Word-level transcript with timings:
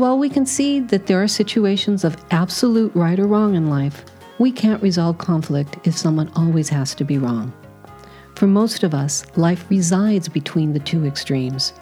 while 0.00 0.16
we 0.16 0.30
concede 0.30 0.88
that 0.88 1.06
there 1.06 1.22
are 1.22 1.28
situations 1.28 2.04
of 2.04 2.16
absolute 2.30 2.90
right 2.94 3.18
or 3.18 3.26
wrong 3.26 3.54
in 3.54 3.68
life, 3.68 4.02
we 4.38 4.50
can't 4.50 4.82
resolve 4.82 5.18
conflict 5.18 5.76
if 5.86 5.94
someone 5.94 6.32
always 6.34 6.70
has 6.70 6.94
to 6.94 7.04
be 7.04 7.18
wrong. 7.18 7.52
For 8.34 8.46
most 8.46 8.82
of 8.82 8.94
us, 8.94 9.26
life 9.36 9.66
resides 9.68 10.26
between 10.26 10.72
the 10.72 10.78
two 10.78 11.04
extremes. 11.04 11.74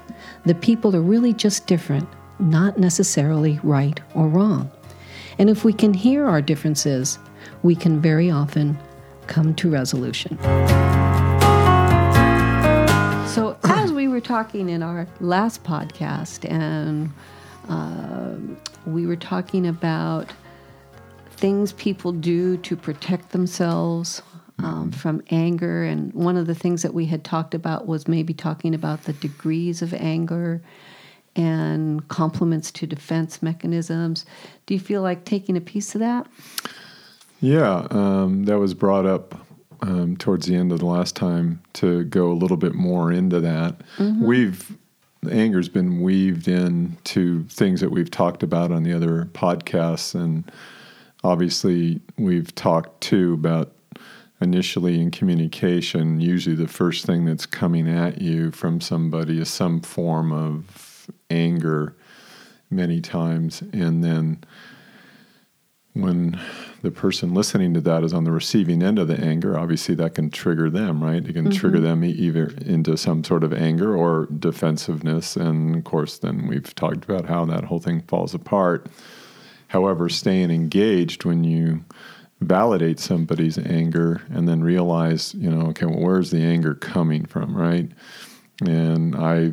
The 0.46 0.56
people 0.56 0.96
are 0.96 1.00
really 1.00 1.32
just 1.32 1.68
different, 1.68 2.08
not 2.40 2.76
necessarily 2.76 3.60
right 3.62 4.00
or 4.16 4.26
wrong. 4.26 4.68
And 5.38 5.48
if 5.48 5.64
we 5.64 5.72
can 5.72 5.94
hear 5.94 6.26
our 6.26 6.42
differences, 6.42 7.20
we 7.62 7.76
can 7.76 8.00
very 8.00 8.32
often 8.32 8.76
come 9.28 9.54
to 9.54 9.70
resolution. 9.70 10.36
So, 13.28 13.56
as 13.62 13.92
we 13.92 14.08
were 14.08 14.20
talking 14.20 14.70
in 14.70 14.82
our 14.82 15.06
last 15.20 15.62
podcast, 15.62 16.50
and 16.50 17.12
uh, 17.68 18.34
we 18.86 19.06
were 19.06 19.16
talking 19.16 19.66
about 19.66 20.32
things 21.30 21.72
people 21.74 22.12
do 22.12 22.56
to 22.58 22.76
protect 22.76 23.30
themselves 23.30 24.22
um, 24.58 24.90
from 24.90 25.22
anger. 25.30 25.84
And 25.84 26.12
one 26.12 26.36
of 26.36 26.46
the 26.46 26.54
things 26.54 26.82
that 26.82 26.94
we 26.94 27.06
had 27.06 27.24
talked 27.24 27.54
about 27.54 27.86
was 27.86 28.08
maybe 28.08 28.34
talking 28.34 28.74
about 28.74 29.04
the 29.04 29.12
degrees 29.12 29.82
of 29.82 29.94
anger 29.94 30.60
and 31.36 32.06
complements 32.08 32.72
to 32.72 32.86
defense 32.86 33.42
mechanisms. 33.42 34.26
Do 34.66 34.74
you 34.74 34.80
feel 34.80 35.02
like 35.02 35.24
taking 35.24 35.56
a 35.56 35.60
piece 35.60 35.94
of 35.94 36.00
that? 36.00 36.26
Yeah, 37.40 37.86
um, 37.90 38.44
that 38.46 38.58
was 38.58 38.74
brought 38.74 39.06
up 39.06 39.46
um, 39.80 40.16
towards 40.16 40.46
the 40.46 40.56
end 40.56 40.72
of 40.72 40.80
the 40.80 40.86
last 40.86 41.14
time 41.14 41.62
to 41.74 42.02
go 42.04 42.32
a 42.32 42.34
little 42.34 42.56
bit 42.56 42.74
more 42.74 43.12
into 43.12 43.38
that. 43.40 43.78
Mm-hmm. 43.98 44.26
We've 44.26 44.76
anger's 45.30 45.68
been 45.68 46.00
weaved 46.00 46.48
into 46.48 47.44
things 47.44 47.80
that 47.80 47.90
we've 47.90 48.10
talked 48.10 48.42
about 48.42 48.70
on 48.70 48.82
the 48.82 48.92
other 48.92 49.28
podcasts, 49.32 50.14
and 50.14 50.50
obviously 51.24 52.00
we've 52.16 52.54
talked 52.54 53.00
too 53.00 53.34
about 53.34 53.72
initially 54.40 55.00
in 55.00 55.10
communication. 55.10 56.20
Usually, 56.20 56.54
the 56.54 56.68
first 56.68 57.04
thing 57.04 57.24
that's 57.24 57.46
coming 57.46 57.88
at 57.88 58.20
you 58.20 58.50
from 58.52 58.80
somebody 58.80 59.40
is 59.40 59.48
some 59.48 59.80
form 59.80 60.32
of 60.32 61.10
anger, 61.30 61.94
many 62.70 63.00
times, 63.00 63.62
and 63.72 64.04
then 64.04 64.44
when 65.98 66.40
the 66.82 66.90
person 66.90 67.34
listening 67.34 67.74
to 67.74 67.80
that 67.80 68.04
is 68.04 68.12
on 68.12 68.24
the 68.24 68.30
receiving 68.30 68.82
end 68.82 68.98
of 68.98 69.08
the 69.08 69.18
anger, 69.18 69.58
obviously 69.58 69.94
that 69.96 70.14
can 70.14 70.30
trigger 70.30 70.70
them, 70.70 71.02
right? 71.02 71.24
It 71.24 71.32
can 71.32 71.46
mm-hmm. 71.46 71.58
trigger 71.58 71.80
them 71.80 72.04
either 72.04 72.52
into 72.64 72.96
some 72.96 73.24
sort 73.24 73.42
of 73.42 73.52
anger 73.52 73.96
or 73.96 74.26
defensiveness. 74.26 75.36
And 75.36 75.76
of 75.76 75.84
course, 75.84 76.18
then 76.18 76.46
we've 76.46 76.74
talked 76.74 77.04
about 77.04 77.26
how 77.26 77.44
that 77.46 77.64
whole 77.64 77.80
thing 77.80 78.02
falls 78.02 78.34
apart. 78.34 78.86
However, 79.68 80.08
staying 80.08 80.50
engaged 80.50 81.24
when 81.24 81.44
you 81.44 81.84
validate 82.40 83.00
somebody's 83.00 83.58
anger 83.58 84.22
and 84.30 84.48
then 84.48 84.62
realize, 84.62 85.34
you 85.34 85.50
know, 85.50 85.66
okay, 85.68 85.86
well, 85.86 86.00
where's 86.00 86.30
the 86.30 86.42
anger 86.42 86.74
coming 86.74 87.26
from, 87.26 87.56
right? 87.56 87.90
And 88.64 89.16
I, 89.16 89.52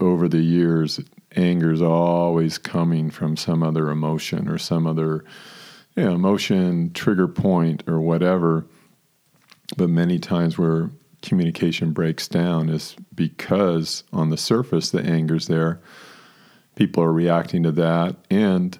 over 0.00 0.28
the 0.28 0.42
years, 0.42 1.00
anger 1.34 1.72
is 1.72 1.82
always 1.82 2.58
coming 2.58 3.10
from 3.10 3.36
some 3.36 3.62
other 3.62 3.90
emotion 3.90 4.48
or 4.48 4.58
some 4.58 4.86
other 4.86 5.24
you 5.96 6.04
know, 6.04 6.14
emotion, 6.14 6.92
trigger 6.92 7.26
point, 7.26 7.82
or 7.88 8.00
whatever. 8.00 8.66
But 9.76 9.90
many 9.90 10.18
times 10.18 10.56
where 10.56 10.90
communication 11.22 11.92
breaks 11.92 12.28
down 12.28 12.68
is 12.68 12.94
because 13.14 14.04
on 14.12 14.30
the 14.30 14.36
surface 14.36 14.90
the 14.90 15.02
anger's 15.02 15.48
there. 15.48 15.80
People 16.76 17.02
are 17.02 17.12
reacting 17.12 17.62
to 17.62 17.72
that, 17.72 18.16
and 18.30 18.78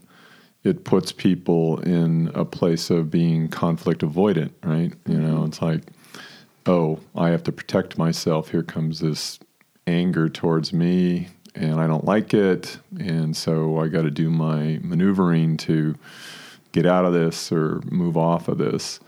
it 0.62 0.84
puts 0.84 1.12
people 1.12 1.80
in 1.80 2.30
a 2.34 2.44
place 2.44 2.90
of 2.90 3.10
being 3.10 3.48
conflict 3.48 4.02
avoidant, 4.02 4.52
right? 4.62 4.92
You 5.06 5.18
know, 5.18 5.44
it's 5.44 5.62
like, 5.62 5.82
oh, 6.66 7.00
I 7.14 7.30
have 7.30 7.42
to 7.44 7.52
protect 7.52 7.96
myself. 7.96 8.50
Here 8.50 8.62
comes 8.62 9.00
this 9.00 9.38
anger 9.86 10.28
towards 10.28 10.72
me, 10.72 11.28
and 11.54 11.80
I 11.80 11.86
don't 11.86 12.04
like 12.04 12.34
it. 12.34 12.78
And 12.98 13.34
so 13.34 13.78
I 13.80 13.88
got 13.88 14.02
to 14.02 14.10
do 14.10 14.28
my 14.28 14.78
maneuvering 14.82 15.56
to 15.58 15.94
get 16.76 16.84
out 16.84 17.06
of 17.06 17.14
this 17.14 17.50
or 17.50 17.80
move 17.90 18.18
off 18.18 18.48
of 18.48 18.58
this. 18.58 19.00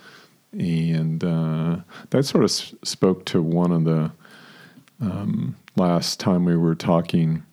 And 0.52 1.22
uh, 1.22 1.76
that 2.10 2.24
sort 2.24 2.42
of 2.42 2.50
s- 2.50 2.74
spoke 2.82 3.26
to 3.26 3.42
one 3.42 3.70
of 3.70 3.84
the 3.84 4.10
um, 5.02 5.54
last 5.76 6.18
time 6.18 6.46
we 6.46 6.56
were 6.56 6.74
talking 6.74 7.44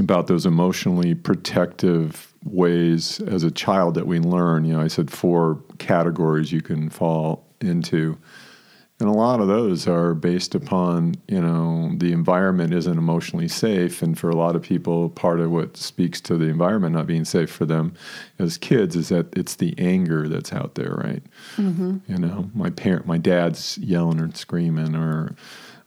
about 0.00 0.26
those 0.26 0.44
emotionally 0.44 1.14
protective 1.14 2.34
ways 2.44 3.20
as 3.20 3.44
a 3.44 3.50
child 3.50 3.94
that 3.94 4.08
we 4.08 4.18
learn. 4.18 4.64
You 4.64 4.74
know, 4.74 4.80
I 4.80 4.88
said 4.88 5.08
four 5.08 5.62
categories 5.78 6.50
you 6.50 6.60
can 6.60 6.90
fall 6.90 7.46
into. 7.60 8.18
And 9.02 9.10
a 9.10 9.14
lot 9.14 9.40
of 9.40 9.48
those 9.48 9.88
are 9.88 10.14
based 10.14 10.54
upon, 10.54 11.16
you 11.26 11.40
know, 11.40 11.90
the 11.96 12.12
environment 12.12 12.72
isn't 12.72 12.98
emotionally 12.98 13.48
safe. 13.48 14.00
And 14.00 14.16
for 14.16 14.30
a 14.30 14.36
lot 14.36 14.54
of 14.54 14.62
people, 14.62 15.08
part 15.08 15.40
of 15.40 15.50
what 15.50 15.76
speaks 15.76 16.20
to 16.20 16.36
the 16.36 16.44
environment 16.44 16.94
not 16.94 17.08
being 17.08 17.24
safe 17.24 17.50
for 17.50 17.64
them 17.64 17.94
as 18.38 18.56
kids 18.56 18.94
is 18.94 19.08
that 19.08 19.26
it's 19.36 19.56
the 19.56 19.74
anger 19.76 20.28
that's 20.28 20.52
out 20.52 20.76
there, 20.76 20.94
right? 20.94 21.22
Mm-hmm. 21.56 21.96
You 22.06 22.16
know, 22.16 22.48
my 22.54 22.70
parent, 22.70 23.04
my 23.04 23.18
dad's 23.18 23.76
yelling 23.78 24.20
and 24.20 24.36
screaming, 24.36 24.94
or 24.94 25.34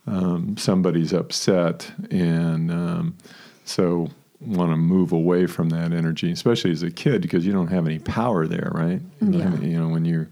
um, 0.07 0.57
somebody's 0.57 1.13
upset. 1.13 1.89
And 2.11 2.69
um, 2.69 3.17
so 3.63 4.09
want 4.41 4.71
to 4.71 4.77
move 4.77 5.13
away 5.13 5.45
from 5.45 5.69
that 5.69 5.93
energy, 5.93 6.33
especially 6.33 6.71
as 6.71 6.83
a 6.83 6.91
kid, 6.91 7.21
because 7.21 7.45
you 7.45 7.53
don't 7.53 7.67
have 7.67 7.85
any 7.85 7.99
power 7.99 8.45
there, 8.45 8.73
right? 8.75 8.99
You, 9.21 9.39
yeah. 9.39 9.55
you 9.61 9.79
know, 9.79 9.87
when 9.87 10.03
you're 10.03 10.27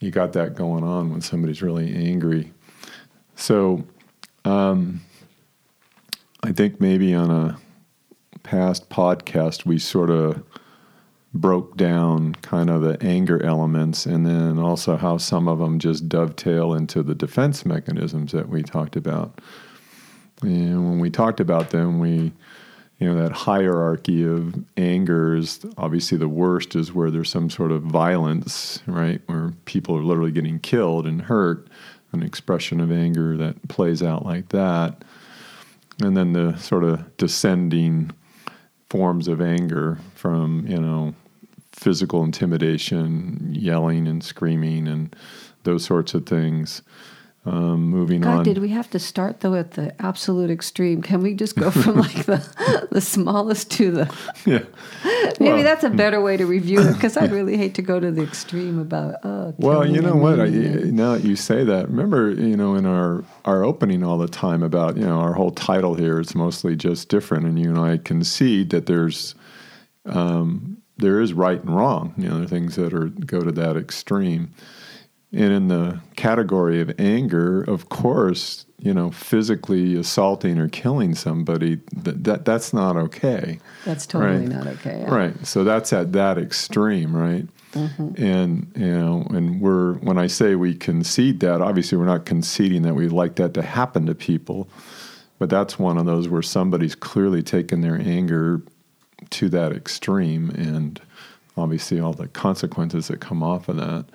you 0.00 0.10
got 0.10 0.32
that 0.34 0.54
going 0.54 0.84
on 0.84 1.10
when 1.10 1.20
somebody's 1.20 1.62
really 1.62 1.94
angry. 1.94 2.52
So, 3.34 3.84
um, 4.44 5.00
I 6.42 6.52
think 6.52 6.80
maybe 6.80 7.14
on 7.14 7.30
a 7.30 7.58
past 8.42 8.88
podcast 8.88 9.66
we 9.66 9.78
sort 9.78 10.10
of 10.10 10.42
broke 11.34 11.76
down 11.76 12.34
kind 12.36 12.70
of 12.70 12.82
the 12.82 12.96
anger 13.02 13.42
elements 13.44 14.06
and 14.06 14.24
then 14.24 14.58
also 14.58 14.96
how 14.96 15.18
some 15.18 15.48
of 15.48 15.58
them 15.58 15.78
just 15.78 16.08
dovetail 16.08 16.72
into 16.72 17.02
the 17.02 17.14
defense 17.14 17.66
mechanisms 17.66 18.32
that 18.32 18.48
we 18.48 18.62
talked 18.62 18.96
about. 18.96 19.40
And 20.42 20.88
when 20.88 20.98
we 20.98 21.10
talked 21.10 21.40
about 21.40 21.70
them, 21.70 21.98
we 21.98 22.32
you 22.98 23.06
know 23.06 23.22
that 23.22 23.32
hierarchy 23.32 24.26
of 24.26 24.54
angers 24.76 25.64
obviously 25.76 26.16
the 26.16 26.28
worst 26.28 26.74
is 26.74 26.94
where 26.94 27.10
there's 27.10 27.30
some 27.30 27.50
sort 27.50 27.70
of 27.72 27.82
violence 27.82 28.82
right? 28.86 29.20
Where 29.26 29.52
people 29.64 29.96
are 29.96 30.02
literally 30.02 30.32
getting 30.32 30.58
killed 30.58 31.06
and 31.06 31.22
hurt 31.22 31.68
an 32.12 32.22
expression 32.22 32.80
of 32.80 32.90
anger 32.90 33.36
that 33.36 33.68
plays 33.68 34.02
out 34.02 34.24
like 34.24 34.48
that. 34.50 35.04
And 36.02 36.16
then 36.16 36.32
the 36.32 36.56
sort 36.56 36.84
of 36.84 37.16
descending 37.16 38.10
forms 38.90 39.28
of 39.28 39.40
anger 39.40 39.98
from 40.14 40.66
you 40.66 40.80
know 40.80 41.14
physical 41.72 42.24
intimidation 42.24 43.48
yelling 43.52 44.06
and 44.06 44.22
screaming 44.22 44.88
and 44.88 45.14
those 45.64 45.84
sorts 45.84 46.14
of 46.14 46.24
things 46.26 46.82
um, 47.46 47.88
moving 47.88 48.22
God, 48.22 48.38
on. 48.38 48.44
Did 48.44 48.58
we 48.58 48.70
have 48.70 48.90
to 48.90 48.98
start 48.98 49.40
though 49.40 49.54
at 49.54 49.72
the 49.72 49.94
absolute 50.02 50.50
extreme? 50.50 51.00
Can 51.00 51.22
we 51.22 51.32
just 51.32 51.54
go 51.54 51.70
from 51.82 51.96
like 51.96 52.26
the 52.26 52.86
the 52.90 53.00
smallest 53.00 53.70
to 53.72 53.90
the? 53.90 54.16
Yeah. 54.44 54.62
Maybe 55.40 55.52
well, 55.52 55.62
that's 55.62 55.82
a 55.82 55.90
better 55.90 56.20
way 56.20 56.36
to 56.36 56.46
review 56.46 56.80
it 56.80 56.92
because 56.92 57.16
I'd 57.16 57.32
really 57.32 57.56
hate 57.56 57.74
to 57.76 57.82
go 57.82 57.98
to 57.98 58.12
the 58.12 58.22
extreme 58.22 58.78
about. 58.78 59.16
Oh, 59.24 59.54
well, 59.58 59.86
you 59.86 60.00
know 60.00 60.14
what? 60.14 60.38
I, 60.38 60.48
now 60.48 61.14
that 61.14 61.24
you 61.24 61.34
say 61.34 61.64
that, 61.64 61.88
remember, 61.88 62.30
you 62.30 62.56
know, 62.56 62.74
in 62.74 62.86
our 62.86 63.24
our 63.44 63.64
opening 63.64 64.04
all 64.04 64.18
the 64.18 64.28
time 64.28 64.62
about 64.62 64.96
you 64.96 65.04
know 65.04 65.18
our 65.18 65.32
whole 65.32 65.50
title 65.50 65.94
here. 65.94 66.20
It's 66.20 66.34
mostly 66.34 66.76
just 66.76 67.08
different, 67.08 67.44
and 67.46 67.58
you 67.58 67.70
and 67.70 67.78
I 67.78 67.98
concede 67.98 68.70
that 68.70 68.86
there's. 68.86 69.34
Um, 70.04 70.82
there 70.98 71.20
is 71.20 71.32
right 71.32 71.60
and 71.60 71.74
wrong. 71.74 72.14
You 72.16 72.28
know, 72.28 72.36
there 72.36 72.44
are 72.44 72.48
things 72.48 72.76
that 72.76 72.94
are 72.94 73.08
go 73.08 73.40
to 73.40 73.52
that 73.52 73.76
extreme. 73.76 74.54
And 75.32 75.52
in 75.52 75.68
the 75.68 76.00
category 76.14 76.80
of 76.80 76.92
anger, 76.98 77.62
of 77.62 77.88
course, 77.88 78.64
you 78.78 78.94
know, 78.94 79.10
physically 79.10 79.96
assaulting 79.96 80.58
or 80.58 80.68
killing 80.68 81.14
somebody, 81.14 81.80
that, 81.94 82.24
that 82.24 82.44
that's 82.44 82.72
not 82.72 82.96
okay. 82.96 83.58
That's 83.84 84.06
totally 84.06 84.40
right? 84.40 84.48
not 84.48 84.66
okay. 84.66 85.00
Yeah. 85.00 85.14
Right. 85.14 85.46
So 85.46 85.64
that's 85.64 85.92
at 85.92 86.12
that 86.12 86.38
extreme, 86.38 87.14
right? 87.14 87.46
Mm-hmm. 87.72 88.22
And 88.22 88.72
you 88.76 88.98
know, 88.98 89.26
and 89.30 89.60
we're 89.60 89.94
when 89.94 90.16
I 90.16 90.28
say 90.28 90.54
we 90.54 90.74
concede 90.74 91.40
that, 91.40 91.60
obviously 91.60 91.98
we're 91.98 92.06
not 92.06 92.24
conceding 92.24 92.82
that 92.82 92.94
we 92.94 93.08
like 93.08 93.36
that 93.36 93.52
to 93.54 93.62
happen 93.62 94.06
to 94.06 94.14
people, 94.14 94.68
but 95.38 95.50
that's 95.50 95.78
one 95.78 95.98
of 95.98 96.06
those 96.06 96.28
where 96.28 96.42
somebody's 96.42 96.94
clearly 96.94 97.42
taken 97.42 97.80
their 97.80 97.96
anger 98.00 98.62
to 99.30 99.48
that 99.48 99.72
extreme, 99.72 100.50
and 100.50 101.00
obviously 101.56 101.98
all 101.98 102.12
the 102.12 102.28
consequences 102.28 103.08
that 103.08 103.20
come 103.20 103.42
off 103.42 103.68
of 103.68 103.76
that 103.76 104.06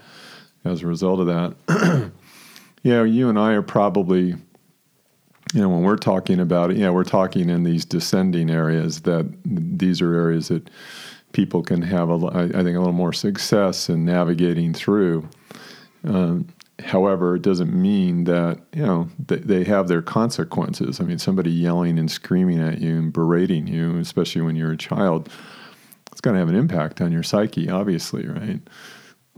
as 0.64 0.84
a 0.84 0.88
result 0.88 1.20
of 1.20 1.28
that. 1.28 2.12
yeah, 2.84 3.04
you 3.04 3.30
and 3.30 3.40
I 3.40 3.54
are 3.54 3.62
probably 3.62 4.36
you 5.54 5.62
know, 5.62 5.70
when 5.70 5.82
we're 5.82 5.98
talking 5.98 6.40
about 6.40 6.72
it, 6.72 6.78
yeah, 6.78 6.90
we're 6.90 7.04
talking 7.04 7.50
in 7.50 7.64
these 7.64 7.84
descending 7.84 8.50
areas 8.50 9.02
that 9.02 9.30
these 9.44 10.02
are 10.02 10.14
areas 10.14 10.48
that 10.48 10.70
people 11.34 11.62
can 11.62 11.82
have, 11.82 12.10
a, 12.10 12.28
I 12.28 12.48
think, 12.48 12.76
a 12.76 12.80
little 12.80 12.94
more 12.94 13.14
success 13.14 13.90
in 13.90 14.06
navigating 14.06 14.74
through. 14.74 15.28
Um, 16.06 16.48
however, 16.84 17.36
it 17.36 17.42
doesn't 17.42 17.74
mean 17.74 18.26
that, 18.26 18.60
you 18.74 18.86
know, 18.86 19.10
they, 19.28 19.38
they 19.38 19.64
have 19.66 19.88
their 19.88 20.02
consequences. 20.02 21.00
I 21.00 21.04
mean, 21.04 21.20
somebody 21.20 21.52
yelling 21.52 22.00
and 22.00 22.10
screaming 22.10 22.60
at 22.60 22.80
you 22.80 22.98
and 22.98 23.14
berating 23.14 23.68
you, 23.68 23.98
especially 23.98 24.42
when 24.42 24.56
you're 24.56 24.72
a 24.72 24.78
child, 24.78 25.30
it's 26.12 26.22
going 26.22 26.34
to 26.36 26.40
have 26.40 26.50
an 26.50 26.56
impact 26.56 27.02
on 27.02 27.12
your 27.12 27.24
psyche, 27.24 27.70
obviously, 27.70 28.26
right? 28.28 28.62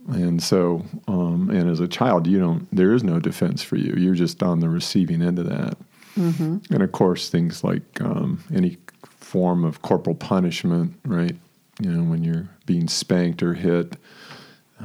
And 0.07 0.43
so, 0.43 0.83
um, 1.07 1.49
and 1.49 1.69
as 1.69 1.79
a 1.79 1.87
child, 1.87 2.27
you 2.27 2.39
don't, 2.39 2.67
there 2.75 2.93
is 2.93 3.03
no 3.03 3.19
defense 3.19 3.63
for 3.63 3.77
you. 3.77 3.93
You're 3.95 4.15
just 4.15 4.43
on 4.43 4.59
the 4.59 4.69
receiving 4.69 5.21
end 5.21 5.39
of 5.39 5.47
that. 5.47 5.77
Mm-hmm. 6.17 6.73
And 6.73 6.83
of 6.83 6.91
course, 6.91 7.29
things 7.29 7.63
like 7.63 8.01
um, 8.01 8.43
any 8.53 8.77
form 9.05 9.63
of 9.63 9.81
corporal 9.81 10.15
punishment, 10.15 10.99
right? 11.05 11.35
You 11.81 11.91
know, 11.91 12.03
when 12.03 12.23
you're 12.23 12.49
being 12.65 12.87
spanked 12.87 13.41
or 13.41 13.53
hit, 13.53 13.95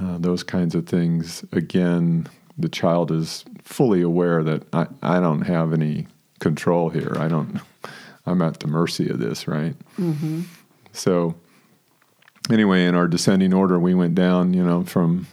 uh, 0.01 0.19
those 0.19 0.43
kinds 0.43 0.75
of 0.75 0.87
things. 0.87 1.45
Again, 1.53 2.29
the 2.57 2.69
child 2.69 3.11
is 3.11 3.45
fully 3.63 4.01
aware 4.01 4.43
that 4.45 4.63
I, 4.73 4.87
I 5.03 5.21
don't 5.21 5.43
have 5.43 5.73
any 5.73 6.07
control 6.39 6.89
here. 6.91 7.15
I 7.19 7.29
don't, 7.29 7.61
I'm 8.25 8.41
at 8.43 8.61
the 8.61 8.69
mercy 8.69 9.09
of 9.09 9.19
this, 9.19 9.49
right? 9.49 9.75
Mm-hmm. 9.99 10.43
So, 10.93 11.35
anyway, 12.51 12.85
in 12.85 12.95
our 12.95 13.09
descending 13.09 13.53
order, 13.53 13.79
we 13.79 13.95
went 13.95 14.15
down, 14.15 14.55
you 14.55 14.63
know, 14.63 14.85
from 14.85 15.27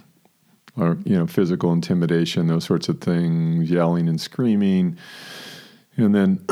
our, 0.78 0.98
you 1.06 1.18
know, 1.18 1.28
physical 1.28 1.72
intimidation, 1.72 2.48
those 2.48 2.66
sorts 2.66 2.90
of 2.90 3.00
things, 3.02 3.70
yelling 3.70 4.10
and 4.10 4.20
screaming, 4.20 4.98
and 5.98 6.14
then 6.14 6.46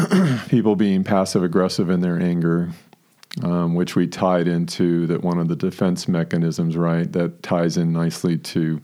people 0.48 0.76
being 0.76 1.04
passive 1.04 1.44
aggressive 1.44 1.90
in 1.90 2.00
their 2.00 2.20
anger, 2.20 2.72
um, 3.42 3.76
which 3.76 3.96
we 3.96 4.08
tied 4.08 4.48
into 4.48 5.08
that 5.08 5.24
one 5.24 5.38
of 5.38 5.48
the 5.50 5.56
defense 5.56 6.08
mechanisms, 6.08 6.78
right? 6.78 7.12
That 7.12 7.44
ties 7.44 7.76
in 7.76 7.92
nicely 7.92 8.38
to 8.38 8.82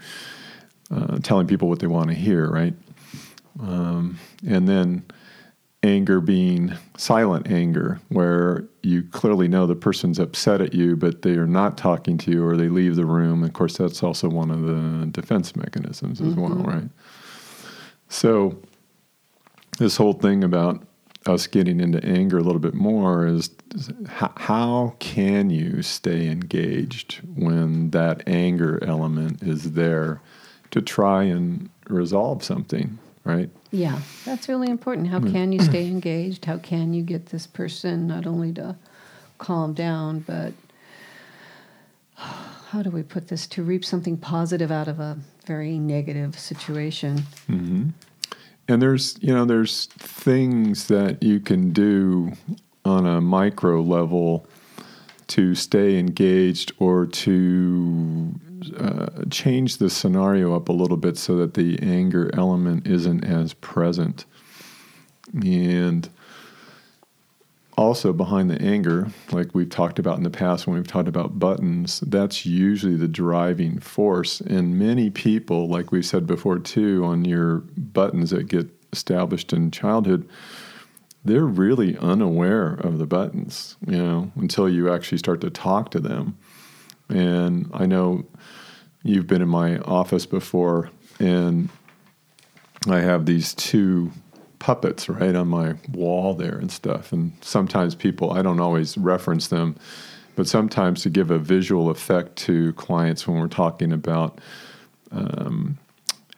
uh, 0.92 1.20
telling 1.20 1.48
people 1.48 1.70
what 1.70 1.80
they 1.80 1.88
want 1.88 2.10
to 2.10 2.16
hear, 2.16 2.50
right? 2.50 2.74
Um, 3.62 4.20
and 4.48 4.68
then 4.68 5.06
anger 5.82 6.20
being 6.20 6.74
silent 6.98 7.50
anger, 7.50 8.00
where 8.10 8.66
you 8.84 9.04
clearly 9.04 9.48
know 9.48 9.66
the 9.66 9.76
person's 9.76 10.20
upset 10.20 10.62
at 10.62 10.74
you, 10.74 10.96
but 10.96 11.22
they 11.22 11.32
are 11.32 11.48
not 11.48 11.78
talking 11.78 12.18
to 12.18 12.32
you 12.32 12.46
or 12.46 12.58
they 12.58 12.68
leave 12.68 12.96
the 12.96 13.06
room. 13.06 13.44
Of 13.44 13.54
course, 13.54 13.78
that's 13.78 14.04
also 14.04 14.28
one 14.30 14.52
of 14.52 14.62
the 14.64 15.08
defense 15.08 15.56
mechanisms 15.56 16.20
as 16.20 16.34
mm-hmm. 16.34 16.42
well, 16.42 16.64
right? 16.64 16.90
So, 18.10 18.58
this 19.78 19.96
whole 19.96 20.14
thing 20.14 20.44
about 20.44 20.84
us 21.26 21.48
getting 21.48 21.80
into 21.80 22.04
anger 22.04 22.38
a 22.38 22.42
little 22.42 22.60
bit 22.60 22.74
more 22.74 23.28
is, 23.28 23.52
is 23.76 23.92
how, 24.08 24.34
how 24.38 24.96
can 25.00 25.50
you 25.50 25.82
stay 25.82 26.28
engaged 26.28 27.22
when 27.36 27.92
that 27.92 28.24
anger 28.28 28.84
element 28.84 29.42
is 29.44 29.74
there 29.74 30.22
to 30.72 30.82
try 30.82 31.24
and 31.24 31.70
resolve 31.88 32.44
something, 32.44 32.98
right? 33.24 33.50
Yeah, 33.72 34.00
that's 34.26 34.50
really 34.50 34.70
important. 34.70 35.08
How 35.08 35.20
can 35.20 35.52
you 35.52 35.60
stay 35.62 35.88
engaged? 35.88 36.46
How 36.46 36.58
can 36.58 36.94
you 36.94 37.04
get 37.04 37.28
this 37.28 37.46
person 37.46 38.08
not 38.08 38.26
only 38.26 38.54
to 38.54 38.76
calm 39.38 39.74
down, 39.74 40.20
but 40.20 40.54
how 42.16 42.82
do 42.84 42.90
we 42.90 43.04
put 43.04 43.28
this 43.28 43.48
to 43.48 43.64
reap 43.64 43.84
something 43.84 44.18
positive 44.18 44.72
out 44.72 44.88
of 44.88 45.00
a 45.00 45.18
very 45.46 45.78
negative 45.80 46.38
situation? 46.38 47.18
Mm-hmm. 47.50 47.90
And 48.68 48.82
there's, 48.82 49.18
you 49.20 49.34
know, 49.34 49.46
there's 49.46 49.88
things 49.88 50.88
that 50.90 51.24
you 51.24 51.40
can 51.40 51.72
do 51.72 52.34
on 52.86 53.08
a 53.08 53.20
micro 53.20 53.82
level 53.82 54.46
to 55.28 55.56
stay 55.56 55.98
engaged 55.98 56.72
or 56.78 57.06
to 57.06 58.40
uh, 58.78 59.26
change 59.30 59.78
the 59.78 59.90
scenario 59.90 60.56
up 60.56 60.70
a 60.70 60.74
little 60.74 60.98
bit 60.98 61.18
so 61.18 61.36
that 61.38 61.54
the 61.54 61.80
anger 61.82 62.30
element 62.34 62.88
isn't 62.88 63.24
as 63.24 63.54
present. 63.54 64.26
And 65.34 66.10
also 67.78 68.12
behind 68.12 68.50
the 68.50 68.62
anger, 68.62 69.08
like 69.32 69.56
we've 69.56 69.70
talked 69.70 70.00
about 70.00 70.18
in 70.18 70.24
the 70.24 70.30
past 70.30 70.68
when 70.68 70.76
we've 70.76 70.88
talked 70.88 71.08
about 71.08 71.40
buttons, 71.40 72.02
that's 72.02 72.46
usually 72.46 72.98
the 72.98 73.08
driving 73.08 73.80
force. 73.80 74.42
And 74.42 74.78
many 74.78 75.10
people, 75.10 75.70
like 75.70 75.92
we 75.92 76.02
said 76.02 76.28
before 76.28 76.60
too, 76.60 77.06
on 77.06 77.24
your 77.24 77.60
buttons 77.78 78.32
that 78.32 78.50
get 78.50 78.68
established 78.92 79.54
in 79.54 79.72
childhood, 79.72 80.28
they're 81.24 81.46
really 81.46 81.98
unaware 81.98 82.74
of 82.74 82.98
the 82.98 83.06
buttons, 83.06 83.78
you 83.86 83.98
know, 83.98 84.32
until 84.36 84.68
you 84.68 84.92
actually 84.92 85.18
start 85.18 85.40
to 85.42 85.50
talk 85.50 85.92
to 85.92 86.00
them. 86.00 86.38
And 87.10 87.70
I 87.74 87.86
know 87.86 88.26
you've 89.04 89.28
been 89.28 89.42
in 89.42 89.50
my 89.50 89.80
office 89.80 90.26
before, 90.26 90.90
and 91.20 91.70
I 92.88 93.00
have 93.00 93.26
these 93.26 93.54
two 93.54 94.12
puppets 94.60 95.10
right 95.10 95.36
on 95.36 95.48
my 95.48 95.76
wall 95.92 96.34
there 96.34 96.58
and 96.58 96.72
stuff. 96.72 97.12
And 97.12 97.34
sometimes 97.42 97.96
people, 97.96 98.32
I 98.32 98.42
don't 98.42 98.60
always 98.60 98.98
reference 98.98 99.48
them, 99.48 99.76
but 100.36 100.48
sometimes 100.48 101.02
to 101.04 101.10
give 101.10 101.32
a 101.32 101.40
visual 101.40 101.90
effect 101.90 102.36
to 102.38 102.74
clients 102.74 103.28
when 103.28 103.40
we're 103.40 103.48
talking 103.48 103.92
about 103.92 104.40
um, 105.12 105.78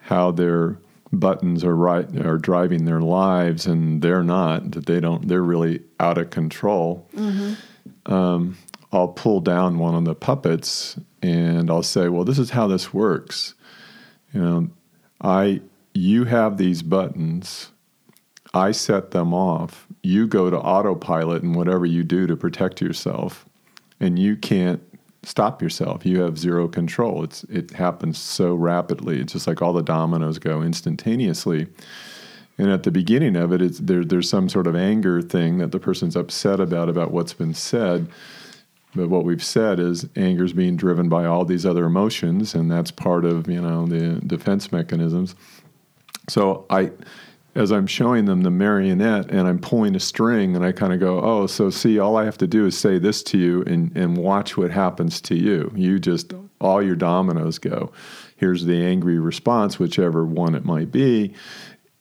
how 0.00 0.30
their 0.30 0.78
buttons 1.12 1.62
are 1.62 1.76
right 1.76 2.08
are 2.24 2.38
driving 2.38 2.86
their 2.86 3.02
lives 3.02 3.66
and 3.66 4.00
they're 4.00 4.22
not 4.22 4.70
that 4.70 4.86
they 4.86 4.98
don't 4.98 5.28
they're 5.28 5.42
really 5.42 5.82
out 6.00 6.16
of 6.16 6.30
control 6.30 7.06
mm-hmm. 7.14 8.10
um, 8.10 8.56
i'll 8.92 9.08
pull 9.08 9.40
down 9.40 9.78
one 9.78 9.94
of 9.94 10.04
the 10.04 10.14
puppets 10.14 10.96
and 11.22 11.70
I'll 11.70 11.84
say, 11.84 12.08
well, 12.08 12.24
this 12.24 12.38
is 12.38 12.50
how 12.50 12.66
this 12.66 12.92
works. 12.92 13.54
You 14.34 14.40
know, 14.40 14.68
I 15.20 15.62
you 15.94 16.24
have 16.24 16.56
these 16.56 16.82
buttons. 16.82 17.70
I 18.54 18.72
set 18.72 19.12
them 19.12 19.32
off. 19.32 19.86
You 20.02 20.26
go 20.26 20.50
to 20.50 20.58
autopilot 20.58 21.42
and 21.42 21.54
whatever 21.54 21.86
you 21.86 22.02
do 22.02 22.26
to 22.26 22.36
protect 22.36 22.80
yourself, 22.80 23.46
and 24.00 24.18
you 24.18 24.36
can't 24.36 24.82
stop 25.22 25.62
yourself. 25.62 26.04
You 26.04 26.22
have 26.22 26.38
zero 26.38 26.66
control. 26.66 27.22
It's 27.24 27.44
it 27.44 27.70
happens 27.72 28.18
so 28.18 28.54
rapidly. 28.54 29.20
It's 29.20 29.34
just 29.34 29.46
like 29.46 29.62
all 29.62 29.72
the 29.72 29.82
dominoes 29.82 30.38
go 30.38 30.62
instantaneously. 30.62 31.68
And 32.58 32.70
at 32.70 32.82
the 32.82 32.90
beginning 32.90 33.34
of 33.34 33.50
it, 33.52 33.86
there, 33.86 34.04
there's 34.04 34.28
some 34.28 34.48
sort 34.48 34.66
of 34.66 34.76
anger 34.76 35.22
thing 35.22 35.56
that 35.58 35.72
the 35.72 35.80
person's 35.80 36.16
upset 36.16 36.60
about 36.60 36.88
about 36.88 37.10
what's 37.10 37.32
been 37.32 37.54
said 37.54 38.08
but 38.94 39.08
what 39.08 39.24
we've 39.24 39.42
said 39.42 39.80
is 39.80 40.06
anger 40.16 40.44
is 40.44 40.52
being 40.52 40.76
driven 40.76 41.08
by 41.08 41.24
all 41.24 41.44
these 41.44 41.64
other 41.64 41.84
emotions, 41.84 42.54
and 42.54 42.70
that's 42.70 42.90
part 42.90 43.24
of 43.24 43.48
you 43.48 43.60
know 43.60 43.86
the 43.86 44.20
defense 44.26 44.70
mechanisms. 44.70 45.34
So 46.28 46.66
I, 46.70 46.92
as 47.54 47.72
I'm 47.72 47.86
showing 47.86 48.26
them 48.26 48.42
the 48.42 48.50
marionette 48.50 49.30
and 49.30 49.48
I'm 49.48 49.58
pulling 49.58 49.96
a 49.96 50.00
string, 50.00 50.54
and 50.54 50.64
I 50.64 50.72
kind 50.72 50.92
of 50.92 51.00
go, 51.00 51.20
oh, 51.20 51.46
so 51.46 51.70
see, 51.70 51.98
all 51.98 52.16
I 52.16 52.24
have 52.24 52.38
to 52.38 52.46
do 52.46 52.66
is 52.66 52.78
say 52.78 52.98
this 52.98 53.22
to 53.24 53.38
you, 53.38 53.62
and 53.62 53.96
and 53.96 54.16
watch 54.16 54.56
what 54.56 54.70
happens 54.70 55.20
to 55.22 55.34
you. 55.34 55.72
You 55.74 55.98
just 55.98 56.32
all 56.60 56.82
your 56.82 56.96
dominoes 56.96 57.58
go. 57.58 57.92
Here's 58.36 58.64
the 58.64 58.84
angry 58.84 59.18
response, 59.18 59.78
whichever 59.78 60.24
one 60.24 60.54
it 60.54 60.64
might 60.64 60.92
be, 60.92 61.34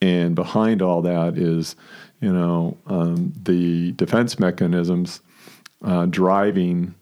and 0.01 0.36
behind 0.36 0.81
all 0.81 1.01
that 1.03 1.38
is, 1.38 1.75
you 2.19 2.33
know, 2.33 2.77
um, 2.88 3.31
the 3.43 3.93
defense 3.93 4.39
mechanisms 4.39 5.21
uh, 5.83 6.05
driving 6.05 6.95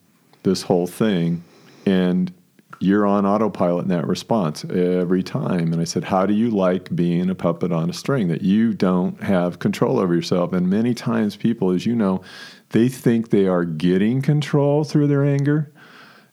this 0.44 0.64
whole 0.64 0.88
thing, 0.88 1.44
and 1.86 2.34
you're 2.80 3.06
on 3.06 3.26
autopilot 3.26 3.84
in 3.84 3.90
that 3.90 4.08
response 4.08 4.64
every 4.66 5.22
time. 5.22 5.74
And 5.74 5.82
I 5.82 5.84
said, 5.84 6.06
How 6.06 6.26
do 6.26 6.34
you 6.34 6.50
like 6.50 6.94
being 6.96 7.30
a 7.30 7.36
puppet 7.36 7.72
on 7.72 7.90
a 7.90 7.94
string 7.94 8.30
that 8.30 8.42
you 8.42 8.74
don't 8.74 9.22
have 9.22 9.60
control 9.60 10.00
over 10.00 10.16
yourself? 10.16 10.54
And 10.54 10.70
many 10.70 10.94
times, 10.94 11.36
people, 11.36 11.72
as 11.72 11.86
you 11.86 11.96
know, 11.96 12.22
they 12.70 12.88
think 12.88 13.30
they 13.30 13.48
are 13.48 13.66
getting 13.66 14.22
control 14.22 14.84
through 14.84 15.08
their 15.08 15.26
anger. 15.26 15.72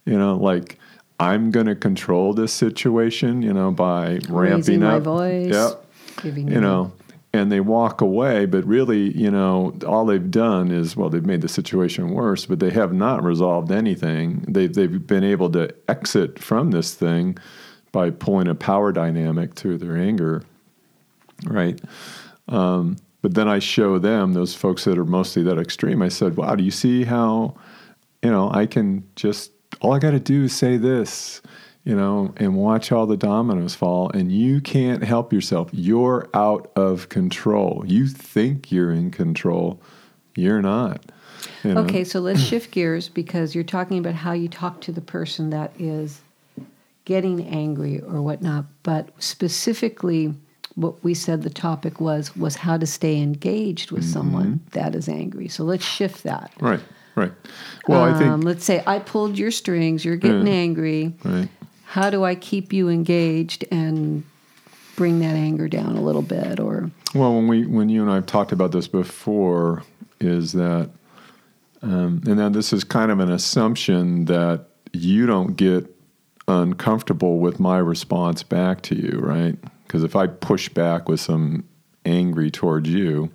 You 0.04 0.18
know, 0.18 0.36
like, 0.36 0.78
I'm 1.18 1.50
going 1.50 1.66
to 1.66 1.74
control 1.74 2.32
this 2.32 2.52
situation, 2.52 3.42
you 3.42 3.52
know, 3.52 3.72
by 3.72 4.20
Raising 4.28 4.34
ramping 4.34 4.80
my 4.80 4.98
voice. 4.98 5.52
Yep. 5.52 5.84
you 6.24 6.60
know, 6.60 6.92
and 7.36 7.52
they 7.52 7.60
walk 7.60 8.00
away, 8.00 8.46
but 8.46 8.64
really, 8.64 9.16
you 9.16 9.30
know, 9.30 9.76
all 9.86 10.06
they've 10.06 10.30
done 10.30 10.70
is, 10.70 10.96
well, 10.96 11.10
they've 11.10 11.24
made 11.24 11.42
the 11.42 11.48
situation 11.48 12.10
worse, 12.10 12.46
but 12.46 12.60
they 12.60 12.70
have 12.70 12.92
not 12.92 13.22
resolved 13.22 13.70
anything. 13.70 14.44
They've, 14.48 14.72
they've 14.72 15.06
been 15.06 15.24
able 15.24 15.50
to 15.50 15.74
exit 15.88 16.38
from 16.38 16.70
this 16.70 16.94
thing 16.94 17.38
by 17.92 18.10
pulling 18.10 18.48
a 18.48 18.54
power 18.54 18.92
dynamic 18.92 19.54
through 19.54 19.78
their 19.78 19.96
anger, 19.96 20.42
right? 21.44 21.80
Um, 22.48 22.96
but 23.22 23.34
then 23.34 23.48
I 23.48 23.58
show 23.58 23.98
them, 23.98 24.34
those 24.34 24.54
folks 24.54 24.84
that 24.84 24.98
are 24.98 25.04
mostly 25.04 25.42
that 25.44 25.58
extreme, 25.58 26.02
I 26.02 26.08
said, 26.08 26.36
wow, 26.36 26.54
do 26.54 26.64
you 26.64 26.70
see 26.70 27.04
how, 27.04 27.56
you 28.22 28.30
know, 28.30 28.50
I 28.52 28.66
can 28.66 29.04
just, 29.16 29.52
all 29.80 29.92
I 29.92 29.98
got 29.98 30.12
to 30.12 30.20
do 30.20 30.44
is 30.44 30.54
say 30.54 30.76
this 30.76 31.42
you 31.86 31.94
know, 31.94 32.34
and 32.36 32.56
watch 32.56 32.90
all 32.90 33.06
the 33.06 33.16
dominoes 33.16 33.76
fall, 33.76 34.10
and 34.10 34.32
you 34.32 34.60
can't 34.60 35.04
help 35.04 35.32
yourself. 35.32 35.70
You're 35.72 36.28
out 36.34 36.70
of 36.74 37.08
control. 37.08 37.84
You 37.86 38.08
think 38.08 38.72
you're 38.72 38.90
in 38.90 39.12
control, 39.12 39.80
you're 40.34 40.60
not. 40.60 41.00
you 41.62 41.74
know? 41.74 41.82
Okay, 41.82 42.02
so 42.02 42.18
let's 42.18 42.40
shift 42.42 42.72
gears 42.72 43.08
because 43.08 43.54
you're 43.54 43.62
talking 43.64 43.98
about 43.98 44.14
how 44.14 44.32
you 44.32 44.48
talk 44.48 44.80
to 44.82 44.90
the 44.92 45.00
person 45.00 45.50
that 45.50 45.70
is 45.78 46.20
getting 47.04 47.46
angry 47.46 48.00
or 48.00 48.20
whatnot. 48.20 48.64
But 48.82 49.10
specifically, 49.22 50.34
what 50.74 51.02
we 51.04 51.14
said 51.14 51.42
the 51.42 51.50
topic 51.50 52.00
was 52.00 52.34
was 52.34 52.56
how 52.56 52.76
to 52.78 52.86
stay 52.86 53.18
engaged 53.22 53.92
with 53.92 54.04
someone 54.04 54.60
that 54.72 54.96
is 54.96 55.08
angry. 55.08 55.46
So 55.46 55.62
let's 55.62 55.84
shift 55.84 56.24
that. 56.24 56.52
Right, 56.60 56.80
right. 57.14 57.32
Well, 57.86 58.02
I 58.02 58.10
Um, 58.10 58.18
think, 58.18 58.44
let's 58.44 58.64
say 58.64 58.82
I 58.88 58.98
pulled 58.98 59.38
your 59.38 59.52
strings. 59.52 60.04
You're 60.04 60.16
getting 60.16 60.48
Yeah. 60.48 60.52
angry. 60.52 61.14
right. 61.24 61.48
How 61.96 62.10
do 62.10 62.24
I 62.24 62.34
keep 62.34 62.74
you 62.74 62.90
engaged 62.90 63.64
and 63.70 64.22
bring 64.96 65.20
that 65.20 65.34
anger 65.34 65.66
down 65.66 65.96
a 65.96 66.02
little 66.02 66.20
bit? 66.20 66.60
Or 66.60 66.90
Well, 67.14 67.34
when 67.34 67.48
we 67.48 67.64
when 67.64 67.88
you 67.88 68.02
and 68.02 68.10
I 68.10 68.16
have 68.16 68.26
talked 68.26 68.52
about 68.52 68.70
this 68.70 68.86
before, 68.86 69.82
is 70.20 70.52
that, 70.52 70.90
um, 71.80 72.20
and 72.26 72.38
then 72.38 72.52
this 72.52 72.74
is 72.74 72.84
kind 72.84 73.10
of 73.10 73.18
an 73.18 73.32
assumption 73.32 74.26
that 74.26 74.66
you 74.92 75.24
don't 75.24 75.56
get 75.56 75.86
uncomfortable 76.46 77.38
with 77.38 77.58
my 77.58 77.78
response 77.78 78.42
back 78.42 78.82
to 78.82 78.94
you, 78.94 79.18
right? 79.18 79.56
Because 79.86 80.04
if 80.04 80.14
I 80.14 80.26
push 80.26 80.68
back 80.68 81.08
with 81.08 81.20
some 81.20 81.64
angry 82.04 82.50
towards 82.50 82.90
you, 82.90 83.30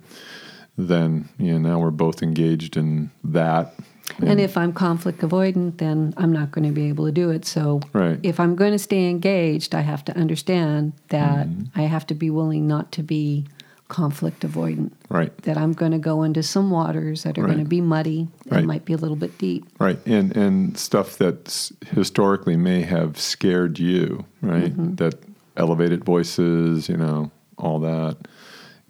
then 0.78 1.28
you 1.36 1.58
know 1.58 1.70
now 1.70 1.80
we're 1.80 1.90
both 1.90 2.22
engaged 2.22 2.76
in 2.76 3.10
that. 3.24 3.74
And 4.20 4.40
if 4.40 4.56
I'm 4.56 4.72
conflict 4.72 5.20
avoidant, 5.20 5.78
then 5.78 6.12
I'm 6.16 6.32
not 6.32 6.50
going 6.52 6.66
to 6.66 6.72
be 6.72 6.88
able 6.88 7.06
to 7.06 7.12
do 7.12 7.30
it. 7.30 7.44
So 7.44 7.80
Right. 7.92 8.18
if 8.22 8.38
I'm 8.40 8.54
going 8.56 8.72
to 8.72 8.78
stay 8.78 9.08
engaged, 9.08 9.74
I 9.74 9.80
have 9.80 10.04
to 10.06 10.16
understand 10.16 10.92
that 11.08 11.46
Mm-hmm. 11.48 11.80
I 11.80 11.82
have 11.82 12.06
to 12.08 12.14
be 12.14 12.30
willing 12.30 12.66
not 12.66 12.92
to 12.92 13.02
be 13.02 13.46
conflict 13.88 14.40
avoidant. 14.40 14.90
Right. 15.10 15.36
That 15.42 15.58
I'm 15.58 15.72
going 15.74 15.92
to 15.92 15.98
go 15.98 16.22
into 16.22 16.42
some 16.42 16.70
waters 16.70 17.24
that 17.24 17.36
are 17.38 17.42
going 17.46 17.58
to 17.58 17.64
be 17.64 17.80
muddy 17.82 18.28
and 18.44 18.52
Right. 18.52 18.64
might 18.64 18.84
be 18.84 18.92
a 18.94 18.96
little 18.96 19.16
bit 19.16 19.36
deep. 19.38 19.64
Right, 19.78 19.98
and 20.06 20.34
and 20.36 20.78
stuff 20.78 21.18
that 21.18 21.70
historically 21.94 22.56
may 22.56 22.82
have 22.82 23.18
scared 23.18 23.78
you, 23.78 24.24
right? 24.40 24.72
That 24.96 25.14
elevated 25.58 26.04
voices, 26.04 26.88
you 26.88 26.96
know, 26.96 27.30
all 27.58 27.80
that, 27.80 28.16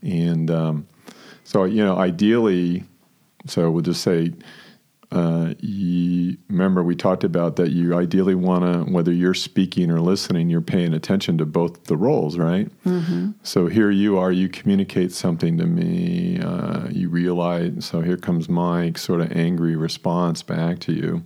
and 0.03 0.49
um, 0.51 0.87
so 1.45 1.65
you 1.65 1.85
know, 1.85 1.97
ideally, 1.97 2.85
so 3.47 3.71
we'll 3.73 3.83
just 3.83 4.03
say, 4.03 4.33
uh, 5.13 5.53
you 5.61 6.39
remember 6.49 6.83
we 6.83 6.97
talked 6.97 7.23
about 7.23 7.57
that 7.57 7.71
you 7.71 7.95
ideally 7.95 8.35
want 8.35 8.65
to, 8.65 8.91
whether 8.91 9.13
you're 9.13 9.35
speaking 9.35 9.91
or 9.91 10.01
listening, 10.01 10.49
you're 10.49 10.63
paying 10.63 10.95
attention 10.95 11.37
to 11.39 11.45
both 11.45 11.85
the 11.85 11.97
roles, 11.97 12.39
right? 12.39 12.71
So 13.43 13.67
here 13.67 13.91
you 13.91 14.17
are, 14.19 14.33
you 14.33 14.49
communicate 14.49 15.13
something 15.13 15.59
to 15.59 15.67
me, 15.67 16.41
uh, 16.41 16.89
you 16.89 17.11
realize, 17.11 17.85
so 17.85 18.01
here 18.01 18.17
comes 18.17 18.49
my 18.49 18.93
sort 18.97 19.21
of 19.21 19.31
angry 19.33 19.77
response 19.77 20.43
back 20.43 20.79
to 20.81 20.93
you. 20.93 21.23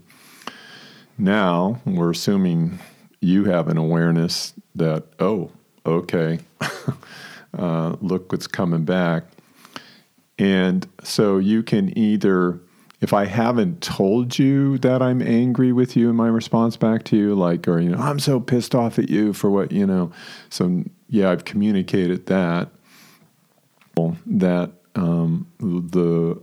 Now 1.17 1.81
we're 1.85 2.11
assuming 2.11 2.81
you 3.21 3.45
have 3.45 3.69
an 3.69 3.79
awareness 3.79 4.53
that, 4.75 5.05
oh, 5.21 5.53
okay, 5.87 6.41
uh, 7.57 7.97
look 8.01 8.33
what's 8.33 8.47
coming 8.47 8.85
back. 8.85 9.25
And 10.39 10.87
so 11.03 11.39
you 11.39 11.63
can 11.63 11.97
either, 11.97 12.61
if 13.07 13.13
I 13.13 13.25
haven't 13.25 13.83
told 13.83 14.37
you 14.37 14.79
that 14.79 15.01
I'm 15.01 15.23
angry 15.23 15.71
with 15.71 15.95
you 15.95 16.11
in 16.11 16.17
my 16.17 16.27
response 16.27 16.77
back 16.77 17.05
to 17.05 17.17
you, 17.17 17.37
like, 17.37 17.69
or, 17.69 17.79
you 17.79 17.91
know, 17.91 17.99
I'm 17.99 18.19
so 18.19 18.41
pissed 18.41 18.75
off 18.75 18.99
at 18.99 19.09
you 19.09 19.33
for 19.33 19.49
what, 19.49 19.71
you 19.71 19.87
know, 19.87 20.11
so 20.51 20.83
yeah, 21.09 21.31
I've 21.31 21.45
communicated 21.45 22.27
that, 22.27 22.69
that 24.27 24.73
um, 24.97 25.47
the, 25.61 26.43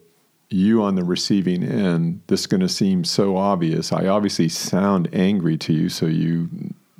you 0.51 0.81
on 0.81 0.95
the 0.95 1.03
receiving 1.03 1.63
end, 1.63 2.21
this 2.27 2.39
is 2.41 2.47
going 2.47 2.61
to 2.61 2.69
seem 2.69 3.03
so 3.03 3.35
obvious. 3.35 3.91
I 3.91 4.07
obviously 4.07 4.47
sound 4.47 5.09
angry 5.11 5.57
to 5.57 5.73
you, 5.73 5.89
so 5.89 6.05
you 6.05 6.47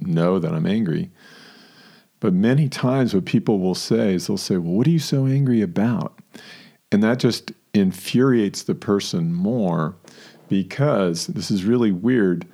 know 0.02 0.40
that 0.40 0.52
I'm 0.52 0.66
angry. 0.66 1.10
But 2.20 2.34
many 2.34 2.68
times, 2.68 3.14
what 3.14 3.24
people 3.24 3.60
will 3.60 3.76
say 3.76 4.16
is 4.16 4.28
they'll 4.28 4.36
say, 4.38 4.58
Well, 4.58 4.74
what 4.74 4.88
are 4.88 4.92
you 4.92 5.00
so 5.00 5.26
angry 5.26 5.62
about? 5.62 6.20
And 6.92 7.02
that 7.02 7.20
just 7.20 7.54
infuriates 7.74 8.64
the 8.64 8.76
person 8.76 9.34
more 9.34 9.96
because 10.50 11.28
this 11.28 11.50
is 11.50 11.66
really 11.66 11.92
weird. 11.92 12.46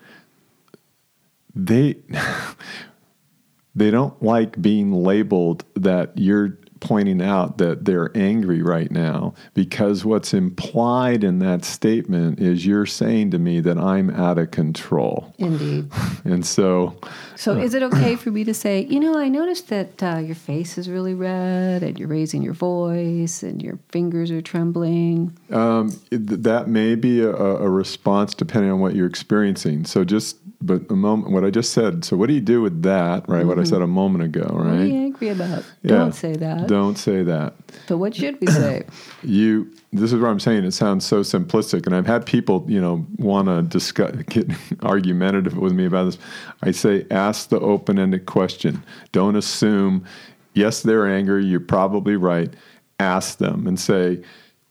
They 1.55 1.97
they 3.75 3.91
don't 3.91 4.21
like 4.21 4.61
being 4.61 4.93
labeled 4.93 5.65
that 5.75 6.11
you're 6.15 6.57
pointing 6.79 7.21
out 7.21 7.57
that 7.57 7.85
they're 7.85 8.15
angry 8.15 8.61
right 8.61 8.89
now 8.91 9.33
because 9.53 10.05
what's 10.05 10.33
implied 10.33 11.23
in 11.23 11.39
that 11.39 11.65
statement 11.65 12.39
is 12.39 12.65
you're 12.65 12.85
saying 12.85 13.31
to 13.31 13.39
me 13.39 13.59
that 13.59 13.77
I'm 13.77 14.09
out 14.11 14.37
of 14.37 14.51
control. 14.51 15.33
Indeed. 15.37 15.91
And 16.25 16.45
so 16.45 16.95
So, 17.39 17.57
is 17.57 17.73
it 17.73 17.81
okay 17.83 18.17
for 18.17 18.31
me 18.31 18.43
to 18.43 18.53
say, 18.53 18.85
you 18.89 18.99
know, 18.99 19.17
I 19.17 19.29
noticed 19.29 19.69
that 19.69 20.03
uh, 20.03 20.17
your 20.17 20.35
face 20.35 20.77
is 20.77 20.89
really 20.89 21.13
red 21.13 21.83
and 21.83 21.97
you're 21.97 22.09
raising 22.09 22.41
your 22.41 22.53
voice 22.53 23.43
and 23.43 23.63
your 23.63 23.79
fingers 23.93 24.29
are 24.29 24.41
trembling? 24.41 25.37
Um, 25.49 25.97
that 26.11 26.67
may 26.67 26.95
be 26.95 27.21
a, 27.21 27.31
a 27.31 27.69
response 27.69 28.33
depending 28.33 28.69
on 28.71 28.81
what 28.81 28.93
you're 28.93 29.07
experiencing. 29.07 29.85
So 29.85 30.03
just, 30.03 30.35
but 30.61 30.81
a 30.91 30.95
moment, 30.97 31.31
what 31.31 31.45
I 31.45 31.49
just 31.49 31.71
said. 31.71 32.03
So 32.03 32.17
what 32.17 32.27
do 32.27 32.33
you 32.33 32.41
do 32.41 32.61
with 32.61 32.81
that? 32.83 33.29
Right, 33.29 33.45
what 33.45 33.57
I 33.57 33.63
said 33.63 33.81
a 33.81 33.87
moment 33.87 34.25
ago. 34.25 34.41
right? 34.41 34.65
What 34.65 34.65
are 34.75 34.85
you 34.85 35.05
angry 35.05 35.29
about? 35.29 35.63
Yeah. 35.81 35.91
Don't 35.95 36.11
say 36.11 36.35
that. 36.35 36.67
Don't 36.67 36.97
say 36.97 37.23
that. 37.23 37.53
But 37.87 37.99
what 37.99 38.15
should 38.15 38.39
we 38.41 38.47
say? 38.47 38.83
You. 39.23 39.71
This 39.91 40.13
is 40.13 40.21
what 40.21 40.29
I'm 40.29 40.39
saying. 40.39 40.65
It 40.65 40.71
sounds 40.71 41.05
so 41.05 41.21
simplistic, 41.21 41.87
and 41.87 41.95
I've 41.95 42.05
had 42.05 42.25
people, 42.25 42.63
you 42.67 42.79
know, 42.79 43.07
want 43.17 43.47
to 43.47 43.63
discuss, 43.63 44.15
get 44.29 44.47
argumentative 44.83 45.57
with 45.57 45.73
me 45.73 45.85
about 45.85 46.05
this. 46.05 46.17
I 46.61 46.71
say, 46.71 47.07
ask 47.09 47.49
the 47.49 47.59
open-ended 47.59 48.25
question. 48.25 48.83
Don't 49.11 49.35
assume. 49.35 50.05
Yes, 50.53 50.83
they're 50.83 51.07
angry. 51.07 51.45
You're 51.45 51.59
probably 51.59 52.15
right. 52.15 52.53
Ask 52.99 53.37
them 53.37 53.65
and 53.65 53.79
say, 53.79 54.23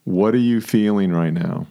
"What 0.03 0.35
are 0.35 0.37
you 0.37 0.61
feeling 0.61 1.11
right 1.11 1.33
now?" 1.33 1.67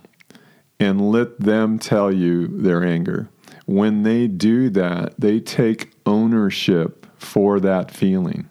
and 0.80 1.10
let 1.10 1.40
them 1.40 1.78
tell 1.78 2.12
you 2.12 2.46
their 2.46 2.84
anger. 2.84 3.28
When 3.66 4.02
they 4.02 4.26
do 4.26 4.70
that, 4.70 5.14
they 5.18 5.40
take 5.40 5.92
ownership 6.06 7.06
for 7.18 7.60
that 7.60 7.90
feeling. 7.90 8.48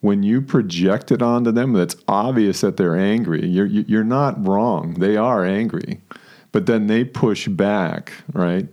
When 0.00 0.22
you 0.22 0.40
project 0.40 1.10
it 1.10 1.22
onto 1.22 1.50
them, 1.50 1.72
that's 1.72 1.96
obvious 2.06 2.60
that 2.60 2.76
they're 2.76 2.96
angry. 2.96 3.46
You're, 3.46 3.66
you're 3.66 4.04
not 4.04 4.46
wrong. 4.46 4.94
They 4.94 5.16
are 5.16 5.44
angry. 5.44 6.00
But 6.52 6.66
then 6.66 6.86
they 6.86 7.04
push 7.04 7.48
back, 7.48 8.12
right? 8.32 8.68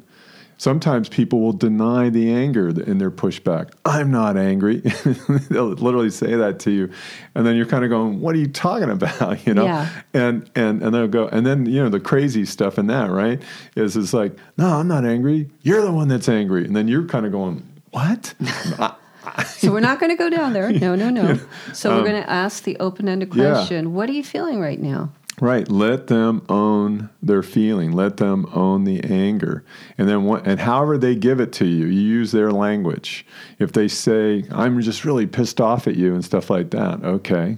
Sometimes 0.58 1.10
people 1.10 1.42
will 1.42 1.54
deny 1.54 2.10
the 2.10 2.32
anger 2.32 2.70
in 2.70 2.98
their 2.98 3.12
pushback. 3.12 3.72
I'm 3.84 4.10
not 4.10 4.38
angry. 4.38 4.78
They'll 5.50 5.72
literally 5.72 6.10
say 6.10 6.36
that 6.36 6.60
to 6.62 6.72
you. 6.72 6.90
And 7.36 7.46
then 7.46 7.58
you're 7.58 7.66
kind 7.66 7.84
of 7.84 7.90
going, 7.90 8.22
what 8.22 8.36
are 8.36 8.38
you 8.38 8.48
talking 8.48 8.90
about? 8.90 9.36
You 9.46 9.54
know? 9.54 9.66
Yeah. 9.66 9.90
And 10.14 10.50
and 10.56 10.82
and 10.82 10.96
they'll 10.96 11.08
go, 11.08 11.28
and 11.28 11.46
then 11.46 11.66
you 11.66 11.84
know 11.84 11.90
the 11.90 12.00
crazy 12.00 12.46
stuff 12.46 12.80
in 12.80 12.88
that, 12.88 13.12
right? 13.12 13.42
Is 13.76 13.98
it's 13.98 14.14
like, 14.14 14.36
no, 14.58 14.68
I'm 14.68 14.88
not 14.88 15.06
angry. 15.06 15.50
You're 15.62 15.82
the 15.82 15.92
one 15.92 16.08
that's 16.08 16.30
angry. 16.30 16.66
And 16.66 16.76
then 16.76 16.88
you're 16.88 17.06
kind 17.06 17.26
of 17.26 17.32
going, 17.32 17.68
what? 17.92 18.34
So, 19.46 19.72
we're 19.72 19.80
not 19.80 20.00
going 20.00 20.12
to 20.12 20.16
go 20.16 20.30
down 20.30 20.54
there. 20.54 20.72
No, 20.72 20.96
no, 20.96 21.10
no. 21.10 21.40
So, 21.74 21.96
we're 21.96 22.04
going 22.04 22.22
to 22.22 22.30
ask 22.30 22.64
the 22.64 22.78
open 22.80 23.08
ended 23.10 23.32
Um, 23.32 23.40
yeah. 23.40 23.54
question 23.54 23.94
What 23.94 24.10
are 24.10 24.14
you 24.14 24.24
feeling 24.24 24.60
right 24.60 24.80
now? 24.80 25.12
Right. 25.42 25.70
Let 25.70 26.08
them 26.08 26.46
own 26.48 27.10
their 27.22 27.44
feeling. 27.44 27.92
Let 27.92 28.18
them 28.18 28.48
own 28.54 28.86
the 28.86 29.04
anger. 29.04 29.66
And 29.98 30.08
then 30.08 30.24
what, 30.24 30.48
and 30.48 30.62
however 30.62 30.98
they 30.98 31.14
give 31.16 31.42
it 31.42 31.52
to 31.54 31.66
you, 31.66 31.88
you 31.88 32.02
use 32.02 32.32
their 32.32 32.52
language. 32.52 33.26
If 33.60 33.74
they 33.74 33.90
say, 33.90 34.46
I'm 34.50 34.80
just 34.82 35.04
really 35.04 35.28
pissed 35.28 35.60
off 35.60 35.88
at 35.88 35.96
you 35.96 36.14
and 36.14 36.24
stuff 36.24 36.50
like 36.50 36.72
that, 36.72 37.04
okay. 37.04 37.58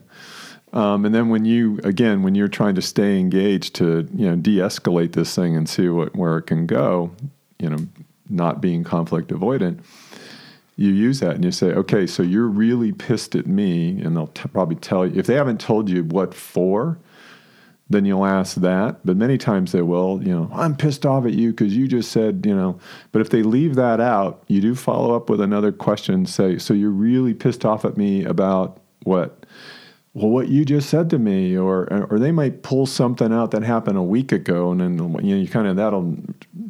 Um, 0.73 1.05
and 1.05 1.13
then 1.13 1.29
when 1.29 1.45
you, 1.45 1.79
again, 1.83 2.23
when 2.23 2.33
you're 2.35 2.47
trying 2.47 2.75
to 2.75 2.81
stay 2.81 3.19
engaged 3.19 3.75
to, 3.75 4.07
you 4.13 4.27
know, 4.27 4.35
de-escalate 4.35 5.13
this 5.13 5.35
thing 5.35 5.55
and 5.55 5.69
see 5.69 5.87
what, 5.89 6.15
where 6.15 6.37
it 6.39 6.43
can 6.43 6.65
go, 6.65 7.11
you 7.59 7.69
know, 7.69 7.77
not 8.29 8.59
being 8.59 8.83
conflict 8.83 9.29
avoidant, 9.29 9.79
you 10.77 10.91
use 10.91 11.19
that 11.19 11.35
and 11.35 11.43
you 11.43 11.51
say, 11.51 11.73
okay, 11.73 12.05
so 12.07 12.21
you're 12.23 12.47
really 12.47 12.91
pissed 12.91 13.35
at 13.35 13.47
me. 13.47 13.99
And 13.99 14.15
they'll 14.15 14.27
t- 14.27 14.47
probably 14.47 14.75
tell 14.75 15.05
you, 15.05 15.19
if 15.19 15.25
they 15.25 15.33
haven't 15.33 15.59
told 15.59 15.89
you 15.89 16.03
what 16.03 16.35
for, 16.35 16.99
then 17.89 18.05
you'll 18.05 18.25
ask 18.25 18.57
that. 18.57 18.99
But 19.03 19.17
many 19.17 19.39
times 19.39 19.71
they 19.71 19.81
will, 19.81 20.21
you 20.21 20.31
know, 20.31 20.49
I'm 20.53 20.75
pissed 20.75 21.05
off 21.05 21.25
at 21.25 21.33
you 21.33 21.49
because 21.49 21.75
you 21.75 21.87
just 21.87 22.11
said, 22.11 22.45
you 22.45 22.55
know. 22.55 22.79
But 23.11 23.21
if 23.21 23.31
they 23.31 23.41
leave 23.41 23.75
that 23.75 23.99
out, 23.99 24.43
you 24.47 24.61
do 24.61 24.75
follow 24.75 25.15
up 25.15 25.29
with 25.29 25.41
another 25.41 25.71
question. 25.71 26.27
Say, 26.27 26.59
so 26.59 26.73
you're 26.75 26.91
really 26.91 27.33
pissed 27.33 27.65
off 27.65 27.83
at 27.83 27.97
me 27.97 28.23
about 28.23 28.79
what? 29.03 29.45
Well, 30.17 30.29
what 30.29 30.47
you 30.47 30.65
just 30.65 30.89
said 30.89 31.11
to 31.11 31.19
me, 31.19 31.55
or 31.55 32.07
or 32.09 32.17
they 32.17 32.31
might 32.31 32.63
pull 32.63 32.87
something 32.87 33.31
out 33.31 33.51
that 33.51 33.61
happened 33.61 33.99
a 33.99 34.03
week 34.03 34.31
ago, 34.31 34.71
and 34.71 34.81
then 34.81 34.97
you 35.23 35.35
know 35.35 35.41
you 35.41 35.47
kind 35.47 35.67
of 35.67 35.75
that'll 35.75 36.17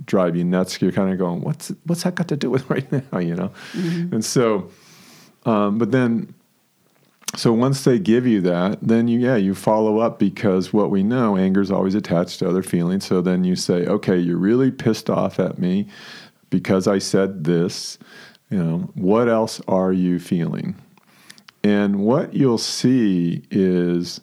drive 0.04 0.36
you 0.36 0.44
nuts. 0.44 0.82
You're 0.82 0.92
kind 0.92 1.13
of 1.13 1.18
going, 1.18 1.39
what's 1.39 1.72
what's 1.86 2.04
that 2.04 2.16
got 2.16 2.27
to 2.27 2.36
do 2.36 2.50
with 2.50 2.70
right 2.70 2.92
now, 2.92 3.20
you 3.20 3.36
know? 3.36 3.54
Mm-hmm. 3.72 4.16
And 4.16 4.25
so, 4.25 4.70
um, 5.46 5.77
but 5.77 5.94
then, 5.94 6.34
so 7.38 7.54
once 7.54 7.86
they 7.86 8.00
give 8.00 8.27
you 8.27 8.42
that, 8.42 8.80
then 8.82 9.08
you 9.08 9.18
yeah 9.18 9.38
you 9.38 9.56
follow 9.56 10.00
up 10.00 10.20
because 10.20 10.74
what 10.74 10.92
we 10.92 11.01
know, 11.01 11.38
anger 11.38 11.62
is 11.62 11.72
always 11.72 11.96
attached 11.96 12.39
to 12.39 12.50
other 12.50 12.63
feelings. 12.63 13.06
So 13.06 13.22
then 13.22 13.46
you 13.46 13.56
say, 13.56 13.86
okay, 13.86 14.18
you're 14.18 14.36
really 14.36 14.72
pissed 14.72 15.10
off 15.10 15.39
at 15.39 15.58
me 15.58 15.88
because 16.50 16.86
I 16.86 16.98
said 16.98 17.46
this. 17.46 17.98
You 18.50 18.63
know, 18.63 18.77
what 18.96 19.30
else 19.30 19.62
are 19.70 19.92
you 19.94 20.20
feeling? 20.20 20.75
And 21.67 22.00
what 22.00 22.33
you'll 22.33 22.57
see 22.57 23.43
is 23.51 24.21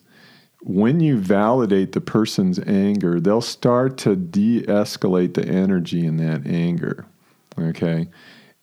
when 0.63 1.01
you 1.01 1.19
validate 1.19 1.93
the 1.93 2.01
person's 2.01 2.59
anger, 2.61 3.21
they'll 3.21 3.43
start 3.43 3.99
to 3.99 4.17
de 4.17 4.63
escalate 4.63 5.35
the 5.35 5.47
energy 5.47 6.07
in 6.07 6.17
that 6.17 6.47
anger. 6.47 7.05
Okay. 7.59 8.09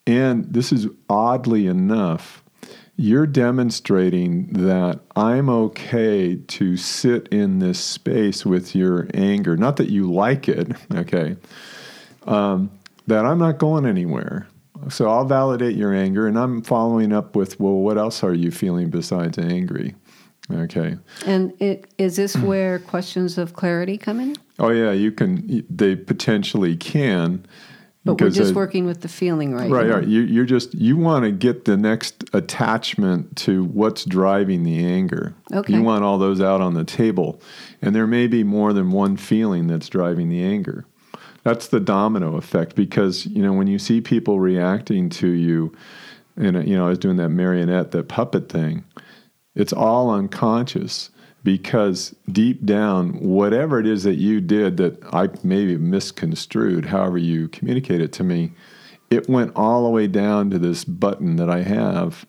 And 0.07 0.51
this 0.51 0.71
is 0.71 0.87
oddly 1.07 1.67
enough, 1.67 2.43
you're 2.95 3.27
demonstrating 3.27 4.47
that 4.53 4.99
I'm 5.15 5.47
okay 5.47 6.37
to 6.37 6.75
sit 6.75 7.27
in 7.27 7.59
this 7.59 7.79
space 7.79 8.47
with 8.47 8.73
your 8.73 9.07
anger. 9.13 9.55
Not 9.55 9.77
that 9.77 9.91
you 9.91 10.11
like 10.11 10.49
it, 10.49 10.71
okay, 10.91 11.37
um, 12.25 12.71
that 13.05 13.27
I'm 13.27 13.37
not 13.37 13.59
going 13.59 13.85
anywhere. 13.85 14.47
So 14.89 15.09
I'll 15.09 15.25
validate 15.25 15.75
your 15.75 15.93
anger 15.93 16.27
and 16.27 16.37
I'm 16.37 16.61
following 16.61 17.13
up 17.13 17.35
with, 17.35 17.59
well, 17.59 17.73
what 17.75 17.97
else 17.97 18.23
are 18.23 18.33
you 18.33 18.51
feeling 18.51 18.89
besides 18.89 19.37
angry? 19.37 19.95
Okay. 20.51 20.97
And 21.25 21.53
it, 21.61 21.93
is 21.97 22.15
this 22.15 22.35
where 22.37 22.79
questions 22.79 23.37
of 23.37 23.53
clarity 23.53 23.97
come 23.97 24.19
in? 24.19 24.35
Oh, 24.59 24.69
yeah, 24.69 24.91
you 24.91 25.11
can, 25.11 25.65
they 25.69 25.95
potentially 25.95 26.75
can. 26.75 27.45
But 28.03 28.19
we're 28.19 28.31
just 28.31 28.55
working 28.55 28.85
with 28.85 29.01
the 29.01 29.07
feeling 29.07 29.53
right 29.53 29.69
Right, 29.69 29.85
now. 29.85 29.97
right. 29.97 30.07
You, 30.07 30.21
you're 30.21 30.45
just, 30.45 30.73
you 30.73 30.97
want 30.97 31.23
to 31.23 31.31
get 31.31 31.65
the 31.65 31.77
next 31.77 32.23
attachment 32.33 33.35
to 33.37 33.65
what's 33.65 34.05
driving 34.05 34.63
the 34.63 34.83
anger. 34.83 35.35
Okay. 35.53 35.73
You 35.73 35.83
want 35.83 36.03
all 36.03 36.17
those 36.17 36.41
out 36.41 36.61
on 36.61 36.73
the 36.73 36.83
table. 36.83 37.39
And 37.79 37.95
there 37.95 38.07
may 38.07 38.25
be 38.25 38.43
more 38.43 38.73
than 38.73 38.91
one 38.91 39.17
feeling 39.17 39.67
that's 39.67 39.87
driving 39.87 40.29
the 40.29 40.43
anger 40.43 40.85
that's 41.43 41.67
the 41.67 41.79
domino 41.79 42.37
effect 42.37 42.75
because 42.75 43.25
you 43.25 43.41
know 43.41 43.53
when 43.53 43.67
you 43.67 43.79
see 43.79 44.01
people 44.01 44.39
reacting 44.39 45.09
to 45.09 45.27
you 45.27 45.75
and 46.35 46.67
you 46.67 46.75
know 46.75 46.85
I 46.85 46.89
was 46.89 46.99
doing 46.99 47.17
that 47.17 47.29
marionette 47.29 47.91
that 47.91 48.07
puppet 48.07 48.49
thing 48.49 48.83
it's 49.55 49.73
all 49.73 50.09
unconscious 50.09 51.09
because 51.43 52.15
deep 52.31 52.65
down 52.65 53.19
whatever 53.19 53.79
it 53.79 53.87
is 53.87 54.03
that 54.03 54.15
you 54.15 54.41
did 54.41 54.77
that 54.77 55.03
I 55.13 55.29
maybe 55.43 55.77
misconstrued 55.77 56.85
however 56.85 57.17
you 57.17 57.47
communicate 57.47 58.01
it 58.01 58.13
to 58.13 58.23
me 58.23 58.53
it 59.11 59.27
went 59.27 59.51
all 59.55 59.83
the 59.83 59.89
way 59.89 60.07
down 60.07 60.49
to 60.49 60.57
this 60.57 60.85
button 60.85 61.35
that 61.35 61.49
I 61.49 61.61
have. 61.61 62.25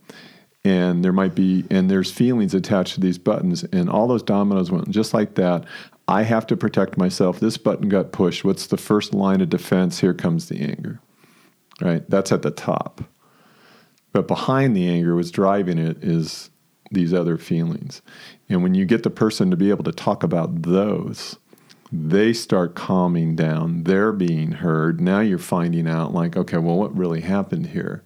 And 0.65 1.05
there 1.05 1.13
might 1.13 1.35
be 1.35 1.65
and 1.71 1.91
there's 1.91 2.13
feelings 2.13 2.55
attached 2.55 2.95
to 2.95 3.01
these 3.01 3.19
buttons. 3.19 3.65
And 3.73 3.89
all 3.89 4.07
those 4.07 4.23
dominoes 4.23 4.71
went 4.71 4.91
just 4.91 5.15
like 5.15 5.37
that 5.37 5.65
I 6.09 6.23
have 6.23 6.47
to 6.49 6.57
protect 6.57 6.99
myself. 6.99 7.41
This 7.41 7.57
button 7.57 7.89
got 7.89 8.13
pushed. 8.13 8.45
What's 8.45 8.67
the 8.67 8.77
first 8.77 9.15
line 9.15 9.41
of 9.41 9.49
defense? 9.49 10.01
Here 10.01 10.15
comes 10.15 10.49
the 10.49 10.61
anger. 10.61 11.01
Right? 11.81 12.09
That's 12.09 12.33
at 12.33 12.43
the 12.43 12.51
top. 12.51 13.03
But 14.13 14.29
behind 14.29 14.77
the 14.77 14.89
anger, 14.89 15.17
what's 15.17 15.31
driving 15.31 15.79
it 15.79 16.03
is 16.05 16.51
these 16.91 17.15
other 17.15 17.39
feelings. 17.39 18.03
And 18.49 18.63
when 18.63 18.75
you 18.75 18.85
get 18.85 19.03
the 19.03 19.11
person 19.11 19.51
to 19.51 19.57
be 19.57 19.71
able 19.71 19.85
to 19.85 19.93
talk 19.93 20.23
about 20.23 20.63
those, 20.63 21.39
they 21.91 22.33
start 22.33 22.75
calming 22.75 23.35
down. 23.37 23.85
They're 23.85 24.13
being 24.13 24.53
heard. 24.53 25.01
Now 25.01 25.21
you're 25.21 25.39
finding 25.39 25.89
out, 25.89 26.13
like, 26.13 26.37
okay, 26.37 26.59
well, 26.59 26.77
what 26.77 26.97
really 26.97 27.23
happened 27.23 27.69
here? 27.69 28.03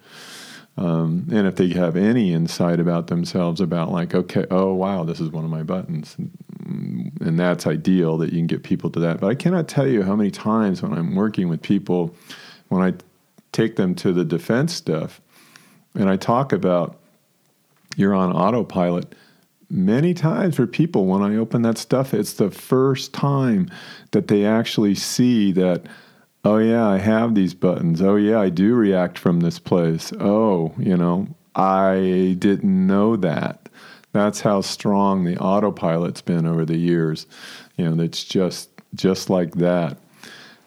Um, 0.78 1.26
and 1.32 1.46
if 1.46 1.56
they 1.56 1.68
have 1.70 1.96
any 1.96 2.34
insight 2.34 2.80
about 2.80 3.06
themselves, 3.06 3.60
about 3.60 3.90
like, 3.90 4.14
okay, 4.14 4.44
oh 4.50 4.74
wow, 4.74 5.04
this 5.04 5.20
is 5.20 5.30
one 5.30 5.44
of 5.44 5.50
my 5.50 5.62
buttons, 5.62 6.16
and 6.18 7.38
that's 7.38 7.66
ideal 7.66 8.18
that 8.18 8.32
you 8.32 8.38
can 8.38 8.46
get 8.46 8.62
people 8.62 8.90
to 8.90 9.00
that. 9.00 9.20
But 9.20 9.28
I 9.28 9.34
cannot 9.34 9.68
tell 9.68 9.86
you 9.86 10.02
how 10.02 10.14
many 10.14 10.30
times 10.30 10.82
when 10.82 10.92
I'm 10.92 11.14
working 11.14 11.48
with 11.48 11.62
people, 11.62 12.14
when 12.68 12.82
I 12.82 12.94
take 13.52 13.76
them 13.76 13.94
to 13.96 14.12
the 14.12 14.24
defense 14.24 14.74
stuff, 14.74 15.20
and 15.94 16.10
I 16.10 16.16
talk 16.16 16.52
about 16.52 16.98
you're 17.96 18.14
on 18.14 18.32
autopilot. 18.32 19.14
Many 19.70 20.14
times 20.14 20.56
for 20.56 20.66
people, 20.66 21.06
when 21.06 21.22
I 21.22 21.36
open 21.36 21.62
that 21.62 21.78
stuff, 21.78 22.12
it's 22.12 22.34
the 22.34 22.50
first 22.50 23.14
time 23.14 23.70
that 24.12 24.28
they 24.28 24.44
actually 24.44 24.94
see 24.94 25.52
that 25.52 25.86
oh 26.46 26.58
yeah, 26.58 26.86
I 26.88 26.98
have 26.98 27.34
these 27.34 27.54
buttons. 27.54 28.00
Oh 28.00 28.16
yeah, 28.16 28.40
I 28.40 28.50
do 28.50 28.74
react 28.74 29.18
from 29.18 29.40
this 29.40 29.58
place. 29.58 30.12
Oh, 30.20 30.72
you 30.78 30.96
know, 30.96 31.26
I 31.54 32.36
didn't 32.38 32.86
know 32.86 33.16
that. 33.16 33.68
That's 34.12 34.40
how 34.40 34.60
strong 34.60 35.24
the 35.24 35.36
autopilot's 35.36 36.22
been 36.22 36.46
over 36.46 36.64
the 36.64 36.76
years. 36.76 37.26
You 37.76 37.90
know, 37.90 38.02
it's 38.02 38.24
just 38.24 38.70
just 38.94 39.28
like 39.28 39.56
that. 39.56 39.98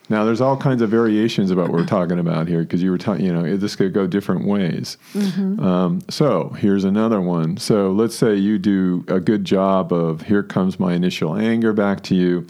Now, 0.10 0.26
there's 0.26 0.42
all 0.42 0.58
kinds 0.58 0.82
of 0.82 0.90
variations 0.90 1.52
about 1.52 1.70
what 1.70 1.82
we're 1.82 1.86
talking 1.86 2.18
about 2.18 2.48
here 2.48 2.64
because 2.64 2.82
you 2.82 2.90
were 2.90 2.98
talking, 2.98 3.26
you 3.26 3.32
know, 3.32 3.58
this 3.58 3.76
could 3.76 3.94
go 3.94 4.08
different 4.08 4.46
ways. 4.46 4.98
Mm-hmm. 5.14 5.64
Um, 5.64 6.02
so 6.10 6.50
here's 6.58 6.84
another 6.84 7.22
one. 7.22 7.58
So 7.58 7.92
let's 7.92 8.16
say 8.16 8.34
you 8.34 8.58
do 8.58 9.06
a 9.08 9.20
good 9.20 9.46
job 9.46 9.94
of 9.94 10.24
here 10.24 10.42
comes 10.42 10.80
my 10.80 10.94
initial 10.94 11.38
anger 11.38 11.74
back 11.74 12.02
to 12.06 12.16
you. 12.16 12.48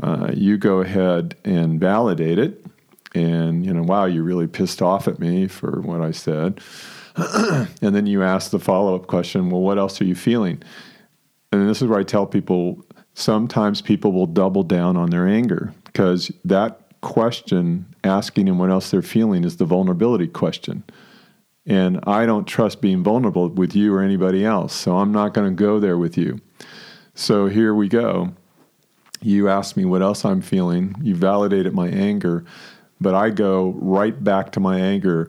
Uh, 0.00 0.30
you 0.34 0.56
go 0.56 0.80
ahead 0.80 1.36
and 1.44 1.80
validate 1.80 2.38
it. 2.38 2.64
And 3.14 3.66
you 3.66 3.74
know 3.74 3.82
wow 3.82 4.06
you're 4.06 4.22
really 4.22 4.46
pissed 4.46 4.80
off 4.80 5.06
at 5.06 5.18
me 5.18 5.46
for 5.46 5.80
what 5.80 6.00
i 6.00 6.10
said. 6.10 6.60
And 7.82 7.94
then 7.94 8.06
you 8.06 8.22
ask 8.22 8.50
the 8.50 8.58
follow-up 8.58 9.06
question 9.06 9.50
well 9.50 9.60
what 9.60 9.78
else 9.78 10.00
are 10.00 10.04
you 10.04 10.14
feeling? 10.14 10.62
And 11.52 11.68
this 11.68 11.82
is 11.82 11.88
where 11.88 12.00
i 12.00 12.04
tell 12.04 12.26
people 12.26 12.84
sometimes 13.14 13.82
people 13.82 14.12
will 14.12 14.26
double 14.26 14.62
down 14.62 14.96
on 14.96 15.10
their 15.10 15.28
anger 15.28 15.74
because 15.84 16.32
that 16.44 16.80
question 17.02 17.84
asking 18.04 18.46
them 18.46 18.58
what 18.58 18.70
else 18.70 18.90
they're 18.90 19.02
feeling 19.02 19.44
is 19.44 19.58
the 19.58 19.66
vulnerability 19.66 20.26
question. 20.26 20.82
And 21.66 22.00
i 22.06 22.24
don't 22.24 22.46
trust 22.46 22.80
being 22.80 23.02
vulnerable 23.02 23.50
with 23.50 23.76
you 23.76 23.94
or 23.94 24.00
anybody 24.00 24.44
else 24.44 24.74
so 24.74 24.96
i'm 24.96 25.12
not 25.12 25.34
going 25.34 25.54
to 25.54 25.54
go 25.54 25.78
there 25.78 25.98
with 25.98 26.16
you. 26.16 26.40
So 27.14 27.46
here 27.46 27.74
we 27.74 27.88
go 27.88 28.32
you 29.22 29.48
ask 29.48 29.76
me 29.76 29.84
what 29.84 30.02
else 30.02 30.24
i'm 30.24 30.40
feeling 30.40 30.94
you 31.02 31.14
validated 31.14 31.72
my 31.72 31.88
anger 31.88 32.44
but 33.02 33.14
I 33.14 33.30
go 33.30 33.74
right 33.80 34.22
back 34.22 34.52
to 34.52 34.60
my 34.60 34.78
anger 34.78 35.28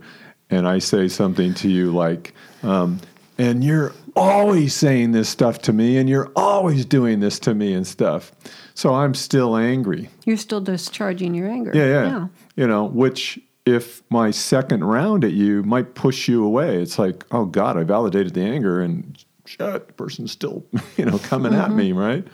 and 0.49 0.67
I 0.67 0.79
say 0.79 1.08
something 1.08 1.53
to 1.56 1.69
you 1.69 1.91
like, 1.91 2.34
um, 2.62 3.01
and 3.38 3.63
you're 3.63 3.91
always 4.15 4.75
saying 4.75 5.12
this 5.12 5.27
stuff 5.27 5.60
to 5.63 5.73
me 5.73 5.97
and 5.97 6.08
you're 6.08 6.32
always 6.36 6.86
doing 6.86 7.19
this 7.19 7.39
to 7.39 7.56
me 7.56 7.73
and 7.73 7.86
stuff. 7.86 8.32
So 8.75 8.93
I'm 8.93 9.15
still 9.15 9.58
angry. 9.58 10.10
You're 10.25 10.38
still 10.38 10.62
discharging 10.62 11.34
your 11.34 11.49
anger. 11.49 11.71
Yeah, 11.73 11.86
yeah. 11.86 12.06
yeah. 12.06 12.27
You 12.56 12.67
know, 12.67 12.86
which 12.86 13.39
if 13.65 14.03
my 14.12 14.29
second 14.29 14.84
round 14.84 15.23
at 15.23 15.32
you 15.32 15.63
might 15.63 15.95
push 15.95 16.27
you 16.27 16.43
away. 16.43 16.82
It's 16.82 16.99
like, 16.99 17.25
oh 17.32 17.45
God, 17.45 17.77
I 17.77 17.84
validated 17.84 18.34
the 18.34 18.41
anger 18.41 18.82
and 18.82 19.17
shit, 19.45 19.88
the 19.88 19.93
person's 19.93 20.32
still, 20.32 20.65
you 20.97 21.06
know, 21.06 21.17
coming 21.17 21.53
mm-hmm. 21.53 21.62
at 21.62 21.71
me, 21.71 21.91
right? 21.91 22.27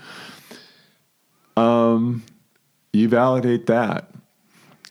Um, 1.60 2.24
you 2.94 3.08
validate 3.08 3.68
that 3.68 4.10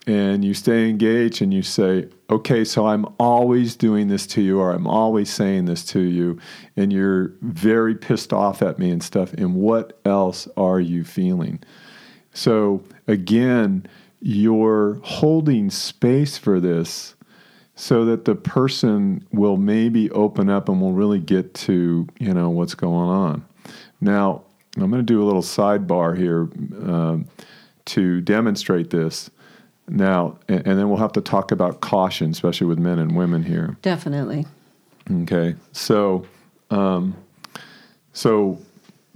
and 0.07 0.45
you 0.45 0.55
stay 0.55 0.89
engaged 0.89 1.43
and 1.43 1.53
you 1.53 1.63
say, 1.63 2.09
okay, 2.31 2.65
so 2.65 2.87
I'm 2.87 3.07
always 3.19 3.77
doing 3.77 4.09
this 4.09 4.27
to 4.29 4.43
you, 4.43 4.59
or 4.59 4.73
I'm 4.73 4.87
always 4.87 5.31
saying 5.31 5.67
this 5.67 5.85
to 5.87 6.01
you, 6.01 6.39
and 6.77 6.93
you're 6.93 7.35
very 7.43 7.95
pissed 7.95 8.33
off 8.33 8.63
at 8.63 8.79
me 8.79 8.91
and 8.91 9.03
stuff. 9.03 9.33
And 9.35 9.55
what 9.55 9.99
else 10.05 10.49
are 10.57 10.81
you 10.81 11.05
feeling? 11.05 11.61
So, 12.33 12.83
again, 13.07 13.87
you're 14.21 15.01
holding 15.03 15.71
space 15.71 16.39
for 16.39 16.61
this 16.61 17.15
so 17.75 18.05
that 18.07 18.25
the 18.25 18.35
person 18.35 19.27
will 19.33 19.57
maybe 19.57 20.11
open 20.11 20.49
up 20.51 20.69
and 20.69 20.81
will 20.81 20.93
really 20.93 21.21
get 21.21 21.55
to, 21.55 22.07
you 22.19 22.35
know, 22.35 22.51
what's 22.51 22.75
going 22.75 23.09
on. 23.09 23.45
Now, 24.01 24.45
I'm 24.83 24.91
going 24.91 25.05
to 25.05 25.13
do 25.13 25.23
a 25.23 25.27
little 25.27 25.43
sidebar 25.43 26.17
here 26.17 26.49
uh, 26.87 27.19
to 27.87 28.21
demonstrate 28.21 28.91
this. 28.91 29.31
Now, 29.89 30.39
and, 30.49 30.67
and 30.67 30.79
then 30.79 30.89
we'll 30.89 30.99
have 30.99 31.13
to 31.13 31.21
talk 31.21 31.51
about 31.51 31.81
caution, 31.81 32.31
especially 32.31 32.67
with 32.67 32.79
men 32.79 32.99
and 32.99 33.17
women 33.17 33.43
here. 33.43 33.77
Definitely. 33.83 34.47
Okay, 35.11 35.55
so, 35.73 36.27
um, 36.71 37.17
so 38.13 38.59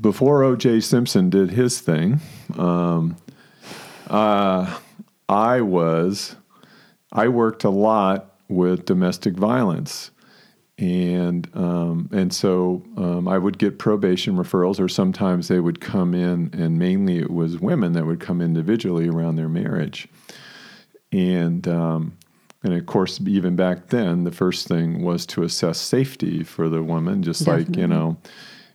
before 0.01 0.43
O.J. 0.43 0.81
Simpson 0.81 1.29
did 1.29 1.51
his 1.51 1.81
thing, 1.81 2.21
um, 2.57 3.17
uh, 4.09 4.79
I 5.29 5.61
was, 5.61 6.37
I 7.13 7.29
worked 7.29 7.65
a 7.65 7.71
lot 7.71 8.35
with 8.49 8.87
domestic 8.87 9.35
violence, 9.35 10.11
and 10.83 11.49
um, 11.55 12.09
and 12.11 12.35
so 12.35 12.83
um, 12.97 13.29
I 13.29 13.39
would 13.39 13.59
get 13.59 13.79
probation 13.79 14.35
referrals, 14.35 14.81
or 14.81 14.89
sometimes 14.89 15.47
they 15.47 15.61
would 15.61 15.81
come 15.81 16.13
in, 16.13 16.51
and 16.53 16.77
mainly 16.77 17.19
it 17.19 17.31
was 17.31 17.61
women 17.61 17.93
that 17.93 18.05
would 18.05 18.19
come 18.19 18.43
individually 18.43 19.09
around 19.09 19.37
their 19.37 19.49
marriage, 19.49 20.09
and 21.13 21.69
um, 21.69 22.19
and 22.65 22.75
of 22.75 22.85
course, 22.87 23.21
even 23.25 23.55
back 23.55 23.89
then, 23.89 24.25
the 24.25 24.33
first 24.33 24.67
thing 24.67 25.03
was 25.03 25.25
to 25.27 25.45
assess 25.45 25.79
safety 25.79 26.43
for 26.43 26.69
the 26.69 26.83
woman, 26.83 27.23
just 27.23 27.45
Definitely. 27.45 27.65
like 27.67 27.77
you 27.77 27.87
know, 27.87 28.17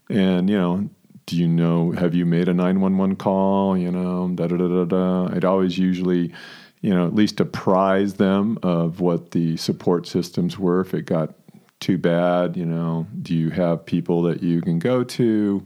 and 0.09 0.49
you 0.49 0.57
know. 0.57 0.89
Do 1.25 1.35
you 1.35 1.45
know? 1.45 1.91
Have 1.91 2.15
you 2.15 2.25
made 2.25 2.47
a 2.47 2.53
nine 2.53 2.79
one 2.79 2.97
one 2.97 3.17
call? 3.17 3.77
You 3.77 3.91
know, 3.91 4.31
da 4.33 4.47
da 4.47 4.55
da 4.55 4.65
da 4.69 4.85
da. 4.85 5.35
I'd 5.35 5.43
always 5.43 5.77
usually, 5.77 6.31
you 6.79 6.89
know, 6.89 7.05
at 7.05 7.15
least 7.15 7.41
apprise 7.41 8.13
them 8.13 8.57
of 8.63 9.01
what 9.01 9.31
the 9.31 9.57
support 9.57 10.07
systems 10.07 10.57
were 10.57 10.79
if 10.79 10.93
it 10.93 11.01
got 11.01 11.33
too 11.79 11.97
bad. 11.97 12.57
You 12.57 12.65
know, 12.65 13.07
do 13.21 13.35
you 13.35 13.49
have 13.51 13.85
people 13.85 14.21
that 14.23 14.43
you 14.43 14.61
can 14.61 14.79
go 14.79 15.03
to? 15.03 15.65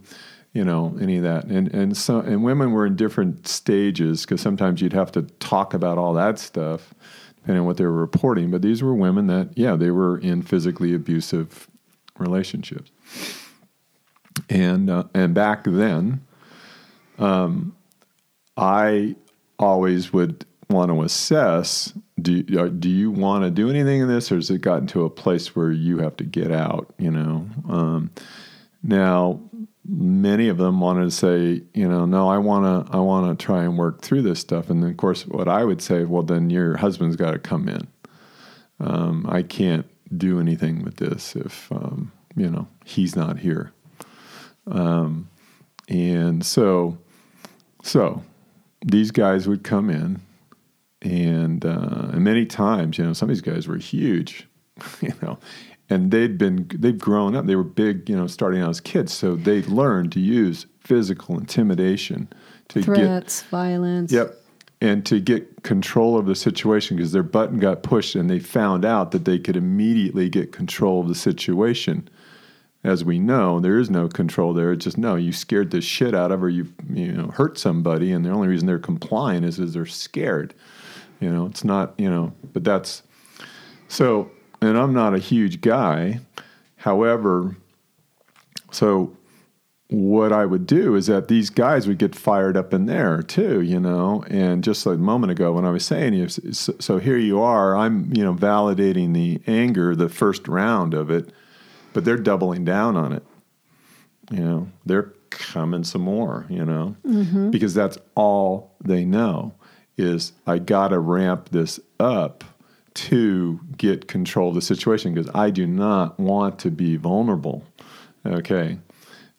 You 0.53 0.65
know, 0.65 0.97
any 0.99 1.17
of 1.17 1.23
that, 1.23 1.45
and 1.45 1.73
and 1.73 1.95
so 1.95 2.19
and 2.19 2.43
women 2.43 2.71
were 2.71 2.85
in 2.85 2.97
different 2.97 3.47
stages 3.47 4.25
because 4.25 4.41
sometimes 4.41 4.81
you'd 4.81 4.91
have 4.91 5.11
to 5.13 5.21
talk 5.39 5.73
about 5.73 5.97
all 5.97 6.13
that 6.15 6.39
stuff 6.39 6.93
depending 7.41 7.61
on 7.61 7.65
what 7.65 7.77
they 7.77 7.85
were 7.85 7.91
reporting. 7.91 8.51
But 8.51 8.61
these 8.61 8.83
were 8.83 8.93
women 8.93 9.27
that, 9.27 9.49
yeah, 9.55 9.75
they 9.75 9.91
were 9.91 10.17
in 10.19 10.43
physically 10.43 10.93
abusive 10.93 11.67
relationships. 12.17 12.91
And 14.49 14.89
uh, 14.89 15.05
and 15.13 15.33
back 15.33 15.63
then, 15.65 16.21
um, 17.17 17.75
I 18.55 19.15
always 19.59 20.13
would 20.13 20.45
want 20.69 20.89
to 20.91 21.01
assess: 21.01 21.93
do 22.21 22.43
uh, 22.59 22.67
do 22.67 22.89
you 22.89 23.11
want 23.11 23.43
to 23.43 23.51
do 23.51 23.69
anything 23.69 24.01
in 24.01 24.07
this, 24.07 24.31
or 24.31 24.35
has 24.35 24.49
it 24.49 24.61
gotten 24.61 24.87
to 24.87 25.05
a 25.05 25.09
place 25.09 25.55
where 25.55 25.71
you 25.71 25.99
have 25.99 26.17
to 26.17 26.23
get 26.23 26.51
out? 26.51 26.93
You 26.97 27.11
know. 27.11 27.47
Um, 27.69 28.11
now, 28.83 29.39
many 29.85 30.47
of 30.47 30.57
them 30.57 30.79
wanted 30.79 31.05
to 31.05 31.11
say, 31.11 31.61
you 31.73 31.87
know, 31.87 32.05
no, 32.05 32.29
I 32.29 32.37
want 32.37 32.87
to, 32.87 32.95
I 32.95 32.99
want 32.99 33.37
to 33.37 33.45
try 33.45 33.63
and 33.63 33.77
work 33.77 34.01
through 34.01 34.23
this 34.23 34.39
stuff. 34.39 34.69
And 34.69 34.81
then, 34.81 34.91
of 34.91 34.97
course, 34.97 35.27
what 35.27 35.47
I 35.47 35.63
would 35.63 35.81
say, 35.81 36.03
well, 36.03 36.23
then 36.23 36.49
your 36.49 36.77
husband's 36.77 37.15
got 37.15 37.31
to 37.31 37.39
come 37.39 37.67
in. 37.67 37.87
Um, 38.79 39.25
I 39.29 39.43
can't 39.43 39.85
do 40.17 40.39
anything 40.39 40.83
with 40.83 40.97
this 40.97 41.35
if, 41.35 41.71
um, 41.71 42.11
you 42.35 42.49
know, 42.49 42.67
he's 42.85 43.15
not 43.15 43.39
here. 43.39 43.71
Um, 44.67 45.29
and 45.87 46.45
so, 46.45 46.97
so 47.83 48.23
these 48.85 49.11
guys 49.11 49.47
would 49.47 49.63
come 49.63 49.89
in, 49.89 50.21
and, 51.01 51.65
uh, 51.65 52.09
and 52.11 52.23
many 52.23 52.45
times, 52.45 52.97
you 52.97 53.05
know, 53.05 53.13
some 53.13 53.29
of 53.29 53.35
these 53.35 53.41
guys 53.41 53.67
were 53.67 53.77
huge, 53.77 54.47
you 55.01 55.13
know, 55.21 55.39
and 55.91 56.09
they'd 56.09 56.37
been 56.37 56.69
they've 56.73 56.97
grown 56.97 57.35
up. 57.35 57.45
They 57.45 57.55
were 57.55 57.63
big, 57.63 58.09
you 58.09 58.15
know, 58.15 58.27
starting 58.27 58.61
out 58.61 58.69
as 58.69 58.79
kids, 58.79 59.13
so 59.13 59.35
they 59.35 59.61
learned 59.63 60.13
to 60.13 60.19
use 60.19 60.65
physical 60.79 61.37
intimidation 61.37 62.29
to 62.69 62.81
Threats, 62.81 63.41
get 63.41 63.49
violence. 63.49 64.11
yep, 64.11 64.35
and 64.79 65.05
to 65.05 65.19
get 65.19 65.63
control 65.63 66.17
of 66.17 66.25
the 66.25 66.35
situation 66.35 66.95
because 66.97 67.11
their 67.11 67.23
button 67.23 67.59
got 67.59 67.83
pushed 67.83 68.15
and 68.15 68.29
they 68.29 68.39
found 68.39 68.85
out 68.85 69.11
that 69.11 69.25
they 69.25 69.37
could 69.37 69.57
immediately 69.57 70.29
get 70.29 70.51
control 70.51 71.01
of 71.01 71.07
the 71.07 71.15
situation. 71.15 72.07
As 72.83 73.05
we 73.05 73.19
know, 73.19 73.59
there 73.59 73.77
is 73.77 73.91
no 73.91 74.07
control 74.07 74.53
there. 74.53 74.71
It's 74.71 74.85
just 74.85 74.97
no, 74.97 75.15
you 75.15 75.33
scared 75.33 75.69
the 75.69 75.81
shit 75.81 76.15
out 76.15 76.31
of 76.31 76.39
her. 76.39 76.49
You 76.49 76.71
you 76.89 77.11
know 77.11 77.27
hurt 77.27 77.59
somebody, 77.59 78.11
and 78.11 78.25
the 78.25 78.31
only 78.31 78.47
reason 78.47 78.65
they're 78.65 78.79
complying 78.79 79.43
is 79.43 79.59
is 79.59 79.73
they're 79.73 79.85
scared. 79.85 80.55
You 81.21 81.31
know, 81.31 81.45
it's 81.45 81.63
not 81.63 81.93
you 81.97 82.09
know, 82.09 82.33
but 82.51 82.63
that's 82.65 83.03
so 83.87 84.31
and 84.61 84.77
I'm 84.77 84.93
not 84.93 85.13
a 85.13 85.19
huge 85.19 85.61
guy. 85.61 86.19
However, 86.77 87.55
so 88.71 89.15
what 89.89 90.31
I 90.31 90.45
would 90.45 90.65
do 90.65 90.95
is 90.95 91.07
that 91.07 91.27
these 91.27 91.49
guys 91.49 91.87
would 91.87 91.97
get 91.97 92.15
fired 92.15 92.55
up 92.55 92.73
in 92.73 92.85
there 92.85 93.21
too, 93.21 93.61
you 93.61 93.79
know. 93.79 94.23
And 94.29 94.63
just 94.63 94.85
like 94.85 94.95
a 94.95 94.99
moment 94.99 95.31
ago 95.31 95.51
when 95.51 95.65
I 95.65 95.69
was 95.69 95.85
saying, 95.85 96.13
you, 96.13 96.29
so, 96.29 96.73
so 96.79 96.97
here 96.97 97.17
you 97.17 97.41
are, 97.41 97.75
I'm 97.75 98.11
you 98.15 98.23
know 98.23 98.33
validating 98.33 99.13
the 99.13 99.41
anger, 99.47 99.95
the 99.95 100.09
first 100.09 100.47
round 100.47 100.93
of 100.93 101.11
it, 101.11 101.31
but 101.93 102.03
they're 102.03 102.17
doubling 102.17 102.65
down 102.65 102.95
on 102.97 103.13
it. 103.13 103.23
You 104.31 104.39
know, 104.39 104.69
they're 104.85 105.13
coming 105.29 105.83
some 105.83 106.01
more, 106.01 106.45
you 106.49 106.65
know, 106.65 106.95
mm-hmm. 107.05 107.51
because 107.51 107.73
that's 107.73 107.97
all 108.15 108.75
they 108.83 109.05
know 109.05 109.53
is 109.97 110.33
I 110.47 110.59
got 110.59 110.89
to 110.89 110.99
ramp 110.99 111.49
this 111.49 111.79
up 111.99 112.43
to 112.93 113.59
get 113.77 114.07
control 114.07 114.49
of 114.49 114.55
the 114.55 114.61
situation 114.61 115.13
because 115.13 115.29
I 115.33 115.49
do 115.49 115.65
not 115.65 116.19
want 116.19 116.59
to 116.59 116.71
be 116.71 116.97
vulnerable. 116.97 117.63
Okay. 118.25 118.77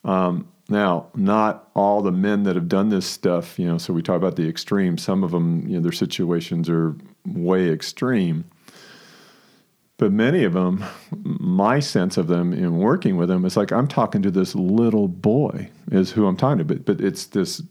Um, 0.04 0.48
now, 0.68 1.08
not 1.14 1.68
all 1.74 2.00
the 2.00 2.12
men 2.12 2.44
that 2.44 2.56
have 2.56 2.68
done 2.68 2.88
this 2.88 3.06
stuff, 3.06 3.58
you 3.58 3.66
know, 3.66 3.78
so 3.78 3.92
we 3.92 4.02
talk 4.02 4.16
about 4.16 4.36
the 4.36 4.48
extreme. 4.48 4.96
Some 4.96 5.22
of 5.22 5.30
them, 5.30 5.66
you 5.68 5.76
know, 5.76 5.82
their 5.82 5.92
situations 5.92 6.68
are 6.70 6.96
way 7.26 7.70
extreme. 7.70 8.44
But 9.98 10.12
many 10.12 10.44
of 10.44 10.54
them, 10.54 10.84
my 11.12 11.78
sense 11.78 12.16
of 12.16 12.26
them 12.26 12.52
in 12.52 12.78
working 12.78 13.16
with 13.16 13.28
them 13.28 13.44
is 13.44 13.56
like 13.56 13.70
I'm 13.70 13.86
talking 13.86 14.22
to 14.22 14.30
this 14.30 14.54
little 14.54 15.06
boy, 15.08 15.68
is 15.90 16.10
who 16.10 16.26
I'm 16.26 16.36
talking 16.36 16.58
to. 16.58 16.64
But, 16.64 16.84
but 16.84 17.00
it's 17.00 17.26
this 17.26 17.62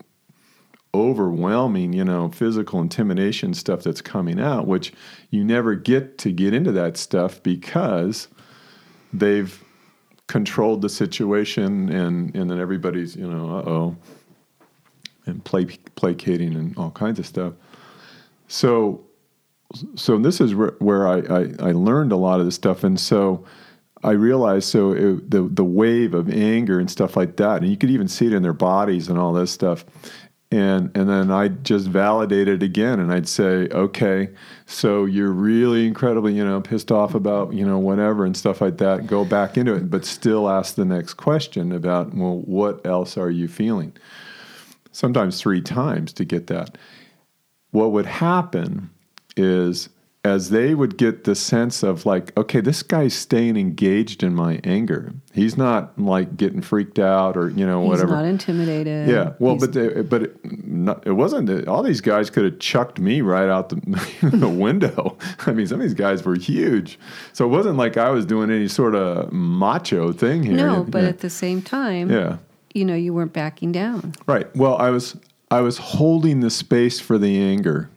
overwhelming, 0.94 1.94
you 1.94 2.04
know, 2.04 2.30
physical 2.30 2.82
intimidation 2.82 3.54
stuff 3.54 3.84
that's 3.84 4.02
coming 4.02 4.40
out, 4.40 4.68
which 4.68 4.94
you 5.30 5.44
never 5.44 5.76
get 5.76 6.18
to 6.20 6.32
get 6.32 6.54
into 6.54 6.72
that 6.74 6.98
stuff 6.98 7.42
because 7.44 8.28
they've 9.14 9.64
controlled 10.28 10.82
the 10.82 10.90
situation 10.90 11.90
and, 11.90 12.36
and 12.36 12.50
then 12.50 12.60
everybody's, 12.60 13.16
you 13.16 13.28
know, 13.28 13.58
uh 13.58 13.70
oh, 13.70 13.98
and 15.26 15.44
play, 15.46 15.66
placating 15.96 16.56
and 16.56 16.78
all 16.78 16.92
kinds 16.92 17.20
of 17.20 17.26
stuff. 17.26 17.54
So, 18.48 19.02
so 19.96 20.18
this 20.18 20.42
is 20.42 20.54
where, 20.54 20.74
where 20.80 21.08
I, 21.08 21.20
I, 21.20 21.70
I 21.70 21.72
learned 21.72 22.12
a 22.12 22.18
lot 22.18 22.40
of 22.40 22.46
this 22.46 22.56
stuff. 22.56 22.84
And 22.84 23.00
so 23.00 23.46
I 24.04 24.12
realized 24.12 24.68
so 24.68 24.92
it, 24.92 25.32
the, 25.32 25.44
the 25.44 25.64
wave 25.64 26.14
of 26.14 26.30
anger 26.30 26.80
and 26.80 26.90
stuff 26.90 27.16
like 27.16 27.38
that, 27.38 27.62
and 27.62 27.70
you 27.70 27.78
could 27.78 27.92
even 27.92 28.08
see 28.08 28.28
it 28.28 28.34
in 28.34 28.44
their 28.44 28.52
bodies 28.52 29.08
and 29.08 29.18
all 29.18 29.32
this 29.32 29.52
stuff 29.52 29.86
and 30.52 30.92
and 30.96 31.10
then 31.10 31.32
I'd 31.32 31.64
just 31.64 31.88
validate 31.88 32.50
it 32.50 32.62
again, 32.62 33.00
and 33.00 33.12
I'd 33.12 33.28
say, 33.28 33.68
okay, 33.72 34.30
so 34.66 35.06
you're 35.06 35.32
really 35.32 35.88
incredibly, 35.88 36.34
you 36.34 36.44
know, 36.44 36.60
pissed 36.60 36.92
off 36.92 37.16
about 37.16 37.54
you 37.54 37.66
know 37.66 37.80
whatever 37.80 38.26
and 38.26 38.36
stuff 38.36 38.60
like 38.60 38.78
that. 38.78 39.08
Go 39.08 39.24
back 39.24 39.58
into 39.58 39.74
it, 39.74 39.90
but 39.90 40.06
still 40.06 40.50
ask 40.50 40.76
the 40.76 40.86
next 40.86 41.14
question 41.14 41.72
about, 41.72 42.14
well, 42.14 42.40
what 42.40 42.86
else 42.86 43.18
are 43.18 43.32
you 43.32 43.48
feeling? 43.48 43.94
Sometimes 44.92 45.40
three 45.40 45.62
times 45.62 46.12
to 46.14 46.26
get 46.26 46.48
that. 46.48 46.78
What 47.72 47.94
would 47.94 48.06
happen 48.06 48.90
is 49.38 49.88
as 50.24 50.52
they 50.52 50.76
would 50.76 50.98
get 50.98 51.24
the 51.24 51.34
sense 51.34 51.82
of 51.82 52.06
like, 52.06 52.36
okay, 52.38 52.62
this 52.62 52.84
guy's 52.84 53.14
staying 53.16 53.58
engaged 53.58 54.22
in 54.22 54.36
my 54.36 54.60
anger. 54.64 55.12
He's 55.34 55.58
not 55.58 55.98
like 55.98 56.38
getting 56.38 56.62
freaked 56.62 57.00
out 57.00 57.36
or 57.36 57.50
you 57.50 57.66
know 57.66 57.80
whatever. 57.82 58.04
He's 58.04 58.12
whatever. 58.12 58.22
not 58.24 58.30
intimidated. 58.30 59.10
Yeah, 59.10 59.34
well, 59.40 59.56
He's- 59.56 59.62
but 59.68 59.74
they, 59.74 60.02
but 60.04 60.22
it, 60.24 60.66
not, 60.68 61.08
it 61.08 61.14
wasn't. 61.14 61.68
All 61.68 61.82
these 61.82 62.02
guys 62.02 62.30
could 62.30 62.46
have 62.46 62.60
chucked 62.60 63.00
me 63.00 63.22
right 63.22 63.50
out 63.50 63.70
the, 63.70 63.78
the 64.38 64.48
window. 64.50 65.18
I 65.48 65.54
mean, 65.54 65.66
some 65.66 65.80
of 65.80 65.82
these 65.82 65.96
guys 65.96 66.24
were 66.24 66.36
huge, 66.36 67.00
so 67.34 67.46
it 67.46 67.50
wasn't 67.50 67.78
like 67.78 67.98
I 67.98 68.12
was 68.12 68.26
doing 68.26 68.52
any 68.52 68.68
sort 68.68 68.94
of 68.94 69.32
macho 69.32 70.12
thing 70.12 70.44
here. 70.44 70.54
no, 70.54 70.84
but 70.84 71.02
yeah. 71.02 71.10
at 71.10 71.20
the 71.20 71.32
same 71.32 71.64
time, 71.64 72.12
yeah, 72.12 72.38
you 72.76 72.86
know, 72.86 72.96
you 72.96 73.12
weren't 73.14 73.34
backing 73.34 73.72
down. 73.72 74.14
right. 74.28 74.56
Well, 74.56 74.76
I 74.78 74.92
was 74.92 75.18
I 75.50 75.62
was 75.62 75.80
holding 75.80 76.42
the 76.42 76.52
space 76.52 77.00
for 77.00 77.18
the 77.18 77.42
anger 77.42 77.90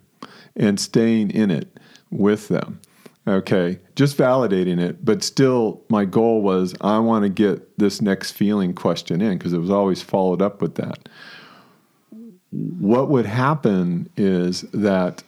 and 0.57 0.79
staying 0.81 1.31
in 1.31 1.51
it 1.51 1.69
with 2.15 2.49
them. 2.49 2.81
Okay, 3.27 3.79
just 3.97 4.19
validating 4.19 4.79
it, 4.79 5.03
but 5.03 5.23
still, 5.23 5.83
my 5.89 6.05
goal 6.05 6.43
was 6.43 6.75
I 6.83 6.99
want 6.99 7.23
to 7.23 7.31
get 7.31 7.79
this 7.79 8.03
next 8.03 8.33
feeling 8.33 8.75
question 8.75 9.23
in 9.23 9.39
because 9.39 9.55
it 9.55 9.59
was 9.59 9.71
always 9.71 10.03
followed 10.03 10.43
up 10.43 10.61
with 10.61 10.75
that. 10.75 11.09
What 12.51 13.09
would 13.09 13.25
happen 13.25 14.11
is 14.19 14.63
that 14.73 15.23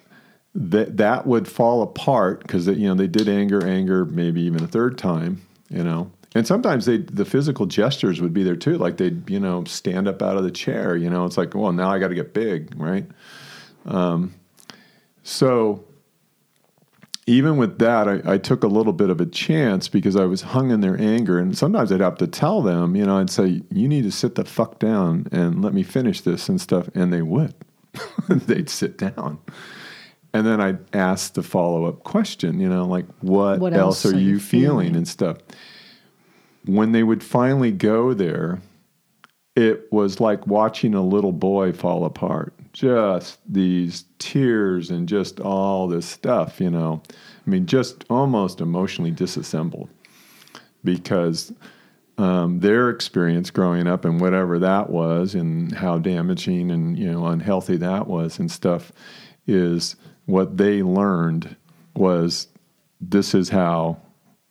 that 0.55 0.99
that 0.99 1.27
would 1.27 1.49
fall 1.49 1.81
apart 1.81 2.43
because 2.43 2.67
you 2.67 2.87
know 2.87 2.95
they 2.95 3.07
did 3.07 3.31
anger, 3.31 3.67
anger, 3.67 4.05
maybe 4.05 4.43
even 4.43 4.63
a 4.63 4.69
third 4.69 4.99
time, 4.99 5.41
you 5.71 5.83
know, 5.83 6.11
and 6.35 6.47
sometimes 6.47 6.85
they 6.85 6.99
the 6.99 7.25
physical 7.25 7.65
gestures 7.65 8.21
would 8.21 8.35
be 8.35 8.43
there 8.43 8.57
too, 8.57 8.77
like 8.77 8.99
they'd 8.99 9.29
you 9.31 9.41
know 9.41 9.65
stand 9.65 10.07
up 10.07 10.21
out 10.21 10.37
of 10.37 10.45
the 10.45 10.51
chair, 10.51 10.97
you 10.97 11.09
know, 11.09 11.25
it's 11.25 11.39
like 11.39 11.55
well 11.55 11.73
now 11.73 11.91
I 11.91 11.99
got 11.99 12.09
to 12.09 12.15
get 12.15 12.35
big, 12.35 12.79
right? 12.79 13.07
Um, 13.87 14.35
so 15.23 15.86
even 17.27 17.57
with 17.57 17.79
that, 17.79 18.09
I, 18.09 18.21
I 18.25 18.39
took 18.39 18.63
a 18.63 18.69
little 18.69 18.93
bit 18.93 19.11
of 19.11 19.21
a 19.21 19.27
chance 19.27 19.89
because 19.89 20.15
I 20.17 20.25
was 20.25 20.43
hung 20.43 20.71
in 20.71 20.81
their 20.81 21.01
anger. 21.01 21.39
And 21.39 21.57
sometimes 21.59 21.91
I'd 21.91 22.01
have 22.01 22.19
to 22.19 22.27
tell 22.27 22.63
them, 22.63 22.95
you 22.95 23.05
know, 23.05 23.19
I'd 23.19 23.31
say, 23.31 23.63
you 23.71 23.89
need 23.89 24.03
to 24.05 24.13
sit 24.13 24.37
the 24.37 24.45
fuck 24.45 24.79
down 24.79 25.27
and 25.33 25.63
let 25.63 25.75
me 25.75 25.83
finish 25.83 26.21
this 26.21 26.49
and 26.49 26.61
stuff. 26.61 26.89
And 26.95 27.13
they 27.13 27.23
would. 27.23 27.55
They'd 28.29 28.71
sit 28.71 28.97
down. 28.99 29.39
And 30.33 30.47
then 30.47 30.61
I'd 30.61 30.95
ask 30.95 31.35
the 31.35 31.43
follow 31.43 31.87
up 31.87 32.05
question, 32.05 32.61
you 32.61 32.69
know, 32.69 32.85
like, 32.87 33.07
what, 33.21 33.59
What 33.59 33.73
else, 33.73 34.05
else 34.05 34.15
are 34.15 34.19
you 34.19 34.39
feeling 34.39 34.89
feeling? 34.89 34.97
and 34.97 35.09
stuff? 35.09 35.39
when 36.67 36.93
they 36.93 37.03
would 37.03 37.23
finally 37.23 37.71
go 37.71 38.13
there, 38.13 38.61
it 39.57 39.91
was 39.91 40.21
like 40.21 40.47
watching 40.47 40.95
a 40.95 41.03
little 41.03 41.33
boy 41.33 41.73
fall 41.73 42.05
apart. 42.05 42.53
Just 42.73 43.41
these 43.51 44.05
tears 44.19 44.91
and 44.91 45.09
just 45.09 45.41
all 45.41 45.89
this 45.89 46.07
stuff, 46.07 46.61
you 46.61 46.71
know. 46.71 47.03
I 47.47 47.51
mean, 47.51 47.65
just 47.65 48.05
almost 48.11 48.61
emotionally 48.61 49.11
disassembled 49.11 49.89
because 50.85 51.53
um, 52.19 52.61
their 52.61 52.91
experience 52.91 53.51
growing 53.51 53.87
up 53.87 54.05
and 54.05 54.21
whatever 54.21 54.59
that 54.59 54.91
was 54.91 55.35
and 55.35 55.73
how 55.73 55.99
damaging 55.99 56.71
and 56.71 56.99
you 56.99 57.11
know 57.11 57.27
unhealthy 57.27 57.77
that 57.77 58.07
was 58.07 58.39
and 58.39 58.51
stuff 58.51 58.91
is 59.47 59.97
what 60.25 60.57
they 60.57 60.83
learned 60.83 61.57
was 61.95 62.49
this 63.01 63.35
is 63.35 63.51
how 63.51 63.99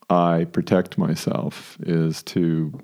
I 0.09 0.45
protect 0.45 0.97
myself 0.97 1.77
is 1.81 2.21
to 2.23 2.79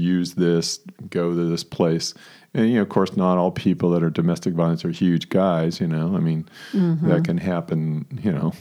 use 0.00 0.34
this, 0.34 0.78
go 1.10 1.30
to 1.30 1.48
this 1.48 1.64
place. 1.64 2.14
And 2.54 2.68
you 2.68 2.76
know, 2.76 2.82
of 2.82 2.88
course, 2.88 3.16
not 3.16 3.38
all 3.38 3.50
people 3.50 3.90
that 3.90 4.02
are 4.02 4.10
domestic 4.10 4.54
violence 4.54 4.84
are 4.84 4.90
huge 4.90 5.28
guys. 5.28 5.80
You 5.80 5.86
know, 5.86 6.16
I 6.16 6.20
mean, 6.20 6.48
mm-hmm. 6.72 7.08
that 7.08 7.24
can 7.24 7.38
happen. 7.38 8.06
You 8.22 8.32
know, 8.32 8.52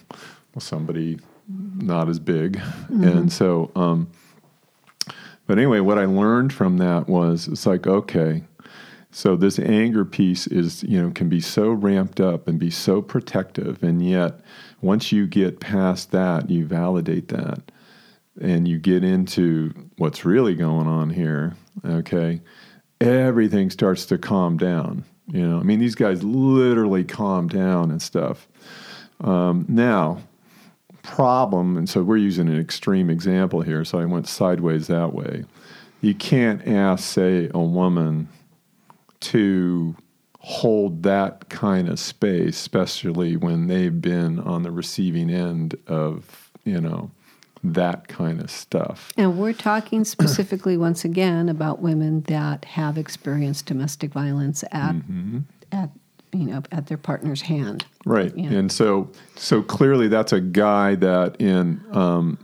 with 0.53 0.63
somebody 0.63 1.19
not 1.47 2.09
as 2.09 2.19
big, 2.19 2.57
mm-hmm. 2.57 3.03
and 3.03 3.33
so. 3.33 3.71
Um, 3.75 4.09
but 5.47 5.57
anyway, 5.57 5.79
what 5.79 5.97
I 5.97 6.05
learned 6.05 6.53
from 6.53 6.77
that 6.77 7.09
was 7.09 7.47
it's 7.47 7.65
like 7.65 7.87
okay, 7.87 8.43
so 9.09 9.35
this 9.35 9.57
anger 9.57 10.05
piece 10.05 10.45
is 10.45 10.83
you 10.83 11.01
know 11.01 11.09
can 11.09 11.27
be 11.27 11.41
so 11.41 11.71
ramped 11.71 12.19
up 12.19 12.47
and 12.47 12.59
be 12.59 12.69
so 12.69 13.01
protective, 13.01 13.81
and 13.81 14.07
yet 14.07 14.41
once 14.81 15.11
you 15.11 15.25
get 15.25 15.59
past 15.59 16.11
that, 16.11 16.51
you 16.51 16.65
validate 16.65 17.29
that 17.29 17.71
and 18.39 18.67
you 18.67 18.77
get 18.77 19.03
into 19.03 19.73
what's 19.97 20.25
really 20.25 20.55
going 20.55 20.87
on 20.87 21.09
here, 21.09 21.55
okay, 21.85 22.41
everything 23.01 23.69
starts 23.69 24.05
to 24.07 24.17
calm 24.17 24.57
down. 24.57 25.03
You 25.27 25.47
know, 25.47 25.59
I 25.59 25.63
mean, 25.63 25.79
these 25.79 25.95
guys 25.95 26.23
literally 26.23 27.03
calm 27.03 27.47
down 27.47 27.91
and 27.91 28.01
stuff. 28.01 28.47
Um, 29.21 29.65
now, 29.67 30.21
problem, 31.03 31.77
and 31.77 31.89
so 31.89 32.03
we're 32.03 32.17
using 32.17 32.47
an 32.47 32.59
extreme 32.59 33.09
example 33.09 33.61
here, 33.61 33.83
so 33.85 33.99
I 33.99 34.05
went 34.05 34.27
sideways 34.27 34.87
that 34.87 35.13
way. 35.13 35.45
You 36.01 36.15
can't 36.15 36.65
ask, 36.67 37.03
say, 37.03 37.49
a 37.53 37.59
woman 37.59 38.29
to 39.21 39.95
hold 40.39 41.03
that 41.03 41.49
kind 41.49 41.89
of 41.89 41.99
space, 41.99 42.55
especially 42.55 43.35
when 43.35 43.67
they've 43.67 44.01
been 44.01 44.39
on 44.39 44.63
the 44.63 44.71
receiving 44.71 45.29
end 45.29 45.75
of, 45.87 46.51
you 46.63 46.79
know, 46.79 47.11
that 47.63 48.07
kind 48.07 48.41
of 48.41 48.49
stuff. 48.49 49.11
And 49.17 49.37
we're 49.37 49.53
talking 49.53 50.03
specifically, 50.03 50.77
once 50.77 51.05
again, 51.05 51.49
about 51.49 51.81
women 51.81 52.21
that 52.21 52.65
have 52.65 52.97
experienced 52.97 53.65
domestic 53.65 54.11
violence 54.11 54.63
at 54.71 54.95
mm-hmm. 54.95 55.39
at 55.71 55.89
you 56.31 56.45
know 56.45 56.63
at 56.71 56.87
their 56.87 56.97
partner's 56.97 57.41
hand. 57.41 57.85
Right, 58.05 58.35
you 58.35 58.49
know. 58.49 58.57
and 58.57 58.71
so 58.71 59.11
so 59.35 59.61
clearly 59.61 60.07
that's 60.07 60.33
a 60.33 60.41
guy 60.41 60.95
that 60.95 61.39
in. 61.39 61.83
Um, 61.91 62.37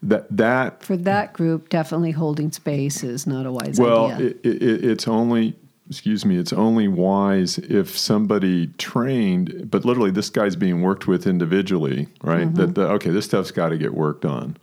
that 0.00 0.28
that 0.36 0.84
for 0.84 0.96
that 0.96 1.32
group 1.32 1.70
definitely 1.70 2.12
holding 2.12 2.52
space 2.52 3.02
is 3.02 3.26
not 3.26 3.46
a 3.46 3.50
wise 3.50 3.80
well, 3.80 4.12
idea. 4.12 4.26
Well, 4.26 4.26
it, 4.44 4.62
it, 4.62 4.84
it's 4.84 5.08
only 5.08 5.56
excuse 5.88 6.24
me, 6.24 6.36
it's 6.36 6.52
only 6.52 6.88
wise 6.88 7.58
if 7.58 7.96
somebody 7.96 8.68
trained, 8.78 9.70
but 9.70 9.84
literally 9.84 10.10
this 10.10 10.30
guy's 10.30 10.56
being 10.56 10.82
worked 10.82 11.06
with 11.06 11.26
individually, 11.26 12.08
right? 12.22 12.46
Mm-hmm. 12.46 12.56
That 12.56 12.74
the, 12.74 12.88
okay, 12.92 13.10
this 13.10 13.24
stuff's 13.24 13.50
got 13.50 13.70
to 13.70 13.78
get 13.78 13.94
worked 13.94 14.24
on. 14.24 14.56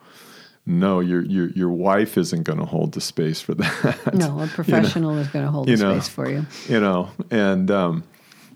No, 0.67 0.99
your 0.99 1.21
your 1.21 1.49
your 1.49 1.69
wife 1.69 2.17
isn't 2.17 2.43
going 2.43 2.59
to 2.59 2.65
hold 2.65 2.93
the 2.93 3.01
space 3.01 3.39
for 3.41 3.53
that. 3.55 4.13
No, 4.13 4.39
a 4.39 4.47
professional 4.47 5.11
you 5.11 5.17
know, 5.17 5.21
is 5.21 5.27
going 5.27 5.45
to 5.45 5.51
hold 5.51 5.67
the 5.67 5.75
know, 5.75 5.93
space 5.99 6.09
for 6.09 6.29
you. 6.29 6.45
You 6.67 6.79
know, 6.79 7.09
and 7.29 7.69
um, 7.69 8.03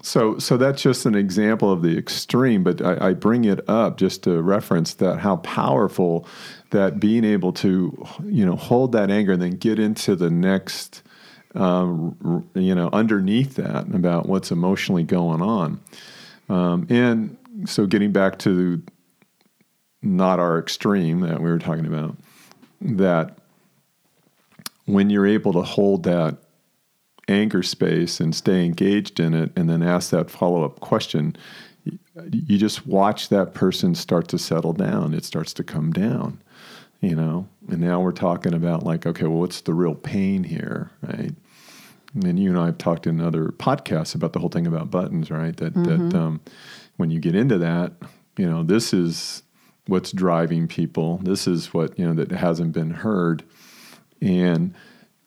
so 0.01 0.39
so 0.39 0.58
that's 0.58 0.82
just 0.82 1.05
an 1.05 1.15
example 1.15 1.71
of 1.71 1.82
the 1.82 1.97
extreme. 1.97 2.63
But 2.63 2.82
I, 2.82 3.10
I 3.10 3.13
bring 3.13 3.45
it 3.45 3.67
up 3.69 3.97
just 3.97 4.23
to 4.23 4.41
reference 4.41 4.95
that 4.95 5.19
how 5.19 5.38
powerful 5.38 6.27
that 6.71 6.99
being 6.99 7.23
able 7.23 7.53
to 7.53 8.05
you 8.25 8.45
know 8.45 8.55
hold 8.55 8.91
that 8.93 9.12
anger 9.12 9.34
and 9.34 9.41
then 9.41 9.58
get 9.58 9.77
into 9.77 10.15
the 10.15 10.32
next 10.32 11.03
um, 11.55 12.47
you 12.53 12.75
know, 12.75 12.89
underneath 12.93 13.55
that 13.55 13.93
about 13.93 14.27
what's 14.27 14.51
emotionally 14.51 15.03
going 15.03 15.41
on. 15.41 15.79
Um, 16.47 16.88
and 16.89 17.38
so, 17.65 17.85
getting 17.85 18.12
back 18.12 18.39
to 18.39 18.81
not 20.01 20.39
our 20.39 20.59
extreme 20.59 21.21
that 21.21 21.41
we 21.41 21.49
were 21.49 21.59
talking 21.59 21.85
about, 21.85 22.15
that 22.81 23.38
when 24.85 25.09
you're 25.09 25.27
able 25.27 25.53
to 25.53 25.62
hold 25.62 26.03
that 26.03 26.38
anger 27.27 27.62
space 27.62 28.19
and 28.19 28.35
stay 28.35 28.65
engaged 28.65 29.19
in 29.19 29.33
it, 29.33 29.51
and 29.55 29.69
then 29.69 29.83
ask 29.83 30.09
that 30.12 30.29
follow 30.29 30.63
up 30.63 30.79
question, 30.79 31.35
you 32.31 32.57
just 32.57 32.88
watch 32.88 33.29
that 33.29 33.53
person 33.53 33.93
start 33.93 34.27
to 34.29 34.38
settle 34.38 34.73
down. 34.73 35.13
It 35.13 35.25
starts 35.25 35.53
to 35.53 35.63
come 35.63 35.91
down 35.91 36.41
you 37.01 37.15
know? 37.15 37.47
And 37.69 37.79
now 37.81 38.01
we're 38.01 38.12
talking 38.12 38.53
about 38.53 38.83
like 38.83 39.05
okay 39.05 39.25
well 39.25 39.39
what's 39.39 39.62
the 39.62 39.73
real 39.73 39.95
pain 39.95 40.43
here 40.43 40.91
right? 41.01 41.33
And 42.23 42.39
you 42.39 42.49
and 42.49 42.59
I 42.59 42.67
have 42.67 42.77
talked 42.77 43.05
in 43.05 43.21
other 43.21 43.49
podcasts 43.49 44.15
about 44.15 44.33
the 44.33 44.39
whole 44.39 44.49
thing 44.49 44.67
about 44.67 44.91
buttons 44.91 45.29
right? 45.31 45.55
That 45.57 45.73
mm-hmm. 45.73 46.09
that 46.09 46.17
um, 46.17 46.41
when 46.97 47.12
you 47.12 47.19
get 47.19 47.35
into 47.35 47.57
that 47.59 47.93
you 48.38 48.49
know 48.49 48.63
this 48.63 48.93
is 48.93 49.43
what's 49.88 50.12
driving 50.12 50.67
people. 50.67 51.17
This 51.17 51.47
is 51.47 51.73
what 51.73 51.97
you 51.97 52.05
know 52.05 52.13
that 52.13 52.31
hasn't 52.31 52.73
been 52.73 52.91
heard. 52.91 53.43
And 54.21 54.75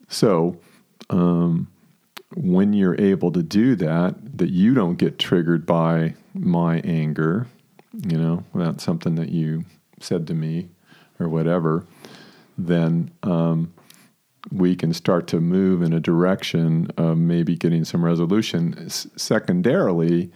so 0.09 0.61
um, 1.11 1.69
when 2.35 2.73
you're 2.73 3.01
able 3.01 3.33
to 3.33 3.43
do 3.43 3.75
that 3.77 4.39
that 4.39 4.51
you 4.51 4.75
don't 4.75 4.97
get 4.97 5.19
triggered 5.19 5.67
by 5.67 6.15
my 6.35 6.79
anger 6.81 7.47
you 7.93 8.17
know 8.17 8.45
that's 8.55 8.83
something 8.83 9.17
that 9.17 9.29
you 9.29 9.65
said 10.01 10.27
to 10.27 10.35
me 10.35 10.69
or 11.23 11.29
whatever, 11.29 11.87
then 12.59 13.11
um, 13.23 13.73
we 14.51 14.75
can 14.75 14.93
start 14.93 15.27
to 15.29 15.41
move 15.41 15.83
in 15.83 15.93
a 15.93 16.01
direction 16.01 16.91
of 16.97 17.17
maybe 17.17 17.57
getting 17.57 17.85
some 17.85 18.05
resolution. 18.05 18.75
S- 18.87 19.07
secondarily, 19.17 20.31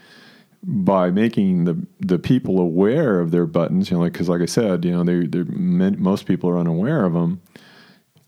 by 0.63 1.11
making 1.11 1.65
the 1.65 1.87
the 2.01 2.19
people 2.19 2.61
aware 2.61 3.21
of 3.21 3.31
their 3.31 3.47
buttons, 3.47 3.91
you 3.91 3.99
know, 3.99 4.05
because 4.05 4.29
like, 4.29 4.41
like 4.41 4.49
I 4.49 4.51
said, 4.51 4.85
you 4.85 4.93
know, 4.93 5.05
they 5.05 5.27
they 5.27 5.43
most 5.45 6.27
people 6.27 6.51
are 6.51 6.59
unaware 6.59 7.05
of 7.05 7.13
them. 7.13 7.41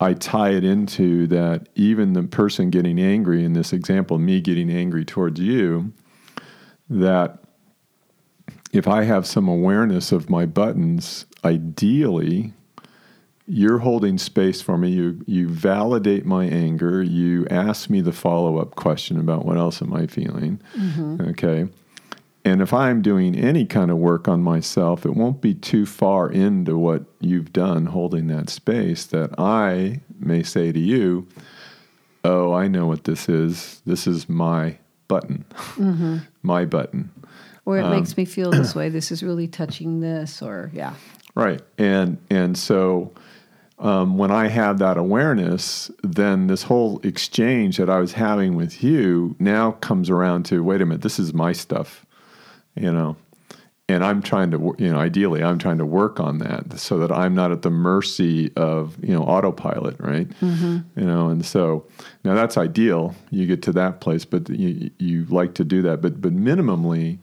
I 0.01 0.14
tie 0.14 0.51
it 0.51 0.62
into 0.62 1.27
that 1.29 1.68
even 1.75 2.12
the 2.12 2.23
person 2.23 2.71
getting 2.71 3.01
angry 3.01 3.44
in 3.44 3.55
this 3.55 3.73
example, 3.73 4.18
me 4.18 4.40
getting 4.40 4.71
angry 4.71 5.05
towards 5.05 5.40
you, 5.40 5.92
that 6.88 7.40
if 8.73 8.87
I 8.87 9.03
have 9.03 9.27
some 9.27 9.49
awareness 9.49 10.12
of 10.12 10.31
my 10.31 10.47
buttons, 10.47 11.27
ideally, 11.44 12.53
you're 13.46 13.79
holding 13.79 14.18
space 14.18 14.61
for 14.61 14.77
me. 14.77 14.90
You 14.90 15.22
you 15.27 15.48
validate 15.48 16.27
my 16.27 16.44
anger. 16.44 17.03
You 17.03 17.46
ask 17.51 17.88
me 17.88 18.01
the 18.01 18.12
follow 18.12 18.59
up 18.59 18.74
question 18.77 19.18
about 19.18 19.46
what 19.46 19.57
else 19.57 19.81
am 19.81 19.94
I 19.94 20.07
feeling. 20.07 20.61
Mm-hmm. 20.77 21.29
Okay. 21.31 21.68
And 22.44 22.62
if 22.62 22.72
I'm 22.72 23.03
doing 23.03 23.35
any 23.35 23.66
kind 23.66 23.90
of 23.90 23.98
work 23.98 24.29
on 24.29 24.42
myself, 24.42 25.05
it 25.05 25.14
won't 25.14 25.40
be 25.40 25.55
too 25.55 25.85
far 25.85 26.31
into 26.31 26.79
what 26.79 27.05
you've 27.20 27.53
done 27.53 27.87
holding 27.87 28.29
that 28.29 28.48
space 28.48 29.05
that 29.07 29.38
I 29.38 30.01
may 30.18 30.42
say 30.42 30.72
to 30.72 30.79
you, 30.79 31.27
Oh, 32.24 32.53
I 32.53 32.68
know 32.68 32.87
what 32.87 33.05
this 33.05 33.29
is. 33.29 33.81
This 33.87 34.07
is 34.07 34.29
my 34.29 34.79
button, 35.09 35.44
mm-hmm. 35.55 36.18
my 36.42 36.64
button. 36.64 37.11
Or 37.68 37.76
it 37.76 37.83
um, 37.83 37.90
makes 37.90 38.16
me 38.16 38.24
feel 38.24 38.50
this 38.50 38.74
way. 38.74 38.88
This 38.88 39.12
is 39.12 39.22
really 39.22 39.46
touching 39.46 40.00
this, 40.00 40.40
or 40.40 40.70
yeah. 40.72 40.94
Right. 41.35 41.61
And 41.76 42.16
and 42.31 42.57
so 42.57 43.12
um, 43.78 44.16
when 44.16 44.31
I 44.31 44.48
have 44.48 44.78
that 44.78 44.96
awareness, 44.96 45.90
then 46.02 46.46
this 46.46 46.62
whole 46.62 46.98
exchange 47.00 47.76
that 47.76 47.90
I 47.90 47.98
was 47.98 48.14
having 48.14 48.57
with 48.57 48.83
you 48.83 49.37
now 49.38 49.72
comes 49.72 50.09
around 50.09 50.44
to 50.44 50.64
wait 50.64 50.81
a 50.81 50.87
minute, 50.87 51.02
this 51.02 51.18
is 51.18 51.35
my 51.35 51.52
stuff, 51.52 52.07
you 52.74 52.90
know, 52.90 53.16
and 53.87 54.02
I'm 54.02 54.22
trying 54.22 54.50
to, 54.52 54.74
you 54.78 54.90
know, 54.90 54.98
ideally, 54.98 55.44
I'm 55.44 55.59
trying 55.59 55.76
to 55.76 55.85
work 55.85 56.20
on 56.20 56.38
that 56.38 56.81
so 56.81 56.96
that 57.00 57.12
I'm 57.12 57.35
not 57.35 57.52
at 57.52 57.61
the 57.61 57.70
mercy 57.70 58.50
of, 58.57 58.96
you 59.04 59.12
know, 59.12 59.24
autopilot, 59.24 59.96
right? 60.00 60.26
Mm-hmm. 60.40 60.78
You 60.98 61.07
know, 61.07 61.28
and 61.28 61.44
so 61.44 61.87
now 62.24 62.33
that's 62.35 62.57
ideal. 62.57 63.14
You 63.31 63.44
get 63.44 63.61
to 63.64 63.72
that 63.72 64.00
place, 64.00 64.24
but 64.24 64.48
you 64.48 64.90
you 64.96 65.26
like 65.26 65.52
to 65.57 65.64
do 65.64 65.83
that, 65.83 66.00
but 66.00 66.22
but 66.22 66.35
minimally 66.35 67.18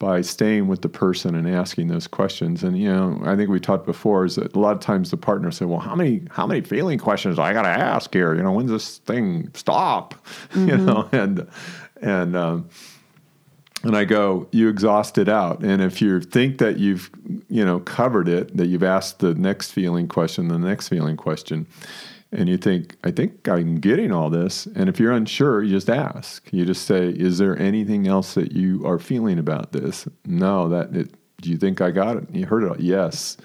by 0.00 0.22
staying 0.22 0.66
with 0.66 0.80
the 0.80 0.88
person 0.88 1.34
and 1.34 1.46
asking 1.46 1.88
those 1.88 2.08
questions. 2.08 2.64
And 2.64 2.76
you 2.76 2.90
know, 2.90 3.20
I 3.22 3.36
think 3.36 3.50
we 3.50 3.60
talked 3.60 3.84
before 3.84 4.24
is 4.24 4.34
that 4.36 4.56
a 4.56 4.58
lot 4.58 4.72
of 4.74 4.80
times 4.80 5.10
the 5.12 5.16
partner 5.16 5.52
say, 5.52 5.66
"Well, 5.66 5.78
how 5.78 5.94
many 5.94 6.22
how 6.30 6.46
many 6.46 6.62
feeling 6.62 6.98
questions 6.98 7.36
do 7.36 7.42
I 7.42 7.52
got 7.52 7.62
to 7.62 7.68
ask 7.68 8.12
here? 8.12 8.34
You 8.34 8.42
know, 8.42 8.50
when's 8.50 8.70
this 8.70 8.98
thing 8.98 9.52
stop? 9.54 10.14
Mm-hmm. 10.50 10.68
You 10.68 10.76
know, 10.78 11.08
and 11.12 11.48
and 12.00 12.34
um, 12.34 12.68
and 13.82 13.96
I 13.96 14.04
go, 14.04 14.48
you 14.50 14.68
exhaust 14.68 15.16
it 15.16 15.28
out. 15.28 15.60
And 15.62 15.80
if 15.80 16.02
you 16.02 16.20
think 16.20 16.58
that 16.58 16.78
you've, 16.78 17.10
you 17.48 17.64
know, 17.64 17.80
covered 17.80 18.28
it, 18.28 18.56
that 18.56 18.66
you've 18.66 18.82
asked 18.82 19.20
the 19.20 19.34
next 19.34 19.72
feeling 19.72 20.08
question, 20.08 20.48
the 20.48 20.58
next 20.58 20.88
feeling 20.88 21.16
question, 21.16 21.66
and 22.32 22.48
you 22.48 22.56
think, 22.56 22.96
I 23.02 23.10
think 23.10 23.48
I'm 23.48 23.80
getting 23.80 24.12
all 24.12 24.30
this. 24.30 24.66
And 24.66 24.88
if 24.88 25.00
you're 25.00 25.12
unsure, 25.12 25.62
you 25.62 25.70
just 25.70 25.90
ask. 25.90 26.48
You 26.52 26.64
just 26.64 26.86
say, 26.86 27.08
is 27.08 27.38
there 27.38 27.58
anything 27.58 28.06
else 28.06 28.34
that 28.34 28.52
you 28.52 28.86
are 28.86 28.98
feeling 28.98 29.38
about 29.38 29.72
this? 29.72 30.06
No, 30.26 30.68
that 30.68 30.94
it, 30.94 31.14
do 31.40 31.50
you 31.50 31.56
think 31.56 31.80
I 31.80 31.90
got 31.90 32.16
it? 32.16 32.30
You 32.32 32.46
heard 32.46 32.62
it 32.62 32.68
all. 32.68 32.80
Yes. 32.80 33.36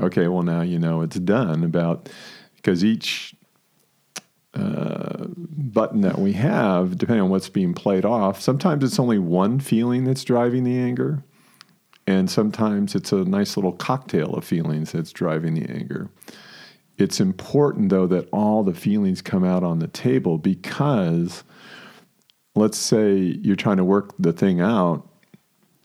Okay, 0.00 0.28
well, 0.28 0.42
now 0.42 0.62
you 0.62 0.78
know 0.78 1.02
it's 1.02 1.18
done 1.18 1.62
about 1.62 2.08
because 2.56 2.84
each 2.84 3.34
uh, 4.54 5.26
button 5.28 6.00
that 6.00 6.18
we 6.18 6.32
have, 6.32 6.96
depending 6.96 7.24
on 7.24 7.30
what's 7.30 7.48
being 7.48 7.74
played 7.74 8.04
off, 8.04 8.40
sometimes 8.40 8.84
it's 8.84 8.98
only 8.98 9.18
one 9.18 9.60
feeling 9.60 10.04
that's 10.04 10.24
driving 10.24 10.64
the 10.64 10.78
anger, 10.78 11.22
and 12.06 12.30
sometimes 12.30 12.94
it's 12.94 13.12
a 13.12 13.24
nice 13.24 13.56
little 13.56 13.72
cocktail 13.72 14.34
of 14.34 14.44
feelings 14.44 14.92
that's 14.92 15.12
driving 15.12 15.54
the 15.54 15.70
anger. 15.70 16.08
It's 17.02 17.20
important, 17.20 17.88
though, 17.88 18.06
that 18.06 18.28
all 18.32 18.62
the 18.62 18.72
feelings 18.72 19.22
come 19.22 19.42
out 19.44 19.64
on 19.64 19.80
the 19.80 19.88
table 19.88 20.38
because 20.38 21.42
let's 22.54 22.78
say 22.78 23.16
you're 23.16 23.56
trying 23.56 23.78
to 23.78 23.84
work 23.84 24.14
the 24.20 24.32
thing 24.32 24.60
out. 24.60 25.08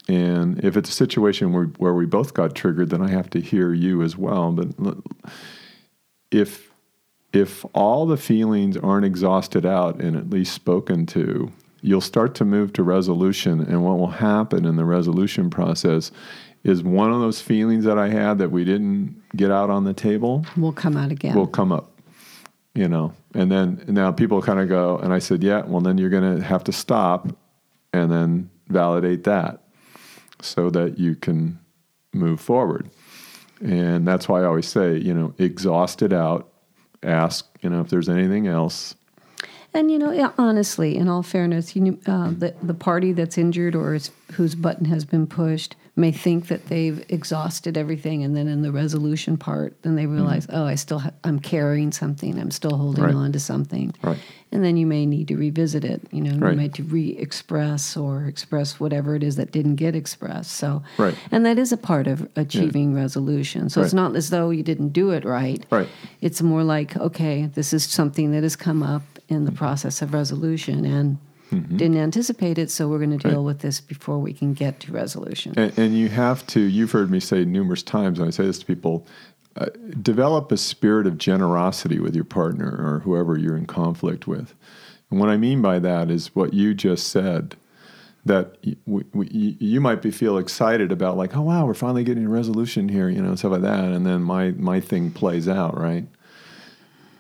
And 0.08 0.64
if 0.64 0.78
it's 0.78 0.90
a 0.90 0.94
situation 0.94 1.54
where, 1.54 1.66
where 1.78 1.96
we 1.96 2.06
both 2.06 2.36
got 2.36 2.54
triggered, 2.54 2.92
then 2.92 3.02
I 3.02 3.10
have 3.10 3.32
to 3.32 3.42
hear 3.42 3.74
you 3.74 4.04
as 4.04 4.16
well. 4.16 4.52
But 4.52 4.98
if 6.32 6.72
if 7.34 7.66
all 7.74 8.06
the 8.06 8.18
feelings 8.18 8.78
aren't 8.78 9.06
exhausted 9.06 9.66
out 9.66 10.00
and 10.00 10.16
at 10.16 10.30
least 10.30 10.54
spoken 10.54 11.06
to, 11.08 11.52
you'll 11.82 12.00
start 12.00 12.36
to 12.36 12.46
move 12.46 12.74
to 12.74 12.84
resolution. 12.84 13.60
And 13.60 13.84
what 13.84 13.98
will 13.98 14.08
happen 14.08 14.66
in 14.66 14.76
the 14.76 14.86
resolution 14.86 15.50
process 15.50 16.12
is 16.68 16.84
one 16.84 17.12
of 17.12 17.20
those 17.20 17.42
feelings 17.42 17.86
that 17.86 17.98
I 17.98 18.10
had 18.10 18.38
that 18.40 18.52
we 18.52 18.66
didn't 18.66 19.22
get 19.36 19.52
out 19.52 19.70
on 19.70 19.84
the 19.84 19.94
table 19.94 20.46
will 20.56 20.74
come 20.74 20.98
out 20.98 21.12
again. 21.12 21.36
Will 21.36 21.48
come 21.48 21.72
up, 21.72 21.92
you 22.74 22.88
know. 22.88 23.14
And 23.34 23.52
then 23.52 23.84
now 23.88 24.12
people 24.12 24.42
kind 24.42 24.60
of 24.60 24.68
go, 24.68 24.98
and 24.98 25.14
I 25.14 25.20
said, 25.20 25.44
yeah, 25.44 25.64
well, 25.66 25.82
then 25.82 25.98
you're 25.98 26.10
going 26.10 26.38
to 26.38 26.44
have 26.44 26.64
to 26.66 26.72
stop 26.72 27.28
and 27.94 28.12
then 28.12 28.50
validate 28.68 29.24
that 29.24 29.64
so 30.42 30.70
that 30.70 30.98
you 30.98 31.16
can 31.16 31.60
move 32.14 32.40
forward. 32.40 32.90
And 33.62 34.08
that's 34.08 34.28
why 34.28 34.42
I 34.42 34.46
always 34.46 34.68
say, 34.68 34.98
you 34.98 35.14
know, 35.14 35.34
exhaust 35.38 36.02
it 36.02 36.14
out 36.14 36.52
ask, 37.04 37.48
you 37.62 37.70
know, 37.70 37.82
if 37.82 37.90
there's 37.90 38.10
anything 38.10 38.48
else. 38.48 38.96
And 39.74 39.92
you 39.92 40.00
know, 40.00 40.34
honestly, 40.38 40.96
in 40.96 41.08
all 41.08 41.22
fairness, 41.24 41.76
you 41.76 42.00
uh, 42.08 42.32
the 42.32 42.56
the 42.64 42.74
party 42.74 43.12
that's 43.12 43.38
injured 43.38 43.76
or 43.76 43.94
is, 43.94 44.12
whose 44.34 44.56
button 44.56 44.86
has 44.86 45.06
been 45.06 45.28
pushed 45.28 45.76
may 45.98 46.12
think 46.12 46.48
that 46.48 46.68
they've 46.68 47.04
exhausted 47.10 47.76
everything, 47.76 48.24
and 48.24 48.38
then 48.38 48.48
in 48.48 48.62
the 48.62 48.72
resolution 48.72 49.36
part, 49.36 49.82
then 49.82 49.96
they 49.96 50.04
mm-hmm. 50.04 50.14
realize, 50.14 50.46
mm-hmm. 50.46 50.56
oh, 50.56 50.66
I 50.66 50.76
still 50.76 51.00
ha- 51.00 51.12
I'm 51.24 51.40
carrying 51.40 51.92
something, 51.92 52.40
I'm 52.40 52.52
still 52.52 52.78
holding 52.78 53.04
right. 53.04 53.16
on 53.16 53.32
to 53.32 53.40
something, 53.40 53.94
right. 54.04 54.20
and 54.52 54.64
then 54.64 54.78
you 54.78 54.86
may 54.86 55.08
need 55.08 55.28
to 55.30 55.36
revisit 55.36 55.84
it. 55.84 56.02
You 56.12 56.22
know, 56.22 56.38
right. 56.38 56.52
you 56.52 56.58
might 56.58 56.74
to 56.76 56.84
re-express 56.84 57.98
or 57.98 58.26
express 58.26 58.80
whatever 58.80 59.16
it 59.16 59.24
is 59.24 59.38
that 59.38 59.52
didn't 59.52 59.76
get 59.76 59.96
expressed. 59.96 60.52
So, 60.52 60.84
right. 61.00 61.16
and 61.32 61.46
that 61.48 61.58
is 61.58 61.72
a 61.72 61.78
part 61.78 62.06
of 62.06 62.30
achieving 62.36 62.94
yeah. 62.94 63.02
resolution. 63.02 63.70
So 63.70 63.82
it's 63.82 63.94
not 63.94 64.16
as 64.16 64.30
though 64.30 64.52
you 64.52 64.62
didn't 64.62 64.90
do 64.90 65.10
it 65.10 65.26
right. 65.26 65.66
Right. 65.72 65.90
It's 66.22 66.42
more 66.44 66.64
like, 66.64 66.96
okay, 66.96 67.48
this 67.48 67.74
is 67.74 67.84
something 67.84 68.32
that 68.32 68.44
has 68.44 68.56
come 68.56 68.84
up 68.84 69.02
in 69.30 69.46
the 69.46 69.52
process 69.52 70.02
of 70.04 70.14
resolution, 70.14 70.86
and 70.86 71.18
Mm-hmm. 71.52 71.78
Didn't 71.78 71.98
anticipate 71.98 72.58
it, 72.58 72.70
so 72.70 72.88
we're 72.88 72.98
going 72.98 73.18
to 73.18 73.30
deal 73.30 73.38
right. 73.38 73.46
with 73.46 73.60
this 73.60 73.80
before 73.80 74.20
we 74.20 74.34
can 74.34 74.54
get 74.54 74.80
to 74.82 74.92
resolution. 74.92 75.54
And, 75.58 75.78
and, 75.78 75.98
you 75.98 76.10
have 76.10 76.46
to, 76.48 76.60
you've 76.60 76.92
heard 76.92 77.10
me 77.10 77.20
say 77.20 77.46
numerous 77.46 77.84
times, 77.84 78.20
and 78.20 78.28
I 78.28 78.32
say 78.32 78.46
this 78.46 78.60
to 78.60 78.66
people 78.66 79.08
uh, 79.56 79.68
develop 80.02 80.52
a 80.52 80.58
spirit 80.58 81.08
of 81.08 81.18
generosity 81.18 82.00
with 82.00 82.16
your 82.16 82.26
partner 82.26 82.70
or 82.80 83.00
whoever 83.00 83.38
you're 83.38 83.58
in 83.58 83.66
conflict 83.66 84.28
with. 84.28 84.54
And 85.10 85.20
what 85.20 85.30
I 85.30 85.38
mean 85.38 85.62
by 85.62 85.80
that 85.80 86.12
is 86.12 86.36
what 86.36 86.54
you 86.54 86.74
just 86.74 87.08
said 87.08 87.56
that 88.26 88.58
we, 88.86 89.04
we, 89.14 89.28
you 89.60 89.82
might 89.82 90.02
be 90.02 90.12
feel 90.12 90.38
excited 90.38 90.92
about 90.92 91.16
like 91.18 91.36
oh 91.36 91.42
wow 91.42 91.66
we're 91.66 91.74
finally 91.74 92.04
getting 92.04 92.26
a 92.26 92.30
resolution 92.30 92.90
here 92.90 93.08
you 93.10 93.22
know 93.22 93.30
and 93.30 93.40
stuff 93.40 93.54
like 93.54 93.62
that 93.62 93.86
and 93.86 94.06
then 94.06 94.22
my 94.22 94.52
my 94.52 94.80
thing 94.80 95.12
plays 95.12 95.48
out 95.48 95.80
right 95.80 96.06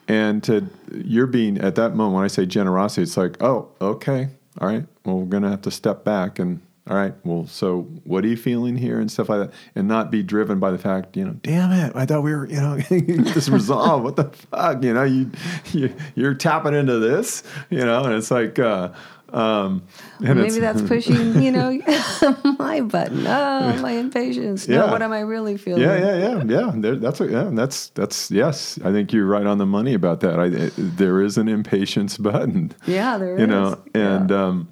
and 0.07 0.43
to 0.43 0.67
you're 0.91 1.27
being 1.27 1.57
at 1.57 1.75
that 1.75 1.95
moment 1.95 2.15
when 2.15 2.23
I 2.23 2.27
say 2.27 2.45
generosity, 2.45 3.03
it's 3.03 3.17
like, 3.17 3.41
oh, 3.41 3.69
okay, 3.81 4.29
all 4.59 4.67
right, 4.67 4.85
well, 5.05 5.19
we're 5.19 5.25
gonna 5.25 5.49
have 5.49 5.61
to 5.63 5.71
step 5.71 6.03
back 6.03 6.39
and 6.39 6.61
all 6.89 6.95
right, 6.95 7.13
well, 7.25 7.45
so 7.47 7.81
what 8.05 8.23
are 8.23 8.27
you 8.27 8.37
feeling 8.37 8.77
here 8.77 8.99
and 8.99 9.11
stuff 9.11 9.27
like 9.27 9.39
that, 9.39 9.53
and 9.75 9.89
not 9.89 10.09
be 10.09 10.23
driven 10.23 10.57
by 10.57 10.71
the 10.71 10.77
fact, 10.77 11.17
you 11.17 11.25
know, 11.25 11.33
damn 11.41 11.71
it, 11.71 11.93
I 11.95 12.05
thought 12.05 12.23
we 12.23 12.33
were, 12.33 12.47
you 12.47 12.61
know, 12.61 12.77
this 12.89 13.49
resolve. 13.49 14.03
what 14.03 14.15
the 14.15 14.25
fuck, 14.25 14.81
you 14.83 14.93
know, 14.93 15.03
you, 15.03 15.29
you 15.73 15.93
you're 16.15 16.33
tapping 16.33 16.73
into 16.73 16.97
this, 16.99 17.43
you 17.69 17.79
know, 17.79 18.03
and 18.03 18.13
it's 18.13 18.31
like. 18.31 18.59
Uh, 18.59 18.91
um, 19.33 19.83
maybe 20.19 20.59
that's 20.59 20.81
pushing, 20.87 21.41
you 21.41 21.51
know, 21.51 21.71
my 22.59 22.81
button. 22.81 23.25
Oh, 23.27 23.77
my 23.81 23.91
impatience. 23.91 24.67
No, 24.67 24.85
yeah. 24.85 24.91
what 24.91 25.01
am 25.01 25.11
I 25.11 25.21
really 25.21 25.57
feeling? 25.57 25.81
Yeah, 25.81 25.97
yeah, 25.97 26.17
yeah, 26.17 26.43
yeah. 26.45 26.71
There, 26.75 26.95
that's 26.95 27.19
a, 27.21 27.27
yeah, 27.27 27.49
that's 27.51 27.89
that's 27.89 28.31
yes. 28.31 28.79
I 28.83 28.91
think 28.91 29.11
you're 29.11 29.25
right 29.25 29.45
on 29.45 29.57
the 29.57 29.65
money 29.65 29.93
about 29.93 30.21
that. 30.21 30.39
I, 30.39 30.45
it, 30.45 30.73
there 30.77 31.21
is 31.21 31.37
an 31.37 31.47
impatience 31.47 32.17
button. 32.17 32.73
Yeah, 32.85 33.17
there 33.17 33.37
you 33.37 33.43
is. 33.43 33.49
know, 33.49 33.81
and 33.93 34.29
yeah. 34.29 34.45
um, 34.45 34.69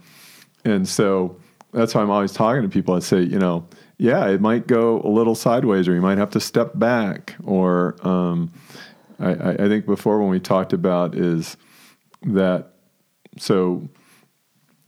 and 0.63 0.87
so 0.87 1.37
that's 1.73 1.93
why 1.93 2.01
I'm 2.01 2.11
always 2.11 2.31
talking 2.31 2.61
to 2.61 2.69
people. 2.69 2.95
I 2.95 2.99
say, 2.99 3.21
you 3.21 3.39
know, 3.39 3.67
yeah, 3.97 4.27
it 4.27 4.41
might 4.41 4.67
go 4.67 5.01
a 5.01 5.09
little 5.09 5.35
sideways, 5.35 5.87
or 5.87 5.93
you 5.93 6.01
might 6.01 6.17
have 6.17 6.31
to 6.31 6.39
step 6.39 6.71
back, 6.75 7.35
or 7.43 7.95
um, 8.07 8.51
I, 9.19 9.31
I 9.31 9.67
think 9.67 9.85
before 9.85 10.19
when 10.19 10.29
we 10.29 10.39
talked 10.39 10.73
about 10.73 11.15
is 11.15 11.57
that 12.23 12.71
so 13.37 13.89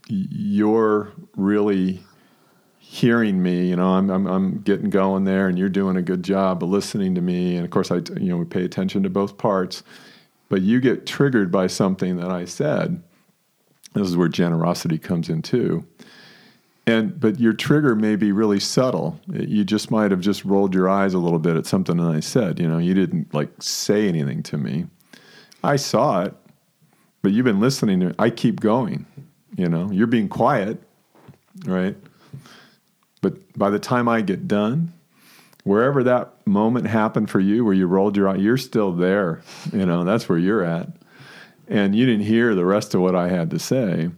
you're 0.10 1.12
really 1.36 2.04
hearing 2.80 3.43
me. 3.43 3.67
You 3.70 3.76
know, 3.76 3.89
I'm, 3.89 4.10
I'm, 4.10 4.28
I'm 4.28 4.62
getting 4.62 4.89
going 4.89 5.26
there, 5.26 5.48
and 5.48 5.58
you're 5.58 5.70
doing 5.70 5.98
a 5.98 6.02
good 6.02 6.24
job 6.24 6.63
of 6.63 6.70
listening 6.70 7.15
to 7.15 7.22
me. 7.22 7.56
And 7.56 7.65
of 7.65 7.72
course, 7.72 7.91
I 7.91 7.98
you 8.20 8.30
know 8.30 8.38
we 8.38 8.46
pay 8.46 8.63
attention 8.63 9.04
to 9.04 9.10
both 9.10 9.38
parts. 9.38 9.84
But 10.50 10.62
you 10.62 10.80
get 10.80 11.06
triggered 11.06 11.52
by 11.52 11.67
something 11.67 12.17
that 12.17 12.32
I 12.32 12.46
said. 12.46 13.04
This 13.93 14.08
is 14.08 14.15
where 14.15 14.30
generosity 14.30 14.98
comes 14.98 15.30
in 15.30 15.41
too. 15.41 15.86
And 16.86 17.20
but 17.20 17.39
your 17.39 17.52
trigger 17.52 17.96
may 17.96 18.15
be 18.15 18.32
really 18.32 18.62
subtle. 18.62 19.20
You 19.28 19.65
just 19.65 19.91
might 19.91 20.12
have 20.12 20.22
just 20.22 20.46
rolled 20.46 20.74
your 20.74 20.88
eyes 20.88 21.13
a 21.13 21.20
little 21.20 21.39
bit 21.39 21.58
at 21.58 21.65
something 21.65 21.98
that 21.98 22.15
I 22.15 22.22
said. 22.22 22.60
You 22.60 22.67
know, 22.70 22.78
you 22.78 22.93
didn't 22.93 23.34
like 23.34 23.50
say 23.62 24.08
anything 24.08 24.41
to 24.43 24.58
me. 24.58 24.86
I 25.63 25.76
saw 25.76 26.24
it, 26.24 26.34
but 27.22 27.34
you've 27.34 27.43
been 27.43 27.60
listening 27.60 28.00
to 28.00 28.08
it. 28.08 28.15
I 28.17 28.30
keep 28.30 28.62
going. 28.62 29.06
You 29.56 29.70
know, 29.70 29.90
you're 29.92 30.08
being 30.08 30.30
quiet, 30.30 30.82
right? 31.66 31.96
But 33.22 33.58
by 33.58 33.70
the 33.70 33.80
time 33.80 34.08
I 34.08 34.22
get 34.22 34.48
done, 34.48 34.94
wherever 35.64 36.04
that 36.04 36.46
moment 36.48 36.88
happened 36.88 37.30
for 37.30 37.40
you 37.40 37.66
where 37.66 37.74
you 37.74 37.88
rolled 37.88 38.16
your 38.16 38.30
eye, 38.30 38.36
you're 38.36 38.58
still 38.58 38.92
there. 38.92 39.42
You 39.74 39.86
know, 39.86 40.04
that's 40.04 40.30
where 40.30 40.38
you're 40.38 40.64
at. 40.64 40.90
And 41.68 41.96
you 41.96 42.06
didn't 42.06 42.26
hear 42.26 42.56
the 42.56 42.66
rest 42.66 42.94
of 42.94 43.02
what 43.02 43.16
I 43.16 43.30
had 43.30 43.50
to 43.52 43.60
say. 43.60 44.10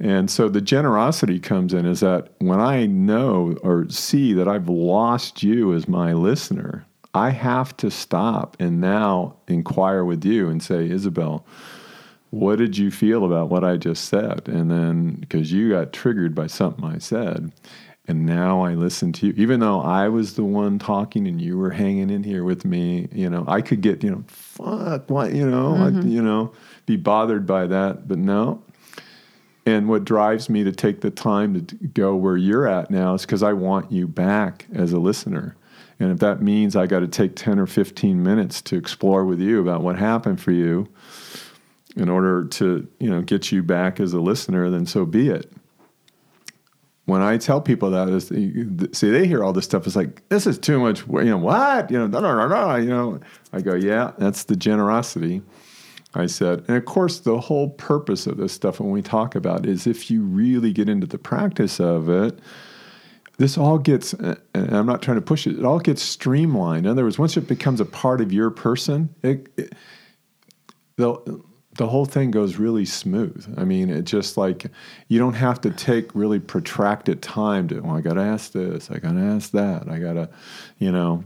And 0.00 0.28
so 0.28 0.48
the 0.48 0.60
generosity 0.60 1.38
comes 1.38 1.72
in 1.72 1.86
is 1.86 2.00
that 2.00 2.32
when 2.38 2.58
I 2.58 2.86
know 2.86 3.56
or 3.62 3.88
see 3.88 4.32
that 4.32 4.48
I've 4.48 4.68
lost 4.68 5.44
you 5.44 5.72
as 5.74 5.86
my 5.86 6.12
listener, 6.12 6.84
I 7.14 7.30
have 7.30 7.76
to 7.76 7.90
stop 7.90 8.56
and 8.58 8.80
now 8.80 9.36
inquire 9.46 10.04
with 10.04 10.24
you 10.24 10.48
and 10.48 10.60
say, 10.60 10.90
Isabel, 10.90 11.46
what 12.32 12.56
did 12.56 12.78
you 12.78 12.90
feel 12.90 13.26
about 13.26 13.50
what 13.50 13.62
I 13.62 13.76
just 13.76 14.06
said? 14.06 14.48
And 14.48 14.70
then 14.70 15.16
because 15.16 15.52
you 15.52 15.68
got 15.68 15.92
triggered 15.92 16.34
by 16.34 16.46
something 16.46 16.82
I 16.82 16.96
said, 16.96 17.52
and 18.08 18.24
now 18.24 18.62
I 18.64 18.72
listen 18.72 19.12
to 19.12 19.26
you, 19.26 19.34
even 19.36 19.60
though 19.60 19.82
I 19.82 20.08
was 20.08 20.34
the 20.34 20.42
one 20.42 20.78
talking 20.78 21.28
and 21.28 21.42
you 21.42 21.58
were 21.58 21.70
hanging 21.70 22.08
in 22.08 22.24
here 22.24 22.42
with 22.42 22.64
me, 22.64 23.06
you 23.12 23.28
know, 23.28 23.44
I 23.46 23.60
could 23.60 23.82
get, 23.82 24.02
you 24.02 24.10
know, 24.10 24.24
fuck, 24.28 25.10
what, 25.10 25.34
you 25.34 25.48
know, 25.48 25.74
mm-hmm. 25.74 26.00
I, 26.00 26.02
you 26.04 26.22
know, 26.22 26.54
be 26.86 26.96
bothered 26.96 27.46
by 27.46 27.66
that, 27.66 28.08
but 28.08 28.16
no. 28.16 28.62
And 29.66 29.90
what 29.90 30.06
drives 30.06 30.48
me 30.48 30.64
to 30.64 30.72
take 30.72 31.02
the 31.02 31.10
time 31.10 31.66
to 31.66 31.74
go 31.88 32.16
where 32.16 32.38
you're 32.38 32.66
at 32.66 32.90
now 32.90 33.12
is 33.12 33.26
because 33.26 33.42
I 33.42 33.52
want 33.52 33.92
you 33.92 34.08
back 34.08 34.66
as 34.72 34.94
a 34.94 34.98
listener. 34.98 35.54
And 36.00 36.10
if 36.10 36.18
that 36.20 36.40
means 36.40 36.76
I 36.76 36.86
got 36.86 37.00
to 37.00 37.08
take 37.08 37.36
10 37.36 37.58
or 37.58 37.66
15 37.66 38.22
minutes 38.22 38.62
to 38.62 38.76
explore 38.76 39.26
with 39.26 39.38
you 39.38 39.60
about 39.60 39.82
what 39.82 39.98
happened 39.98 40.40
for 40.40 40.52
you, 40.52 40.88
in 41.96 42.08
order 42.08 42.44
to 42.44 42.88
you 42.98 43.10
know 43.10 43.22
get 43.22 43.52
you 43.52 43.62
back 43.62 44.00
as 44.00 44.12
a 44.12 44.20
listener, 44.20 44.70
then 44.70 44.86
so 44.86 45.04
be 45.04 45.28
it. 45.28 45.50
When 47.04 47.20
I 47.20 47.36
tell 47.36 47.60
people 47.60 47.90
that, 47.90 48.08
is 48.08 48.28
see 48.28 49.10
they 49.10 49.26
hear 49.26 49.42
all 49.42 49.52
this 49.52 49.64
stuff. 49.64 49.86
It's 49.86 49.96
like 49.96 50.26
this 50.28 50.46
is 50.46 50.58
too 50.58 50.78
much. 50.78 51.06
You 51.06 51.24
know 51.24 51.38
what? 51.38 51.90
You 51.90 51.98
know, 51.98 52.06
no, 52.06 52.20
no, 52.20 52.36
no, 52.36 52.48
no. 52.48 52.76
You 52.76 52.88
know, 52.88 53.20
I 53.52 53.60
go, 53.60 53.74
yeah, 53.74 54.12
that's 54.18 54.44
the 54.44 54.56
generosity. 54.56 55.42
I 56.14 56.26
said, 56.26 56.64
and 56.68 56.76
of 56.76 56.84
course, 56.84 57.20
the 57.20 57.40
whole 57.40 57.70
purpose 57.70 58.26
of 58.26 58.36
this 58.36 58.52
stuff 58.52 58.80
when 58.80 58.90
we 58.90 59.02
talk 59.02 59.34
about 59.34 59.66
is 59.66 59.86
if 59.86 60.10
you 60.10 60.22
really 60.22 60.72
get 60.72 60.88
into 60.88 61.06
the 61.06 61.18
practice 61.18 61.80
of 61.80 62.08
it, 62.10 62.38
this 63.38 63.56
all 63.56 63.78
gets, 63.78 64.12
and 64.12 64.36
I'm 64.54 64.84
not 64.84 65.00
trying 65.00 65.16
to 65.16 65.22
push 65.22 65.46
it, 65.46 65.58
it 65.58 65.64
all 65.64 65.78
gets 65.78 66.02
streamlined. 66.02 66.84
In 66.84 66.92
other 66.92 67.04
words, 67.04 67.18
once 67.18 67.36
it 67.38 67.48
becomes 67.48 67.80
a 67.80 67.86
part 67.86 68.20
of 68.20 68.30
your 68.30 68.50
person, 68.50 69.08
it, 69.22 69.48
it 69.56 69.72
the, 71.76 71.86
whole 71.86 72.04
thing 72.04 72.30
goes 72.30 72.56
really 72.56 72.84
smooth. 72.84 73.52
I 73.56 73.64
mean, 73.64 73.90
it 73.90 74.02
just 74.02 74.36
like 74.36 74.66
you 75.08 75.18
don't 75.18 75.34
have 75.34 75.60
to 75.62 75.70
take 75.70 76.14
really 76.14 76.40
protracted 76.40 77.22
time 77.22 77.68
to, 77.68 77.80
well, 77.80 77.96
I 77.96 78.00
got 78.00 78.14
to 78.14 78.22
ask 78.22 78.52
this, 78.52 78.90
I 78.90 78.98
got 78.98 79.12
to 79.12 79.20
ask 79.20 79.50
that, 79.52 79.88
I 79.88 79.98
got 79.98 80.14
to, 80.14 80.28
you 80.78 80.92
know, 80.92 81.24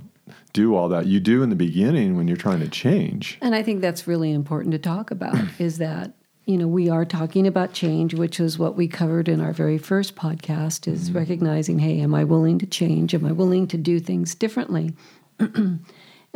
do 0.52 0.74
all 0.74 0.88
that. 0.88 1.06
You 1.06 1.20
do 1.20 1.42
in 1.42 1.50
the 1.50 1.56
beginning 1.56 2.16
when 2.16 2.28
you're 2.28 2.36
trying 2.36 2.60
to 2.60 2.68
change. 2.68 3.38
And 3.40 3.54
I 3.54 3.62
think 3.62 3.80
that's 3.80 4.06
really 4.06 4.32
important 4.32 4.72
to 4.72 4.78
talk 4.78 5.10
about 5.10 5.36
is 5.58 5.78
that 5.78 6.12
you 6.46 6.56
know 6.56 6.68
we 6.68 6.88
are 6.88 7.04
talking 7.04 7.46
about 7.46 7.72
change 7.72 8.14
which 8.14 8.38
is 8.38 8.56
what 8.56 8.76
we 8.76 8.86
covered 8.86 9.28
in 9.28 9.40
our 9.40 9.52
very 9.52 9.78
first 9.78 10.14
podcast 10.14 10.86
is 10.86 11.08
mm-hmm. 11.08 11.18
recognizing 11.18 11.80
hey 11.80 12.00
am 12.00 12.14
i 12.14 12.22
willing 12.22 12.56
to 12.56 12.66
change 12.66 13.12
am 13.14 13.26
i 13.26 13.32
willing 13.32 13.66
to 13.66 13.76
do 13.76 13.98
things 13.98 14.32
differently 14.34 14.94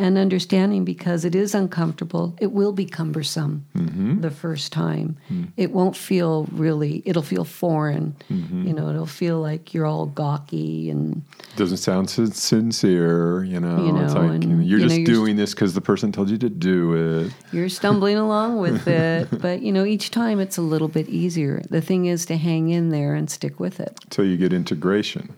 and 0.00 0.16
understanding 0.16 0.82
because 0.82 1.26
it 1.26 1.34
is 1.34 1.54
uncomfortable, 1.54 2.34
it 2.40 2.52
will 2.52 2.72
be 2.72 2.86
cumbersome 2.86 3.66
mm-hmm. 3.76 4.22
the 4.22 4.30
first 4.30 4.72
time. 4.72 5.18
Mm-hmm. 5.30 5.50
It 5.58 5.72
won't 5.72 5.94
feel 5.94 6.44
really, 6.52 7.02
it'll 7.04 7.22
feel 7.22 7.44
foreign. 7.44 8.16
Mm-hmm. 8.30 8.66
You 8.66 8.72
know, 8.72 8.88
it'll 8.88 9.04
feel 9.04 9.40
like 9.40 9.74
you're 9.74 9.84
all 9.84 10.06
gawky 10.06 10.88
and. 10.88 11.22
Doesn't 11.56 11.76
sound 11.76 12.08
sincere, 12.08 13.44
you 13.44 13.60
know. 13.60 13.84
You 13.84 13.92
know 13.92 14.04
it's 14.04 14.14
like, 14.14 14.42
and, 14.42 14.66
you're 14.66 14.78
you 14.78 14.86
just 14.86 15.00
know, 15.00 15.04
doing 15.04 15.36
you're, 15.36 15.44
this 15.44 15.54
because 15.54 15.74
the 15.74 15.82
person 15.82 16.12
told 16.12 16.30
you 16.30 16.38
to 16.38 16.48
do 16.48 17.26
it. 17.26 17.34
You're 17.52 17.68
stumbling 17.68 18.16
along 18.26 18.58
with 18.58 18.88
it. 18.88 19.28
But, 19.38 19.60
you 19.60 19.70
know, 19.70 19.84
each 19.84 20.10
time 20.10 20.40
it's 20.40 20.56
a 20.56 20.62
little 20.62 20.88
bit 20.88 21.10
easier. 21.10 21.62
The 21.68 21.82
thing 21.82 22.06
is 22.06 22.24
to 22.26 22.38
hang 22.38 22.70
in 22.70 22.88
there 22.88 23.14
and 23.14 23.30
stick 23.30 23.60
with 23.60 23.78
it. 23.80 23.98
Until 24.04 24.24
you 24.24 24.38
get 24.38 24.54
integration. 24.54 25.36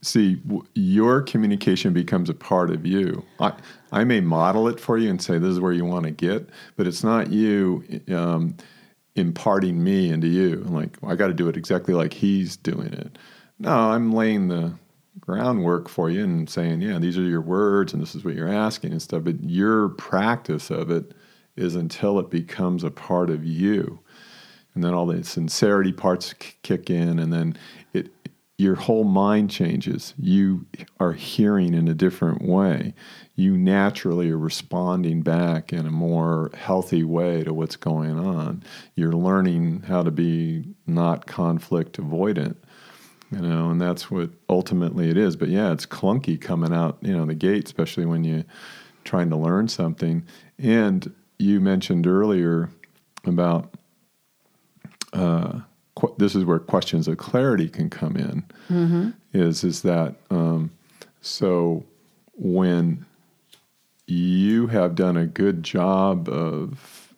see, 0.00 0.40
your 0.74 1.22
communication 1.22 1.92
becomes 1.92 2.28
a 2.28 2.34
part 2.34 2.70
of 2.70 2.84
you. 2.84 3.24
I, 3.38 3.51
I 3.90 4.04
may 4.04 4.20
model 4.20 4.68
it 4.68 4.80
for 4.80 4.98
you 4.98 5.10
and 5.10 5.20
say 5.20 5.38
this 5.38 5.50
is 5.50 5.60
where 5.60 5.72
you 5.72 5.84
want 5.84 6.04
to 6.04 6.10
get, 6.10 6.48
but 6.76 6.86
it's 6.86 7.04
not 7.04 7.30
you 7.30 7.84
um, 8.14 8.56
imparting 9.14 9.82
me 9.82 10.10
into 10.10 10.28
you. 10.28 10.62
I'm 10.66 10.74
Like 10.74 10.96
I 11.02 11.14
got 11.14 11.28
to 11.28 11.34
do 11.34 11.48
it 11.48 11.56
exactly 11.56 11.94
like 11.94 12.12
he's 12.12 12.56
doing 12.56 12.92
it. 12.92 13.18
No, 13.58 13.70
I'm 13.70 14.12
laying 14.12 14.48
the 14.48 14.74
groundwork 15.20 15.88
for 15.88 16.10
you 16.10 16.24
and 16.24 16.48
saying, 16.48 16.80
yeah, 16.80 16.98
these 16.98 17.18
are 17.18 17.22
your 17.22 17.40
words 17.40 17.92
and 17.92 18.02
this 18.02 18.14
is 18.14 18.24
what 18.24 18.34
you're 18.34 18.48
asking 18.48 18.92
and 18.92 19.02
stuff. 19.02 19.24
But 19.24 19.42
your 19.42 19.90
practice 19.90 20.70
of 20.70 20.90
it 20.90 21.12
is 21.56 21.74
until 21.74 22.18
it 22.18 22.30
becomes 22.30 22.82
a 22.82 22.90
part 22.90 23.30
of 23.30 23.44
you. 23.44 24.00
And 24.74 24.82
then 24.82 24.94
all 24.94 25.06
the 25.06 25.22
sincerity 25.22 25.92
parts 25.92 26.32
kick 26.62 26.88
in, 26.88 27.18
and 27.18 27.30
then 27.30 27.58
it 27.92 28.10
your 28.56 28.74
whole 28.76 29.04
mind 29.04 29.50
changes. 29.50 30.14
You 30.18 30.66
are 30.98 31.12
hearing 31.12 31.74
in 31.74 31.88
a 31.88 31.94
different 31.94 32.42
way. 32.42 32.94
You 33.34 33.56
naturally 33.56 34.30
are 34.30 34.38
responding 34.38 35.22
back 35.22 35.72
in 35.72 35.86
a 35.86 35.90
more 35.90 36.50
healthy 36.54 37.02
way 37.02 37.44
to 37.44 37.54
what's 37.54 37.76
going 37.76 38.18
on. 38.18 38.62
You're 38.94 39.14
learning 39.14 39.84
how 39.88 40.02
to 40.02 40.10
be 40.10 40.74
not 40.86 41.26
conflict 41.26 41.98
avoidant, 41.98 42.56
you 43.30 43.40
know, 43.40 43.70
and 43.70 43.80
that's 43.80 44.10
what 44.10 44.30
ultimately 44.50 45.08
it 45.08 45.16
is. 45.16 45.36
But 45.36 45.48
yeah, 45.48 45.72
it's 45.72 45.86
clunky 45.86 46.38
coming 46.38 46.74
out, 46.74 46.98
you 47.00 47.16
know, 47.16 47.24
the 47.24 47.34
gate, 47.34 47.64
especially 47.64 48.04
when 48.04 48.22
you're 48.24 48.44
trying 49.04 49.30
to 49.30 49.36
learn 49.36 49.68
something. 49.68 50.24
And 50.58 51.12
you 51.38 51.60
mentioned 51.60 52.06
earlier 52.06 52.68
about 53.24 53.74
uh, 55.12 55.60
qu- 55.94 56.14
this 56.18 56.34
is 56.34 56.44
where 56.44 56.58
questions 56.58 57.08
of 57.08 57.18
clarity 57.18 57.68
can 57.68 57.90
come 57.90 58.16
in. 58.16 58.44
Mm-hmm. 58.68 59.10
Is 59.32 59.64
is 59.64 59.82
that 59.82 60.16
um, 60.30 60.70
so 61.20 61.84
when 62.34 63.06
you 64.12 64.66
have 64.68 64.94
done 64.94 65.16
a 65.16 65.26
good 65.26 65.62
job 65.62 66.28
of 66.28 67.14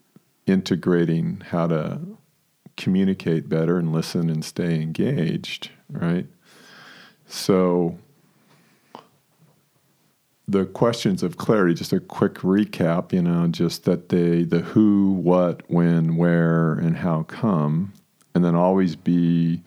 integrating 0.46 1.42
how 1.48 1.66
to 1.66 2.00
communicate 2.76 3.48
better 3.48 3.78
and 3.78 3.92
listen 3.92 4.30
and 4.30 4.44
stay 4.44 4.80
engaged, 4.80 5.70
right? 5.88 6.26
So 7.26 7.98
the 10.46 10.66
questions 10.66 11.22
of 11.22 11.36
clarity, 11.36 11.74
just 11.74 11.92
a 11.92 12.00
quick 12.00 12.34
recap, 12.34 13.12
you 13.12 13.22
know, 13.22 13.48
just 13.48 13.84
that 13.84 14.10
they 14.10 14.44
the 14.44 14.60
who, 14.60 15.12
what, 15.12 15.62
when, 15.68 16.16
where, 16.16 16.74
and 16.74 16.98
how 16.98 17.22
come 17.24 17.92
and 18.34 18.44
then 18.44 18.54
always 18.54 18.96
be 18.96 19.62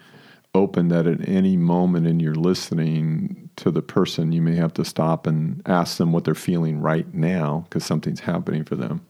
open 0.54 0.90
that 0.90 1.08
at 1.08 1.28
any 1.28 1.56
moment 1.56 2.08
in 2.08 2.20
your 2.20 2.36
listening 2.36 3.47
to 3.58 3.72
the 3.72 3.82
person, 3.82 4.32
you 4.32 4.42
may 4.42 4.56
have 4.56 4.74
to 4.76 4.86
stop 4.86 5.28
and 5.28 5.62
ask 5.66 5.98
them 5.98 6.12
what 6.12 6.24
they're 6.24 6.36
feeling 6.36 6.80
right 6.80 7.12
now 7.14 7.66
because 7.68 7.84
something's 7.84 8.22
happening 8.22 8.64
for 8.64 8.76
them. 8.76 9.06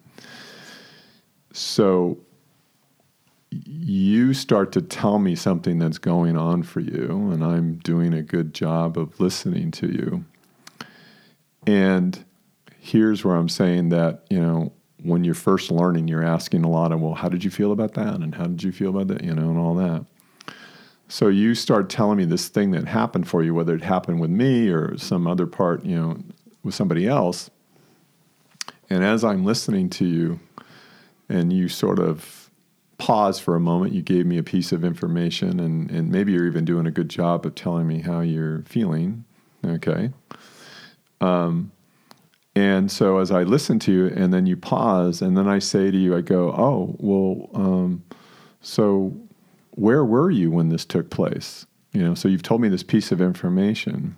So 1.53 2.17
you 3.51 4.33
start 4.33 4.71
to 4.73 4.81
tell 4.81 5.19
me 5.19 5.35
something 5.35 5.79
that's 5.79 5.97
going 5.97 6.37
on 6.37 6.63
for 6.63 6.79
you, 6.79 7.29
and 7.31 7.43
I'm 7.43 7.75
doing 7.77 8.13
a 8.13 8.21
good 8.21 8.53
job 8.53 8.97
of 8.97 9.19
listening 9.19 9.71
to 9.71 9.87
you. 9.87 10.25
And 11.65 12.23
here's 12.79 13.23
where 13.23 13.35
I'm 13.35 13.49
saying 13.49 13.89
that, 13.89 14.25
you 14.29 14.39
know, 14.39 14.71
when 15.03 15.23
you're 15.23 15.33
first 15.33 15.71
learning, 15.71 16.07
you're 16.07 16.23
asking 16.23 16.63
a 16.63 16.69
lot 16.69 16.91
of, 16.91 17.01
well, 17.01 17.13
how 17.13 17.29
did 17.29 17.43
you 17.43 17.51
feel 17.51 17.71
about 17.71 17.93
that? 17.93 18.15
And 18.15 18.33
how 18.33 18.45
did 18.45 18.63
you 18.63 18.71
feel 18.71 18.89
about 18.89 19.07
that? 19.07 19.23
You 19.23 19.33
know, 19.33 19.49
and 19.49 19.57
all 19.57 19.75
that. 19.75 20.05
So 21.07 21.29
you 21.29 21.55
start 21.55 21.89
telling 21.89 22.17
me 22.17 22.25
this 22.25 22.49
thing 22.49 22.71
that 22.71 22.85
happened 22.85 23.27
for 23.27 23.41
you, 23.41 23.53
whether 23.53 23.73
it 23.73 23.83
happened 23.83 24.19
with 24.19 24.29
me 24.29 24.69
or 24.69 24.97
some 24.97 25.25
other 25.25 25.47
part, 25.47 25.85
you 25.85 25.95
know, 25.95 26.17
with 26.63 26.75
somebody 26.75 27.07
else. 27.07 27.49
And 28.89 29.03
as 29.03 29.23
I'm 29.23 29.45
listening 29.45 29.89
to 29.91 30.05
you, 30.05 30.39
and 31.29 31.51
you 31.51 31.67
sort 31.67 31.99
of 31.99 32.49
pause 32.97 33.39
for 33.39 33.55
a 33.55 33.59
moment, 33.59 33.93
you 33.93 34.01
gave 34.01 34.25
me 34.25 34.37
a 34.37 34.43
piece 34.43 34.71
of 34.71 34.83
information, 34.83 35.59
and, 35.59 35.89
and 35.91 36.11
maybe 36.11 36.31
you're 36.33 36.47
even 36.47 36.65
doing 36.65 36.87
a 36.87 36.91
good 36.91 37.09
job 37.09 37.45
of 37.45 37.55
telling 37.55 37.87
me 37.87 37.99
how 37.99 38.21
you're 38.21 38.63
feeling. 38.63 39.23
Okay. 39.65 40.11
Um, 41.21 41.71
and 42.55 42.91
so 42.91 43.19
as 43.19 43.29
I 43.29 43.43
listen 43.43 43.77
to 43.79 43.91
you, 43.91 44.07
and 44.07 44.33
then 44.33 44.45
you 44.45 44.57
pause, 44.57 45.21
and 45.21 45.37
then 45.37 45.47
I 45.47 45.59
say 45.59 45.91
to 45.91 45.97
you, 45.97 46.15
I 46.15 46.21
go, 46.21 46.51
"Oh, 46.51 46.95
well, 46.97 47.49
um, 47.53 48.03
so 48.61 49.13
where 49.77 50.03
were 50.03 50.29
you 50.31 50.51
when 50.51 50.69
this 50.69 50.85
took 50.85 51.09
place?" 51.09 51.65
You 51.93 52.03
know, 52.03 52.13
so 52.13 52.27
you've 52.27 52.43
told 52.43 52.61
me 52.61 52.69
this 52.69 52.83
piece 52.83 53.11
of 53.11 53.21
information, 53.21 54.17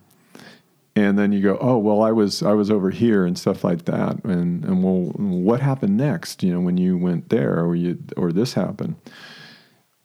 and 0.96 1.18
then 1.18 1.32
you 1.32 1.42
go, 1.42 1.58
"Oh, 1.62 1.78
well, 1.78 2.02
I 2.02 2.12
was 2.12 2.42
I 2.44 2.54
was 2.54 2.72
over 2.72 2.90
here 2.90 3.26
and 3.26 3.38
stuff 3.38 3.64
like 3.64 3.86
that," 3.86 4.24
and 4.26 4.66
and 4.66 4.84
well, 4.84 5.12
what 5.16 5.62
happened 5.62 5.98
next? 5.98 6.44
You 6.44 6.54
know, 6.54 6.60
when 6.62 6.78
you 6.78 6.98
went 6.98 7.30
there, 7.30 7.64
or 7.64 7.76
you 7.76 7.98
or 8.18 8.32
this 8.32 8.54
happened. 8.54 8.96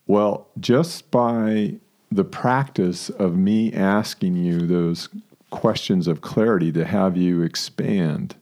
Well, 0.07 0.49
just 0.61 1.11
by 1.11 1.77
the 2.13 2.25
practice 2.25 3.11
of 3.11 3.37
me 3.37 3.73
asking 3.73 4.37
you 4.37 4.67
those 4.67 5.09
questions 5.51 6.07
of 6.07 6.21
clarity 6.21 6.71
to 6.73 6.85
have 6.85 7.17
you 7.17 7.43
expand. 7.43 8.37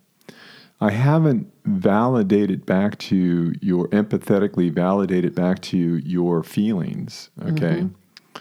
I 0.82 0.90
haven't 0.90 1.48
validated 1.64 2.66
back 2.66 2.98
to 2.98 3.54
your 3.60 3.86
empathetically 3.88 4.72
validated 4.72 5.32
back 5.32 5.62
to 5.62 5.76
you 5.76 5.94
your 5.94 6.42
feelings, 6.42 7.30
okay? 7.40 7.82
Mm-hmm. 7.82 8.40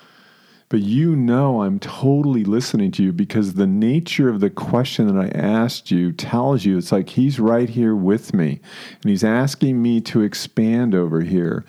But 0.67 0.79
you 0.79 1.15
know 1.15 1.61
I'm 1.61 1.79
totally 1.79 2.43
listening 2.43 2.89
to 2.93 3.03
you 3.03 3.13
because 3.13 3.53
the 3.53 3.67
nature 3.67 4.27
of 4.27 4.39
the 4.39 4.49
question 4.49 5.05
that 5.05 5.23
I 5.23 5.27
asked 5.37 5.91
you 5.91 6.11
tells 6.11 6.65
you 6.65 6.79
it's 6.79 6.91
like 6.91 7.09
he's 7.09 7.39
right 7.39 7.69
here 7.69 7.95
with 7.95 8.33
me 8.33 8.59
and 9.03 9.09
he's 9.11 9.23
asking 9.23 9.79
me 9.79 10.01
to 10.01 10.21
expand 10.21 10.95
over 10.95 11.21
here. 11.21 11.63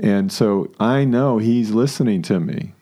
And 0.00 0.32
so 0.32 0.72
I 0.80 1.04
know 1.04 1.36
he's 1.36 1.72
listening 1.72 2.22
to 2.22 2.40
me. 2.40 2.72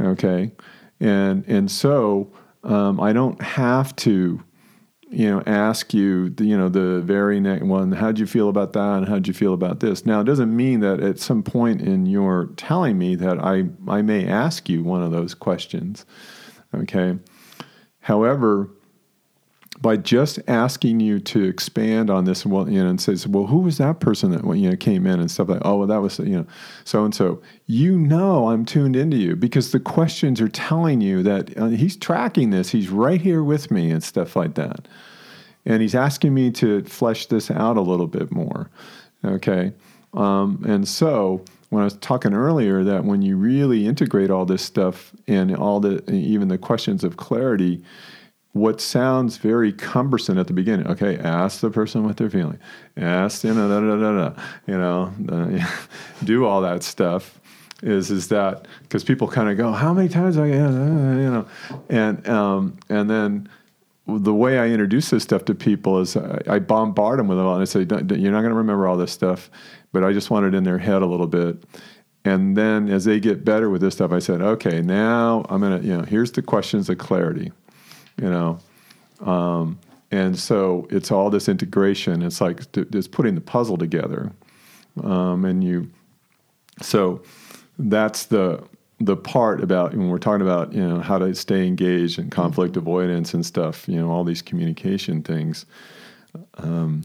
Okay? 0.00 0.50
And 0.98 1.44
and 1.46 1.70
so 1.70 2.32
um, 2.64 2.98
I 2.98 3.12
don't 3.12 3.40
have 3.40 3.94
to, 3.96 4.42
you 5.16 5.30
know, 5.30 5.42
ask 5.46 5.94
you, 5.94 6.28
the, 6.28 6.44
you 6.44 6.58
know, 6.58 6.68
the 6.68 7.00
very 7.00 7.40
next 7.40 7.64
one, 7.64 7.92
how'd 7.92 8.18
you 8.18 8.26
feel 8.26 8.50
about 8.50 8.74
that, 8.74 8.98
and 8.98 9.08
how'd 9.08 9.26
you 9.26 9.32
feel 9.32 9.54
about 9.54 9.80
this? 9.80 10.04
Now, 10.04 10.20
it 10.20 10.24
doesn't 10.24 10.54
mean 10.54 10.80
that 10.80 11.00
at 11.00 11.18
some 11.18 11.42
point 11.42 11.80
in 11.80 12.04
your 12.04 12.50
telling 12.58 12.98
me 12.98 13.14
that 13.14 13.38
I 13.38 13.64
I 13.88 14.02
may 14.02 14.26
ask 14.26 14.68
you 14.68 14.82
one 14.82 15.02
of 15.02 15.12
those 15.12 15.32
questions, 15.32 16.04
okay. 16.74 17.16
However, 18.00 18.68
by 19.80 19.96
just 19.96 20.38
asking 20.48 21.00
you 21.00 21.20
to 21.20 21.44
expand 21.44 22.10
on 22.10 22.24
this, 22.24 22.46
well, 22.46 22.68
you 22.68 22.82
know, 22.82 22.88
and 22.88 23.00
says, 23.00 23.26
well, 23.26 23.46
who 23.46 23.58
was 23.58 23.78
that 23.78 24.00
person 24.00 24.30
that 24.30 24.44
you 24.56 24.70
know 24.70 24.76
came 24.76 25.06
in 25.06 25.20
and 25.20 25.30
stuff 25.30 25.48
like, 25.48 25.62
oh, 25.64 25.78
well, 25.78 25.86
that 25.86 25.98
was 25.98 26.18
you 26.18 26.36
know, 26.36 26.46
so 26.84 27.04
and 27.04 27.14
so. 27.14 27.42
You 27.68 27.98
know, 27.98 28.50
I'm 28.50 28.64
tuned 28.64 28.94
into 28.94 29.16
you 29.16 29.34
because 29.34 29.72
the 29.72 29.80
questions 29.80 30.40
are 30.40 30.48
telling 30.48 31.00
you 31.00 31.24
that 31.24 31.56
uh, 31.58 31.66
he's 31.66 31.96
tracking 31.96 32.50
this. 32.50 32.70
He's 32.70 32.88
right 32.90 33.20
here 33.20 33.42
with 33.42 33.72
me 33.72 33.90
and 33.90 34.02
stuff 34.02 34.36
like 34.36 34.54
that, 34.54 34.86
and 35.64 35.82
he's 35.82 35.94
asking 35.94 36.32
me 36.32 36.50
to 36.52 36.84
flesh 36.84 37.26
this 37.26 37.50
out 37.50 37.76
a 37.76 37.80
little 37.80 38.06
bit 38.06 38.30
more. 38.30 38.70
Okay. 39.24 39.72
Um, 40.14 40.64
and 40.66 40.86
so 40.86 41.44
when 41.70 41.82
I 41.82 41.84
was 41.84 41.96
talking 41.96 42.32
earlier 42.32 42.84
that 42.84 43.04
when 43.04 43.22
you 43.22 43.36
really 43.36 43.86
integrate 43.86 44.30
all 44.30 44.46
this 44.46 44.62
stuff 44.62 45.12
and 45.26 45.54
all 45.54 45.80
the 45.80 46.08
even 46.10 46.48
the 46.48 46.58
questions 46.58 47.04
of 47.04 47.16
clarity, 47.16 47.82
what 48.56 48.80
sounds 48.80 49.36
very 49.36 49.72
cumbersome 49.72 50.38
at 50.38 50.46
the 50.46 50.52
beginning. 50.52 50.86
Okay, 50.86 51.18
ask 51.18 51.60
the 51.60 51.70
person 51.70 52.04
what 52.04 52.16
they're 52.16 52.30
feeling. 52.30 52.58
Ask 52.96 53.44
you 53.44 53.54
know 53.54 53.68
da 53.68 53.80
da 53.80 53.96
da 53.96 54.30
da. 54.30 54.42
You 54.66 54.78
know, 54.78 55.60
do 56.24 56.46
all 56.46 56.62
that 56.62 56.82
stuff. 56.82 57.40
Is 57.82 58.10
is 58.10 58.28
that 58.28 58.66
because 58.82 59.04
people 59.04 59.28
kind 59.28 59.50
of 59.50 59.56
go, 59.58 59.70
how 59.72 59.92
many 59.92 60.08
times 60.08 60.38
I 60.38 60.46
you 60.46 60.54
know, 60.54 61.46
and 61.90 62.26
um, 62.28 62.78
and 62.88 63.10
then 63.10 63.48
the 64.06 64.34
way 64.34 64.58
I 64.58 64.68
introduce 64.68 65.10
this 65.10 65.24
stuff 65.24 65.44
to 65.46 65.54
people 65.54 65.98
is 66.00 66.16
I, 66.16 66.40
I 66.48 66.58
bombard 66.58 67.18
them 67.18 67.28
with 67.28 67.38
it 67.38 67.42
all, 67.42 67.54
and 67.54 67.62
I 67.62 67.64
say, 67.64 67.80
you're 67.80 68.32
not 68.32 68.40
going 68.40 68.50
to 68.50 68.54
remember 68.54 68.86
all 68.86 68.96
this 68.96 69.12
stuff, 69.12 69.50
but 69.92 70.04
I 70.04 70.12
just 70.12 70.30
want 70.30 70.46
it 70.46 70.54
in 70.54 70.64
their 70.64 70.78
head 70.78 71.02
a 71.02 71.06
little 71.06 71.26
bit. 71.26 71.62
And 72.24 72.56
then 72.56 72.88
as 72.88 73.04
they 73.04 73.20
get 73.20 73.44
better 73.44 73.68
with 73.68 73.80
this 73.80 73.94
stuff, 73.94 74.12
I 74.12 74.18
said, 74.18 74.40
okay, 74.40 74.80
now 74.80 75.44
I'm 75.48 75.60
going 75.60 75.80
to, 75.80 75.86
you 75.86 75.96
know, 75.96 76.02
here's 76.04 76.32
the 76.32 76.42
questions 76.42 76.88
of 76.88 76.98
clarity, 76.98 77.52
you 78.20 78.30
know. 78.30 78.58
Um, 79.20 79.78
and 80.10 80.38
so 80.38 80.86
it's 80.90 81.10
all 81.10 81.30
this 81.30 81.48
integration. 81.48 82.22
It's 82.22 82.40
like 82.40 82.60
it's 82.76 83.08
putting 83.08 83.34
the 83.34 83.40
puzzle 83.40 83.76
together. 83.76 84.32
Um, 85.02 85.44
and 85.44 85.62
you, 85.62 85.90
so 86.80 87.22
that's 87.78 88.26
the 88.26 88.62
the 88.98 89.16
part 89.16 89.62
about 89.62 89.94
when 89.94 90.08
we're 90.08 90.18
talking 90.18 90.40
about 90.40 90.72
you 90.72 90.86
know 90.86 91.00
how 91.00 91.18
to 91.18 91.34
stay 91.34 91.66
engaged 91.66 92.18
and 92.18 92.30
conflict 92.30 92.76
avoidance 92.76 93.34
and 93.34 93.44
stuff 93.44 93.86
you 93.86 93.96
know 93.96 94.10
all 94.10 94.24
these 94.24 94.40
communication 94.40 95.22
things 95.22 95.66
um, 96.58 97.02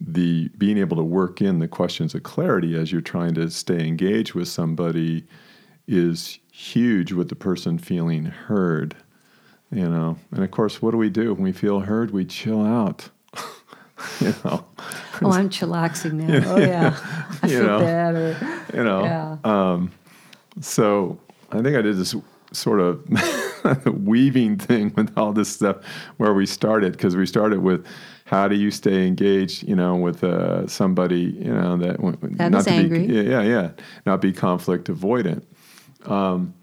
the 0.00 0.48
being 0.58 0.78
able 0.78 0.96
to 0.96 1.02
work 1.02 1.42
in 1.42 1.58
the 1.58 1.66
questions 1.66 2.14
of 2.14 2.22
clarity 2.22 2.78
as 2.78 2.92
you're 2.92 3.00
trying 3.00 3.34
to 3.34 3.50
stay 3.50 3.84
engaged 3.86 4.34
with 4.34 4.46
somebody 4.46 5.24
is 5.88 6.38
huge 6.52 7.12
with 7.12 7.28
the 7.28 7.34
person 7.34 7.78
feeling 7.78 8.24
heard 8.24 8.94
you 9.70 9.88
know? 9.88 10.18
And 10.32 10.44
of 10.44 10.50
course 10.50 10.80
what 10.82 10.92
do 10.92 10.96
we 10.96 11.10
do? 11.10 11.34
When 11.34 11.42
we 11.42 11.52
feel 11.52 11.80
heard 11.80 12.10
we 12.10 12.24
chill 12.24 12.64
out. 12.64 13.08
You 14.20 14.32
know? 14.44 14.64
Oh 15.22 15.32
i'm 15.32 15.50
chillaxing 15.50 16.12
now. 16.12 16.52
Oh 16.54 16.56
yeah. 16.56 16.96
I 17.42 17.48
feel 17.48 17.64
know, 17.64 17.80
better 17.80 18.64
you 18.72 18.84
know? 18.84 19.02
Yeah. 19.02 19.36
um, 19.42 19.90
so 20.60 21.18
I 21.50 21.62
think 21.62 21.76
I 21.76 21.82
did 21.82 21.96
this 21.96 22.14
sort 22.52 22.80
of 22.80 23.04
weaving 23.86 24.58
thing 24.58 24.92
with 24.96 25.16
all 25.16 25.32
this 25.32 25.48
stuff 25.48 25.78
where 26.16 26.32
we 26.32 26.46
started 26.46 26.92
because 26.92 27.16
we 27.16 27.26
started 27.26 27.60
with 27.60 27.84
how 28.24 28.46
do 28.46 28.54
you 28.54 28.70
stay 28.70 29.06
engaged, 29.06 29.66
you 29.66 29.74
know, 29.74 29.96
with 29.96 30.22
uh, 30.22 30.66
somebody, 30.66 31.34
you 31.38 31.52
know, 31.52 31.76
that, 31.78 31.96
that 32.36 32.50
not 32.50 32.64
to 32.64 32.70
angry. 32.70 33.06
Be, 33.06 33.14
yeah, 33.14 33.42
yeah, 33.42 33.70
not 34.04 34.20
be 34.20 34.32
conflict 34.32 34.88
avoidant. 34.88 35.44
Um, 36.04 36.54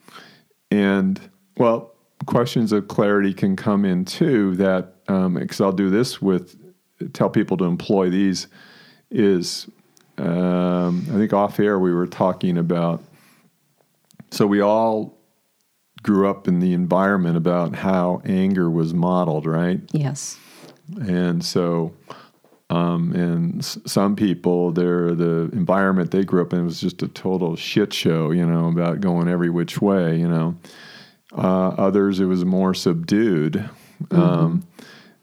and 0.70 1.20
well, 1.58 1.95
questions 2.26 2.72
of 2.72 2.88
clarity 2.88 3.34
can 3.34 3.55
come 3.55 3.86
in 3.86 4.05
too. 4.05 4.55
That 4.55 4.93
because 5.05 5.61
um, 5.61 5.66
I'll 5.66 5.72
do 5.72 5.89
this 5.89 6.22
with 6.22 6.57
tell 7.13 7.30
people 7.30 7.57
to 7.57 7.66
employ 7.66 8.09
these 8.09 8.47
is 9.11 9.68
um, 10.18 11.05
I 11.09 11.13
think 11.18 11.34
off 11.34 11.59
air 11.59 11.78
we 11.78 11.93
were 11.93 12.07
talking 12.07 12.57
about 12.57 13.03
so 14.32 14.47
we 14.47 14.61
all 14.61 15.18
grew 16.03 16.30
up 16.30 16.47
in 16.47 16.59
the 16.59 16.74
environment 16.74 17.38
about 17.38 17.76
how 17.76 18.22
anger 18.26 18.70
was 18.70 18.93
modeled, 18.93 19.45
right? 19.45 19.82
Yes. 19.91 20.38
And 21.01 21.43
so, 21.43 21.93
um, 22.70 23.11
and 23.13 23.59
s- 23.59 23.80
some 23.88 24.16
people, 24.16 24.72
their 24.72 25.16
the 25.16 25.49
environment 25.53 26.11
they 26.11 26.24
grew 26.24 26.41
up 26.41 26.53
in 26.53 26.66
was 26.66 26.80
just 26.80 27.01
a 27.01 27.07
total 27.07 27.55
shit 27.55 27.91
show, 27.93 28.32
you 28.32 28.45
know, 28.45 28.68
about 28.68 29.01
going 29.01 29.28
every 29.28 29.49
which 29.49 29.82
way, 29.82 30.18
you 30.18 30.28
know. 30.28 30.55
Uh, 31.38 31.70
others, 31.78 32.20
it 32.20 32.26
was 32.26 32.46
more 32.46 32.74
subdued. 32.74 33.70
Mm-hmm. 34.04 34.22
Um, 34.22 34.68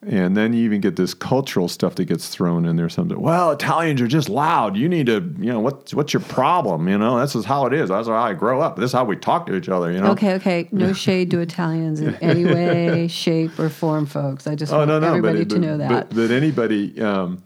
and 0.04 0.36
then 0.36 0.52
you 0.52 0.64
even 0.64 0.80
get 0.80 0.96
this 0.96 1.14
cultural 1.14 1.68
stuff 1.68 1.94
that 1.94 2.06
gets 2.06 2.28
thrown 2.28 2.66
in 2.66 2.74
there. 2.74 2.88
Something, 2.88 3.20
well, 3.20 3.52
Italians 3.52 4.00
are 4.00 4.08
just 4.08 4.28
loud. 4.28 4.76
You 4.76 4.88
need 4.88 5.06
to, 5.06 5.34
you 5.38 5.52
know, 5.52 5.60
what's 5.60 5.94
what's 5.94 6.12
your 6.12 6.22
problem? 6.22 6.88
You 6.88 6.98
know, 6.98 7.18
that's 7.18 7.34
just 7.34 7.46
how 7.46 7.66
it 7.66 7.72
is. 7.72 7.88
That's 7.88 8.08
how 8.08 8.14
I 8.14 8.34
grow 8.34 8.60
up. 8.60 8.76
This 8.76 8.86
is 8.86 8.92
how 8.92 9.04
we 9.04 9.14
talk 9.14 9.46
to 9.46 9.54
each 9.54 9.68
other. 9.68 9.92
You 9.92 10.00
know. 10.00 10.10
Okay, 10.10 10.34
okay. 10.34 10.68
No 10.72 10.92
shade 10.92 11.30
to 11.30 11.40
Italians 11.40 12.00
in 12.00 12.16
any 12.16 12.44
way, 12.44 13.06
shape, 13.08 13.56
or 13.60 13.68
form, 13.68 14.06
folks. 14.06 14.48
I 14.48 14.56
just 14.56 14.72
oh, 14.72 14.78
want 14.78 14.88
no, 14.88 14.98
no, 14.98 15.06
everybody 15.06 15.44
but, 15.44 15.50
to 15.50 15.58
know 15.60 15.76
that. 15.78 15.88
But, 15.88 16.16
but 16.16 16.30
anybody 16.32 17.00
um, 17.00 17.44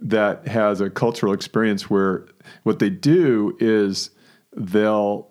that 0.00 0.48
has 0.48 0.80
a 0.80 0.88
cultural 0.88 1.34
experience 1.34 1.90
where 1.90 2.26
what 2.62 2.78
they 2.78 2.90
do 2.90 3.54
is 3.60 4.10
they'll 4.56 5.28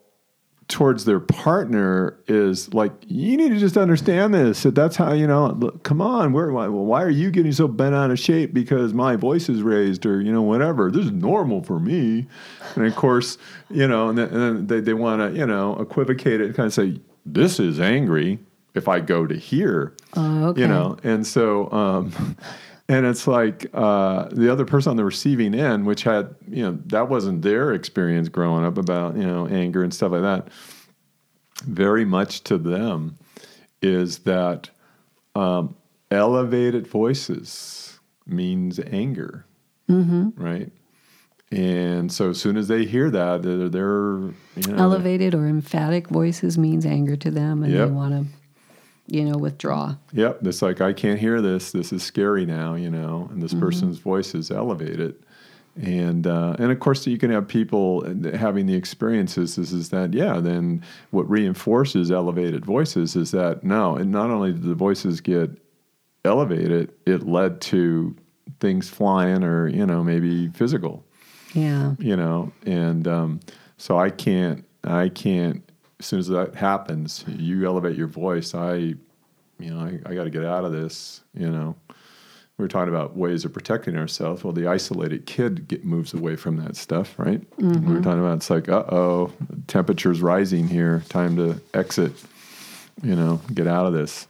towards 0.68 1.06
their 1.06 1.20
partner 1.20 2.20
is 2.28 2.74
like 2.74 2.92
you 3.08 3.38
need 3.38 3.50
to 3.50 3.58
just 3.58 3.78
understand 3.78 4.34
this 4.34 4.64
that 4.64 4.76
that's 4.76 4.98
how 4.98 5.14
you 5.14 5.26
know 5.26 5.48
look, 5.52 5.84
come 5.84 6.02
on 6.02 6.34
where 6.34 6.52
why, 6.52 6.68
well, 6.68 6.84
why 6.84 7.02
are 7.02 7.10
you 7.10 7.32
getting 7.32 7.54
so 7.54 7.68
bent 7.68 7.96
out 7.96 8.12
of 8.12 8.20
shape 8.20 8.54
because 8.54 8.94
my 8.94 9.16
voice 9.16 9.48
is 9.48 9.62
raised 9.62 10.06
or 10.06 10.22
you 10.22 10.32
know 10.32 10.42
whatever? 10.42 10.92
This 10.92 11.06
is 11.06 11.12
normal 11.12 11.64
for 11.64 11.80
me. 11.80 12.28
And 12.76 12.86
of 12.86 12.96
course 12.96 13.38
you 13.70 13.88
know 13.88 14.10
and 14.10 14.18
then, 14.18 14.28
and 14.30 14.42
then 14.42 14.68
they, 14.68 14.80
they 14.82 14.94
want 14.94 15.22
to 15.22 15.38
you 15.38 15.46
know 15.46 15.80
equivocate 15.80 16.42
it 16.42 16.56
kind 16.56 16.68
of 16.68 16.74
say 16.74 17.00
this 17.26 17.60
is 17.60 17.80
angry 17.80 18.40
if 18.74 18.88
i 18.88 19.00
go 19.00 19.26
to 19.26 19.36
here 19.36 19.94
uh, 20.16 20.48
okay. 20.48 20.62
you 20.62 20.68
know? 20.68 20.98
And 21.04 21.26
so 21.26 21.72
um, 21.72 22.38
and 22.90 23.06
it's 23.06 23.28
like 23.28 23.68
uh, 23.74 24.30
the 24.32 24.52
other 24.52 24.66
person 24.66 24.92
on 24.92 24.98
the 24.98 25.04
receiving 25.04 25.54
end, 25.54 25.86
which 25.86 26.04
had 26.04 26.36
you 26.50 26.64
know 26.64 26.80
that 26.88 27.10
wasn't 27.10 27.42
their 27.42 27.74
experience 27.74 28.30
growing 28.30 28.66
up 28.66 28.78
about 28.78 29.16
you 29.16 29.26
know 29.26 29.48
anger 29.48 29.84
and 29.84 29.94
stuff 29.94 30.12
like 30.12 30.22
that. 30.22 30.48
Very 31.64 32.06
much 32.06 32.44
to 32.46 32.58
them 32.58 33.18
is 33.82 34.20
that 34.20 34.70
um, 35.36 35.76
elevated 36.12 36.88
voices 36.88 38.00
means 38.26 38.80
anger, 38.80 39.46
mm-hmm. 39.90 40.30
right? 40.42 40.72
And 41.50 42.12
so 42.12 42.32
as 42.32 42.42
soon 42.42 42.58
as 42.58 42.68
they 42.68 42.86
hear 42.86 43.10
that, 43.10 43.42
they're, 43.42 43.70
they're 43.70 44.20
you 44.56 44.68
know, 44.68 44.76
elevated 44.78 45.34
or 45.34 45.48
emphatic 45.48 46.10
voices 46.10 46.58
means 46.58 46.86
anger 46.86 47.16
to 47.16 47.32
them, 47.32 47.64
and 47.64 47.72
yep. 47.72 47.88
they 47.88 47.94
want 47.94 48.14
to 48.14 48.37
you 49.08 49.24
know, 49.24 49.38
withdraw. 49.38 49.96
Yep. 50.14 50.46
It's 50.46 50.62
like, 50.62 50.82
I 50.82 50.94
can't 50.94 51.20
hear 51.20 51.42
this. 51.42 51.72
This 51.72 51.92
is 51.92 52.04
scary 52.04 52.46
now, 52.46 52.76
you 52.76 52.90
know, 52.90 53.28
and 53.32 53.42
this 53.42 53.52
mm-hmm. 53.52 53.62
person's 53.62 54.00
voice 54.00 54.36
is 54.36 54.52
elevated. 54.52 55.16
And 55.82 56.26
uh, 56.26 56.56
and 56.58 56.72
of 56.72 56.80
course, 56.80 57.06
you 57.06 57.20
can 57.20 57.30
have 57.30 57.48
people 57.48 58.04
having 58.34 58.66
the 58.66 58.74
experiences. 58.74 59.60
Is, 59.60 59.74
is 59.74 59.90
that 59.90 60.12
yeah? 60.12 60.40
Then 60.40 60.84
what 61.12 61.30
reinforces 61.30 62.10
elevated 62.10 62.66
voices 62.66 63.16
is 63.16 63.30
that 63.32 63.64
no, 63.64 63.96
and 63.96 64.12
not 64.12 64.32
only 64.32 64.54
did 64.54 64.64
the 64.64 64.74
voices 64.74 65.22
get 65.22 65.52
elevated, 66.26 66.92
it 67.06 67.28
led 67.28 67.62
to 67.62 68.16
things 68.60 68.90
flying 68.90 69.44
or 69.44 69.68
you 69.68 69.86
know 69.86 70.04
maybe 70.04 70.48
physical. 70.50 71.06
Yeah. 71.54 71.94
You 72.00 72.16
know, 72.16 72.52
and 72.66 73.08
um, 73.08 73.40
so 73.78 74.00
I 74.00 74.10
can't 74.10 74.66
I 74.84 75.10
can't 75.10 75.67
as 76.00 76.06
soon 76.06 76.20
as 76.20 76.28
that 76.28 76.56
happens, 76.56 77.26
you 77.28 77.66
elevate 77.66 77.98
your 77.98 78.08
voice. 78.08 78.54
I, 78.54 78.76
you 78.76 78.98
know, 79.60 79.80
I, 79.80 80.00
I 80.06 80.16
got 80.16 80.26
to 80.26 80.30
get 80.30 80.46
out 80.46 80.64
of 80.64 80.72
this. 80.72 81.22
You 81.34 81.50
know, 81.50 81.76
we 82.58 82.66
are 82.66 82.68
talking 82.68 82.94
about 82.94 83.16
ways 83.16 83.46
of 83.46 83.54
protecting 83.54 83.98
ourselves. 83.98 84.44
Well, 84.44 84.54
the 84.54 84.68
isolated 84.68 85.26
kid 85.26 85.68
get, 85.68 85.86
moves 85.86 86.14
away 86.14 86.36
from 86.36 86.58
that 86.58 86.76
stuff, 86.76 87.18
right? 87.18 87.42
Mm-hmm. 87.58 87.92
We 87.92 88.00
are 88.00 88.02
talking 88.02 88.20
about 88.20 88.38
it's 88.38 88.50
like, 88.50 88.70
uh 88.70 88.84
oh, 88.90 89.32
temperature's 89.68 90.22
rising 90.22 90.68
here. 90.68 91.04
Time 91.10 91.36
to 91.38 91.60
exit. 91.74 92.14
You 93.04 93.16
know, 93.16 93.42
get 93.54 93.68
out 93.68 93.86
of 93.86 93.94
this, 93.94 94.28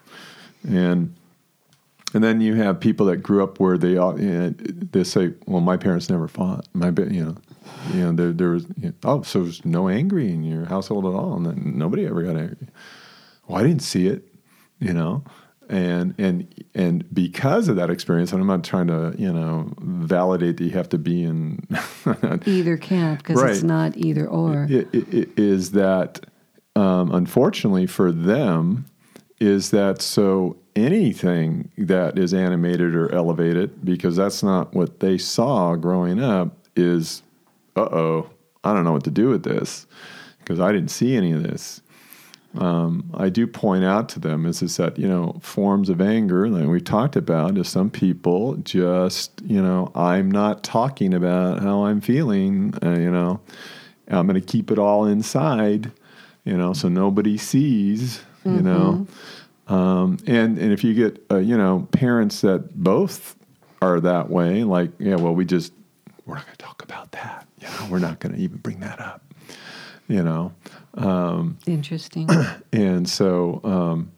and 0.68 1.15
and 2.13 2.22
then 2.22 2.41
you 2.41 2.55
have 2.55 2.82
people 2.82 3.05
that 3.05 3.18
grew 3.18 3.41
up 3.41 3.61
where 3.61 3.78
they 3.78 3.95
all 3.95 4.20
you 4.20 4.28
know, 4.30 4.49
they 4.49 5.05
say, 5.05 5.34
well, 5.45 5.61
my 5.61 5.78
parents 5.78 6.09
never 6.09 6.28
fought. 6.28 6.68
My 6.74 6.88
you 6.88 7.24
know 7.24 7.38
you 7.93 8.01
know, 8.01 8.11
there, 8.11 8.32
there 8.32 8.49
was, 8.51 8.65
you 8.78 8.89
know, 8.89 8.93
oh, 9.03 9.22
so 9.22 9.43
there's 9.43 9.63
no 9.65 9.88
angry 9.88 10.30
in 10.30 10.43
your 10.43 10.65
household 10.65 11.05
at 11.05 11.13
all. 11.13 11.36
And 11.36 11.45
then 11.45 11.74
nobody 11.78 12.05
ever 12.05 12.22
got 12.24 12.38
angry. 12.38 12.68
Well, 13.47 13.59
I 13.59 13.63
didn't 13.63 13.82
see 13.82 14.07
it, 14.07 14.24
you 14.80 14.93
know? 14.93 15.24
And, 15.70 16.15
and, 16.18 16.65
and 16.74 17.13
because 17.13 17.68
of 17.68 17.76
that 17.76 17.89
experience, 17.89 18.32
and 18.32 18.41
I'm 18.41 18.47
not 18.47 18.63
trying 18.63 18.88
to, 18.88 19.13
you 19.18 19.32
know, 19.32 19.74
validate 19.80 20.57
that 20.57 20.63
you 20.63 20.72
have 20.72 20.89
to 20.89 20.97
be 20.97 21.24
in 21.24 21.59
either 22.45 22.78
camp 22.78 23.20
because 23.20 23.41
right. 23.41 23.51
it's 23.51 23.63
not 23.63 23.97
either 23.97 24.28
or. 24.28 24.65
It, 24.70 24.93
it, 24.93 25.13
it 25.13 25.39
is 25.39 25.72
that, 25.72 26.26
um, 26.76 27.11
unfortunately 27.11 27.86
for 27.86 28.11
them, 28.11 28.86
is 29.39 29.72
that 29.72 30.01
so 30.01 30.57
anything 30.76 31.72
that 31.78 32.18
is 32.18 32.34
animated 32.34 32.95
or 32.95 33.13
elevated, 33.13 33.84
because 33.84 34.15
that's 34.15 34.43
not 34.43 34.74
what 34.74 34.99
they 34.99 35.18
saw 35.18 35.76
growing 35.76 36.22
up, 36.22 36.68
is 36.76 37.24
uh 37.78 37.89
oh, 37.95 38.30
I 38.63 38.73
don't 38.73 38.84
know 38.84 38.91
what 38.91 39.03
to 39.05 39.11
do 39.11 39.30
with 39.30 39.43
this 39.43 39.88
because 40.39 40.59
I 40.59 40.71
didn't 40.71 40.89
see 40.89 41.15
any 41.15 41.32
of 41.32 41.43
this. 41.43 41.82
um, 42.57 43.09
I 43.13 43.30
do 43.30 43.45
point 43.45 43.84
out 43.84 44.09
to 44.09 44.19
them 44.19 44.45
is, 44.45 44.61
is 44.61 44.78
that, 44.78 44.97
you 44.97 45.07
know, 45.07 45.39
forms 45.41 45.89
of 45.89 46.01
anger 46.01 46.49
that 46.49 46.67
we 46.67 46.82
talked 46.82 47.15
about 47.15 47.57
is 47.57 47.67
some 47.67 47.89
people 47.89 48.55
just, 48.57 49.41
you 49.45 49.61
know, 49.61 49.91
I'm 49.93 50.32
not 50.32 50.63
talking 50.63 51.13
about 51.13 51.61
how 51.61 51.86
I'm 51.86 52.01
feeling, 52.01 52.73
uh, 52.84 52.97
you 52.97 53.11
know, 53.11 53.39
I'm 54.07 54.25
going 54.28 54.39
to 54.39 54.45
keep 54.45 54.71
it 54.71 54.80
all 54.80 55.05
inside, 55.05 55.91
you 56.45 56.57
know, 56.57 56.73
so 56.73 56.88
nobody 56.88 57.38
sees, 57.38 58.21
you 58.43 58.51
mm-hmm. 58.51 58.65
know. 58.65 59.07
Um, 59.67 60.17
and, 60.25 60.57
and 60.57 60.71
if 60.71 60.84
you 60.84 60.93
get, 60.93 61.23
uh, 61.30 61.38
you 61.38 61.57
know, 61.57 61.88
parents 61.91 62.41
that 62.41 62.75
both 62.82 63.36
are 63.82 63.99
that 63.99 64.30
way, 64.30 64.63
like, 64.63 64.91
yeah, 64.97 65.15
well, 65.15 65.36
we 65.36 65.45
just, 65.45 65.73
we're 66.28 66.36
not 66.36 66.45
going 66.45 66.57
to 66.57 66.65
talk 66.65 66.84
about 66.84 67.11
that. 67.13 67.47
You 67.59 67.67
know, 67.67 67.88
we're 67.89 67.99
not 67.99 68.19
going 68.19 68.36
to 68.36 68.41
even 68.41 68.57
bring 68.57 68.82
that 68.82 68.99
up, 68.99 69.23
you 70.07 70.21
know. 70.21 70.53
Um, 70.95 71.57
Interesting. 71.65 72.30
And 72.73 73.09
so, 73.09 73.61
um, 73.63 74.11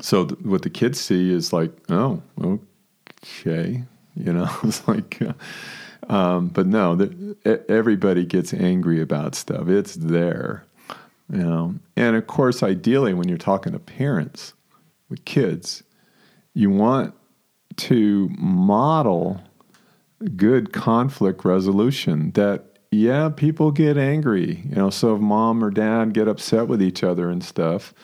so 0.00 0.26
th- 0.26 0.40
what 0.40 0.62
the 0.62 0.70
kids 0.70 1.00
see 1.00 1.32
is 1.32 1.52
like, 1.52 1.72
oh, 1.88 2.20
okay, 2.42 3.84
you 4.16 4.32
know, 4.32 4.48
it's 4.64 4.86
like, 4.88 5.22
uh, 5.22 6.12
um, 6.12 6.48
but 6.48 6.66
no, 6.66 6.96
the, 6.96 7.64
everybody 7.68 8.24
gets 8.26 8.52
angry 8.52 9.00
about 9.00 9.34
stuff. 9.34 9.68
It's 9.68 9.94
there, 9.94 10.66
you 11.32 11.38
know. 11.38 11.74
And 11.96 12.16
of 12.16 12.26
course, 12.26 12.62
ideally, 12.62 13.14
when 13.14 13.28
you're 13.28 13.38
talking 13.38 13.72
to 13.72 13.78
parents 13.78 14.54
with 15.08 15.24
kids, 15.24 15.82
you 16.52 16.70
want 16.70 17.14
to 17.76 18.28
model 18.36 19.40
good 20.36 20.72
conflict 20.72 21.44
resolution 21.44 22.30
that 22.32 22.64
yeah, 22.90 23.28
people 23.28 23.70
get 23.70 23.96
angry. 23.96 24.62
You 24.68 24.74
know, 24.74 24.90
so 24.90 25.14
if 25.14 25.20
mom 25.20 25.62
or 25.62 25.70
dad 25.70 26.12
get 26.12 26.28
upset 26.28 26.66
with 26.66 26.82
each 26.82 27.04
other 27.04 27.30
and 27.30 27.42
stuff, 27.42 27.94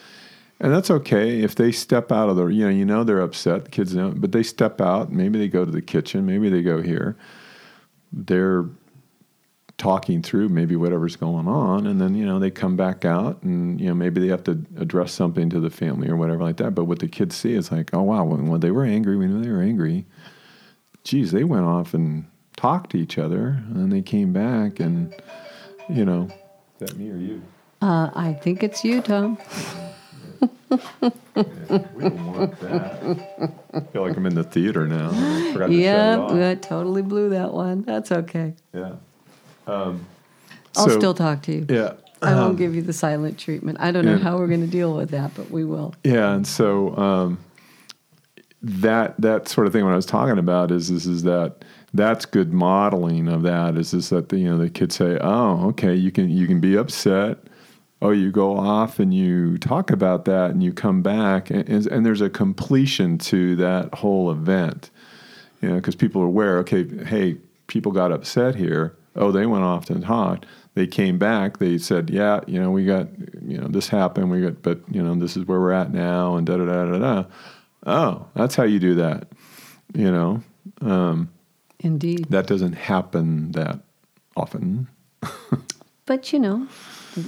and 0.61 0.73
that's 0.73 0.91
okay 0.91 1.43
if 1.43 1.55
they 1.57 1.73
step 1.73 2.13
out 2.13 2.29
of 2.29 2.37
the, 2.37 2.47
you 2.47 2.65
know, 2.65 2.71
you 2.71 2.85
know 2.85 3.05
they're 3.05 3.21
upset, 3.21 3.65
the 3.65 3.71
kids 3.71 3.95
know, 3.95 4.13
but 4.17 4.33
they 4.33 4.43
step 4.43 4.81
out. 4.81 5.13
Maybe 5.13 5.39
they 5.39 5.49
go 5.49 5.65
to 5.65 5.71
the 5.71 5.83
kitchen. 5.83 6.25
Maybe 6.25 6.49
they 6.49 6.63
go 6.63 6.81
here. 6.81 7.17
They're 8.13 8.67
talking 9.77 10.23
through 10.23 10.49
maybe 10.49 10.75
whatever's 10.75 11.17
going 11.17 11.49
on, 11.49 11.87
and 11.87 12.01
then 12.01 12.15
you 12.15 12.25
know 12.25 12.39
they 12.39 12.51
come 12.51 12.77
back 12.77 13.05
out, 13.05 13.43
and 13.43 13.81
you 13.81 13.89
know 13.89 13.95
maybe 13.95 14.21
they 14.21 14.29
have 14.29 14.45
to 14.45 14.65
address 14.79 15.13
something 15.13 15.51
to 15.51 15.61
the 15.61 15.69
family 15.69 16.09
or 16.09 16.17
whatever 16.17 16.43
like 16.43 16.57
that. 16.59 16.75
But 16.75 16.85
what 16.85 17.01
the 17.01 17.09
kids 17.09 17.37
see 17.37 17.55
is 17.55 17.71
like, 17.73 17.91
oh 17.93 18.03
wow, 18.03 18.25
when, 18.25 18.47
when 18.47 18.61
they 18.61 18.71
were 18.71 18.85
angry, 18.85 19.17
we 19.17 19.27
knew 19.27 19.43
they 19.43 19.51
were 19.51 19.63
angry. 19.63 20.07
Geez, 21.07 21.31
they 21.31 21.45
went 21.45 21.65
off 21.65 21.95
and 21.95 22.27
talked 22.57 22.91
to 22.91 22.97
each 22.97 23.17
other, 23.17 23.63
and 23.73 23.93
they 23.93 24.03
came 24.03 24.33
back, 24.33 24.81
and 24.81 25.15
you 25.89 26.05
know, 26.05 26.29
is 26.81 26.89
that 26.89 26.99
me 26.99 27.13
or 27.13 27.17
you? 27.17 27.41
Uh, 27.81 28.11
I 28.13 28.33
think 28.33 28.65
it's 28.65 28.85
you, 28.85 29.01
Tom. 29.01 29.39
yeah, 30.69 30.79
we 31.95 32.03
don't 32.03 32.33
want 32.33 32.59
that. 32.59 33.53
I 33.73 33.81
feel 33.93 34.03
like 34.03 34.17
I'm 34.17 34.27
in 34.27 34.35
the 34.35 34.43
theater 34.43 34.89
now. 34.89 35.13
Yeah, 35.69 36.51
I 36.51 36.57
totally 36.57 37.03
blew 37.03 37.29
that 37.29 37.53
one. 37.53 37.83
That's 37.83 38.11
okay. 38.11 38.55
Yeah. 38.75 38.97
Um, 39.69 40.05
I'll 40.77 40.89
so, 40.89 40.99
still 40.99 41.15
talk 41.15 41.43
to 41.43 41.53
you. 41.53 41.67
Yeah. 41.69 41.93
I 42.21 42.35
won't 42.35 42.51
um, 42.51 42.57
give 42.57 42.75
you 42.75 42.83
the 42.83 42.93
silent 42.93 43.39
treatment. 43.39 43.79
I 43.81 43.93
don't 43.93 44.07
know 44.07 44.19
how 44.19 44.39
we're 44.39 44.49
going 44.49 44.63
to 44.63 44.67
deal 44.67 44.97
with 44.97 45.11
that, 45.11 45.37
but 45.37 45.53
we 45.53 45.65
will. 45.65 45.95
Yeah, 46.03 46.33
and 46.33 46.45
so 46.45 46.97
um, 46.97 47.39
that 48.67 49.21
that 49.21 49.49
sort 49.49 49.67
of 49.67 49.73
thing. 49.73 49.85
What 49.85 49.93
I 49.93 49.97
was 49.97 50.07
talking 50.07 50.39
about 50.39 50.71
is 50.71 50.91
is 50.91 51.07
is 51.07 51.23
that 51.23 51.65
that's 51.95 52.27
good 52.27 52.53
modeling 52.53 53.29
of 53.29 53.43
that 53.43 53.77
is 53.77 53.95
is 53.95 54.11
that 54.11 54.29
the, 54.29 54.39
you 54.39 54.51
know 54.51 54.59
the 54.59 54.69
kids 54.69 54.97
say 54.97 55.19
oh 55.21 55.69
okay 55.69 55.95
you 55.95 56.11
can 56.11 56.29
you 56.29 56.47
can 56.47 56.61
be 56.61 56.77
upset. 56.77 57.39
Oh 58.03 58.11
you 58.11 58.31
go 58.31 58.59
off 58.59 58.99
and 58.99 59.15
you 59.15 59.57
talk 59.59 59.91
about 59.91 60.27
that 60.27 60.51
and 60.51 60.63
you 60.63 60.73
come 60.73 61.01
back. 61.01 61.49
And, 61.49 61.67
and, 61.67 61.87
and 61.87 62.05
there's 62.05 62.21
a 62.21 62.29
completion 62.29 63.17
to 63.19 63.57
that 63.57 63.95
whole 63.95 64.31
event. 64.31 64.91
You 65.63 65.71
know 65.71 65.77
because 65.77 65.95
people 65.95 66.21
are 66.23 66.27
aware 66.27 66.59
okay 66.59 66.85
hey 67.05 67.37
people 67.69 67.93
got 67.93 68.11
upset 68.11 68.57
here. 68.57 68.97
Oh 69.15 69.31
they 69.31 69.47
went 69.47 69.65
off 69.65 69.91
and 69.91 70.05
talked. 70.05 70.45
They 70.75 70.89
came 70.89 71.19
back. 71.19 71.59
They 71.59 71.79
said 71.79 72.11
yeah 72.11 72.41
you 72.49 72.61
know 72.61 72.73
we 72.73 72.85
got 72.85 73.07
you 73.43 73.59
know 73.59 73.69
this 73.69 73.89
happened. 73.89 74.29
We 74.29 74.43
got 74.43 74.61
but 74.63 74.81
you 74.91 75.03
know 75.03 75.15
this 75.15 75.37
is 75.37 75.45
where 75.45 75.61
we're 75.61 75.73
at 75.73 75.93
now 75.93 76.35
and 76.35 76.45
da 76.45 76.57
da 76.57 76.65
da 76.65 76.85
da 76.85 76.99
da 76.99 77.25
oh 77.87 78.27
that's 78.35 78.55
how 78.55 78.65
you 78.65 78.79
do 78.79 78.95
that 78.95 79.29
you 79.95 80.11
know 80.11 80.43
um, 80.83 81.31
Indeed. 81.81 82.27
That 82.31 82.47
doesn't 82.47 82.73
happen 82.73 83.53
that 83.53 83.81
often. 84.37 84.89
but 86.07 86.33
you 86.33 86.39
know, 86.39 86.67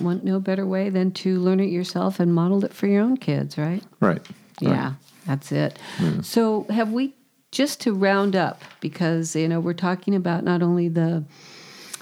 want 0.00 0.24
no 0.24 0.40
better 0.40 0.66
way 0.66 0.90
than 0.90 1.12
to 1.12 1.38
learn 1.38 1.60
it 1.60 1.70
yourself 1.70 2.20
and 2.20 2.34
model 2.34 2.64
it 2.64 2.72
for 2.72 2.86
your 2.86 3.02
own 3.02 3.16
kids, 3.16 3.58
right? 3.58 3.82
Right. 4.00 4.24
Yeah, 4.60 4.70
right. 4.70 4.92
that's 5.26 5.52
it. 5.52 5.78
Yeah. 6.00 6.20
So, 6.22 6.66
have 6.70 6.92
we 6.92 7.14
just 7.50 7.80
to 7.82 7.94
round 7.94 8.36
up 8.36 8.62
because 8.80 9.34
you 9.36 9.48
know 9.48 9.60
we're 9.60 9.72
talking 9.72 10.14
about 10.14 10.44
not 10.44 10.62
only 10.62 10.88
the 10.88 11.24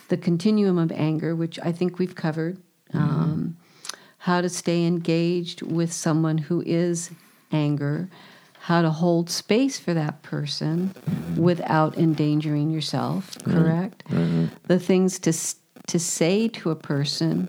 the 0.09 0.16
continuum 0.16 0.78
of 0.78 0.92
anger, 0.92 1.34
which 1.34 1.59
I 1.62 1.72
think 1.72 1.98
we've 1.98 2.14
covered, 2.14 2.59
mm-hmm. 2.94 2.98
um, 2.98 3.57
how 4.18 4.40
to 4.40 4.48
stay 4.48 4.84
engaged 4.84 5.62
with 5.62 5.92
someone 5.92 6.38
who 6.38 6.62
is 6.64 7.11
anger, 7.52 8.09
how 8.66 8.82
to 8.82 8.90
hold 8.90 9.30
space 9.30 9.78
for 9.78 9.94
that 9.94 10.20
person 10.22 10.92
without 11.36 11.96
endangering 11.96 12.68
yourself, 12.68 13.38
correct? 13.44 14.02
Mm-hmm. 14.08 14.46
The 14.66 14.80
things 14.80 15.20
to, 15.20 15.32
to 15.86 16.00
say 16.00 16.48
to 16.48 16.72
a 16.72 16.74
person, 16.74 17.48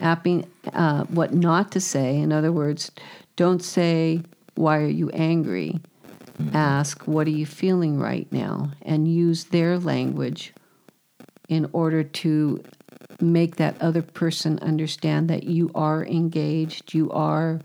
apping, 0.00 0.44
uh, 0.72 1.04
what 1.04 1.32
not 1.32 1.70
to 1.70 1.80
say. 1.80 2.16
In 2.16 2.32
other 2.32 2.50
words, 2.50 2.90
don't 3.36 3.62
say, 3.62 4.22
Why 4.56 4.78
are 4.78 4.88
you 4.88 5.08
angry? 5.10 5.78
Mm-hmm. 6.42 6.56
Ask, 6.56 7.06
What 7.06 7.28
are 7.28 7.38
you 7.38 7.46
feeling 7.46 8.00
right 8.00 8.26
now? 8.32 8.72
And 8.82 9.06
use 9.06 9.44
their 9.44 9.78
language 9.78 10.52
in 11.48 11.70
order 11.72 12.02
to 12.02 12.60
make 13.20 13.54
that 13.54 13.80
other 13.80 14.02
person 14.02 14.58
understand 14.58 15.30
that 15.30 15.44
you 15.44 15.70
are 15.76 16.04
engaged, 16.04 16.92
you 16.92 17.08
are 17.12 17.60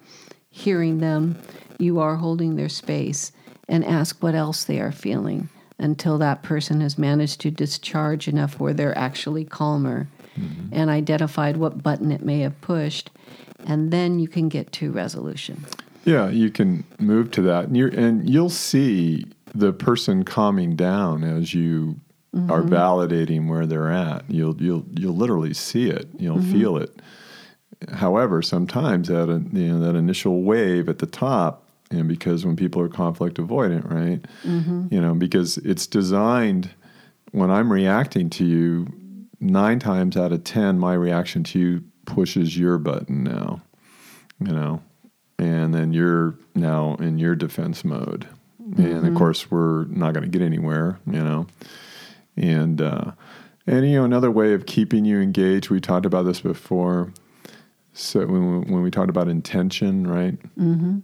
hearing 0.51 0.99
them, 0.99 1.41
you 1.81 1.99
are 1.99 2.15
holding 2.15 2.55
their 2.55 2.69
space, 2.69 3.31
and 3.67 3.85
ask 3.85 4.21
what 4.21 4.35
else 4.35 4.63
they 4.63 4.79
are 4.79 4.91
feeling 4.91 5.49
until 5.79 6.17
that 6.19 6.43
person 6.43 6.81
has 6.81 6.97
managed 6.97 7.41
to 7.41 7.49
discharge 7.49 8.27
enough 8.27 8.59
where 8.59 8.73
they're 8.73 8.97
actually 8.97 9.43
calmer 9.43 10.07
mm-hmm. 10.39 10.67
and 10.71 10.89
identified 10.89 11.57
what 11.57 11.81
button 11.81 12.11
it 12.11 12.23
may 12.23 12.39
have 12.39 12.59
pushed. 12.61 13.09
And 13.65 13.91
then 13.91 14.19
you 14.19 14.27
can 14.27 14.49
get 14.49 14.71
to 14.73 14.91
resolution. 14.91 15.65
Yeah, 16.05 16.29
you 16.29 16.49
can 16.49 16.83
move 16.99 17.31
to 17.31 17.41
that. 17.43 17.65
And, 17.65 17.77
you 17.77 17.87
and 17.89 18.29
you'll 18.29 18.49
see 18.49 19.25
the 19.53 19.73
person 19.73 20.23
calming 20.23 20.75
down 20.75 21.23
as 21.23 21.53
you 21.53 21.99
mm-hmm. 22.35 22.51
are 22.51 22.63
validating 22.63 23.47
where 23.47 23.65
they're 23.65 23.91
at. 23.91 24.23
You'll 24.29 24.59
you'll 24.61 24.85
you'll 24.97 25.15
literally 25.15 25.53
see 25.53 25.89
it. 25.89 26.07
You'll 26.17 26.37
mm-hmm. 26.37 26.51
feel 26.51 26.77
it. 26.77 27.01
However, 27.93 28.41
sometimes 28.41 29.07
that 29.07 29.27
you 29.53 29.67
know 29.67 29.79
that 29.79 29.95
initial 29.95 30.43
wave 30.43 30.89
at 30.89 30.99
the 30.99 31.05
top, 31.05 31.67
and 31.91 32.07
because 32.07 32.45
when 32.45 32.55
people 32.55 32.81
are 32.81 32.89
conflict 32.89 33.37
avoidant, 33.37 33.89
right? 33.89 34.21
Mm-hmm. 34.43 34.87
You 34.91 35.01
know, 35.01 35.13
because 35.13 35.57
it's 35.57 35.87
designed 35.87 36.71
when 37.31 37.51
I'm 37.51 37.71
reacting 37.71 38.29
to 38.31 38.45
you, 38.45 38.87
nine 39.39 39.79
times 39.79 40.17
out 40.17 40.31
of 40.31 40.43
ten, 40.43 40.79
my 40.79 40.93
reaction 40.93 41.43
to 41.45 41.59
you 41.59 41.83
pushes 42.05 42.57
your 42.57 42.77
button 42.77 43.23
now. 43.23 43.61
You 44.39 44.53
know, 44.53 44.81
and 45.37 45.73
then 45.73 45.93
you're 45.93 46.35
now 46.55 46.95
in 46.95 47.19
your 47.19 47.35
defense 47.35 47.85
mode, 47.85 48.27
mm-hmm. 48.61 48.81
and 48.81 48.97
of 48.97 49.03
mm-hmm. 49.03 49.17
course 49.17 49.51
we're 49.51 49.85
not 49.85 50.13
going 50.13 50.23
to 50.23 50.29
get 50.29 50.43
anywhere. 50.43 50.99
You 51.05 51.23
know, 51.23 51.47
and 52.35 52.81
uh, 52.81 53.11
and 53.67 53.87
you 53.87 53.97
know 53.97 54.05
another 54.05 54.31
way 54.31 54.53
of 54.53 54.65
keeping 54.65 55.05
you 55.05 55.19
engaged. 55.19 55.69
We 55.69 55.79
talked 55.79 56.07
about 56.07 56.23
this 56.23 56.41
before 56.41 57.13
so 57.93 58.25
when 58.25 58.61
we, 58.61 58.71
when 58.73 58.83
we 58.83 58.91
talked 58.91 59.09
about 59.09 59.27
intention, 59.27 60.07
right? 60.07 60.37
Mm-hmm. 60.57 60.99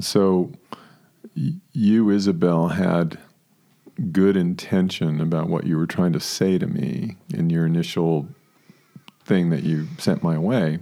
So 0.00 0.52
you, 1.34 2.10
Isabel, 2.10 2.68
had 2.68 3.18
good 4.10 4.36
intention 4.36 5.20
about 5.20 5.48
what 5.48 5.66
you 5.66 5.76
were 5.76 5.86
trying 5.86 6.12
to 6.12 6.20
say 6.20 6.58
to 6.58 6.66
me 6.66 7.16
in 7.32 7.50
your 7.50 7.66
initial 7.66 8.26
thing 9.24 9.50
that 9.50 9.62
you 9.62 9.86
sent 9.98 10.22
my 10.22 10.38
way. 10.38 10.78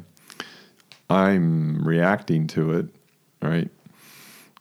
I'm 1.09 1.85
reacting 1.85 2.47
to 2.49 2.73
it, 2.73 2.87
right? 3.43 3.69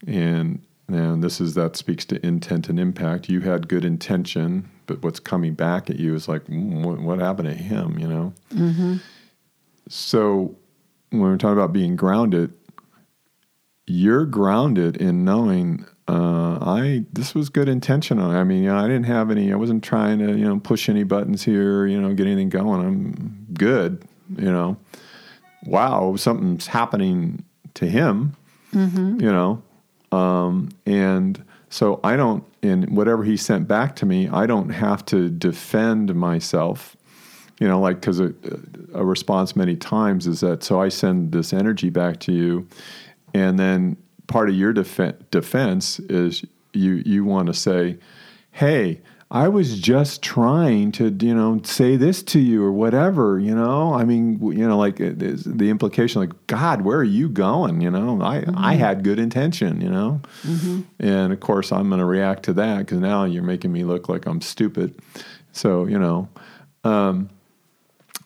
And 0.08 0.62
and 0.88 1.24
this 1.24 1.40
is 1.40 1.54
that 1.54 1.76
speaks 1.76 2.04
to 2.06 2.26
intent 2.26 2.68
and 2.68 2.80
impact. 2.80 3.30
You 3.30 3.42
had 3.42 3.68
good 3.68 3.86
intention, 3.86 4.68
but 4.88 5.04
what's 5.04 5.20
coming 5.20 5.54
back 5.54 5.90
at 5.90 6.00
you 6.00 6.16
is 6.16 6.28
like, 6.28 6.46
mm, 6.46 6.84
what, 6.84 7.00
what, 7.00 7.20
happened 7.20 7.50
to 7.50 7.54
him? 7.54 8.00
You 8.00 8.08
know. 8.08 8.34
Mm-hmm. 8.52 8.96
So 9.88 10.56
when 11.12 11.22
we're 11.22 11.38
talking 11.38 11.58
about 11.58 11.74
being 11.74 11.96
grounded, 11.96 12.54
you're 13.90 14.26
grounded 14.26 14.98
in 14.98 15.26
knowing 15.26 15.86
uh, 16.08 16.58
I 16.62 17.06
this 17.14 17.36
was 17.36 17.50
good 17.50 17.68
intentional. 17.70 18.32
I 18.32 18.44
mean, 18.44 18.64
you 18.64 18.70
know, 18.70 18.78
I 18.78 18.88
didn't 18.88 19.06
have 19.06 19.30
any. 19.32 19.52
I 19.52 19.56
wasn't 19.56 19.84
trying 19.84 20.20
to 20.20 20.38
you 20.38 20.46
know 20.46 20.60
push 20.60 20.90
any 20.90 21.04
buttons 21.04 21.44
here. 21.44 21.86
You 21.86 22.00
know, 22.02 22.14
get 22.14 22.26
anything 22.28 22.50
going. 22.50 22.86
I'm 22.86 23.48
good. 23.54 24.04
You 24.38 24.52
know, 24.52 24.78
wow, 25.66 26.16
something's 26.16 26.68
happening 26.68 27.44
to 27.76 27.86
him, 27.88 28.36
Mm-hmm. 28.74 29.20
you 29.22 29.32
know. 29.32 29.62
Um, 30.12 30.70
and 30.86 31.44
so 31.70 32.00
I 32.04 32.16
don't, 32.16 32.44
And 32.64 32.90
whatever 32.96 33.24
he 33.24 33.38
sent 33.38 33.68
back 33.68 33.96
to 33.98 34.06
me, 34.06 34.28
I 34.28 34.46
don't 34.48 34.70
have 34.70 35.06
to 35.06 35.30
defend 35.30 36.14
myself, 36.16 36.96
you 37.60 37.68
know, 37.68 37.80
like, 37.80 38.02
because 38.02 38.20
a, 38.20 38.34
a 38.94 39.06
response 39.06 39.56
many 39.56 39.76
times 39.76 40.26
is 40.28 40.40
that, 40.42 40.64
so 40.64 40.82
I 40.82 40.90
send 40.90 41.32
this 41.32 41.54
energy 41.54 41.90
back 41.92 42.20
to 42.22 42.32
you, 42.32 42.68
and 43.34 43.60
then 43.60 43.98
part 44.28 44.50
of 44.50 44.56
your 44.56 44.74
defen 44.74 45.16
defense 45.32 46.00
is 46.00 46.44
you, 46.74 47.02
you 47.06 47.26
want 47.26 47.48
to 47.48 47.54
say, 47.54 47.98
hey, 48.52 49.02
I 49.32 49.48
was 49.48 49.80
just 49.80 50.24
trying 50.24 50.92
to, 50.94 51.16
you 51.22 51.36
know, 51.36 51.62
say 51.64 51.98
this 51.98 52.24
to 52.24 52.40
you 52.40 52.64
or 52.64 52.72
whatever, 52.72 53.40
you 53.40 53.54
know. 53.54 53.94
I 53.94 54.04
mean, 54.04 54.40
you 54.42 54.68
know, 54.68 54.76
like 54.78 54.96
the 54.98 55.70
implication, 55.70 56.20
like 56.22 56.48
God, 56.48 56.82
where 56.82 56.98
are 56.98 57.04
you 57.04 57.30
going? 57.30 57.80
You 57.82 57.92
know, 57.92 58.24
I 58.24 58.44
I 58.56 58.74
had 58.74 59.04
good 59.04 59.20
intention, 59.20 59.82
you 59.82 59.90
know, 59.90 60.20
and 61.00 61.32
of 61.32 61.40
course 61.42 61.72
I'm 61.72 61.90
going 61.90 62.00
to 62.00 62.06
react 62.06 62.42
to 62.44 62.54
that 62.54 62.80
because 62.80 62.98
now 63.00 63.26
you're 63.26 63.44
making 63.44 63.72
me 63.72 63.84
look 63.84 64.10
like 64.10 64.26
I'm 64.26 64.42
stupid. 64.42 65.00
So 65.52 65.86
you 65.86 66.00
know, 66.00 66.28
um, 66.84 67.30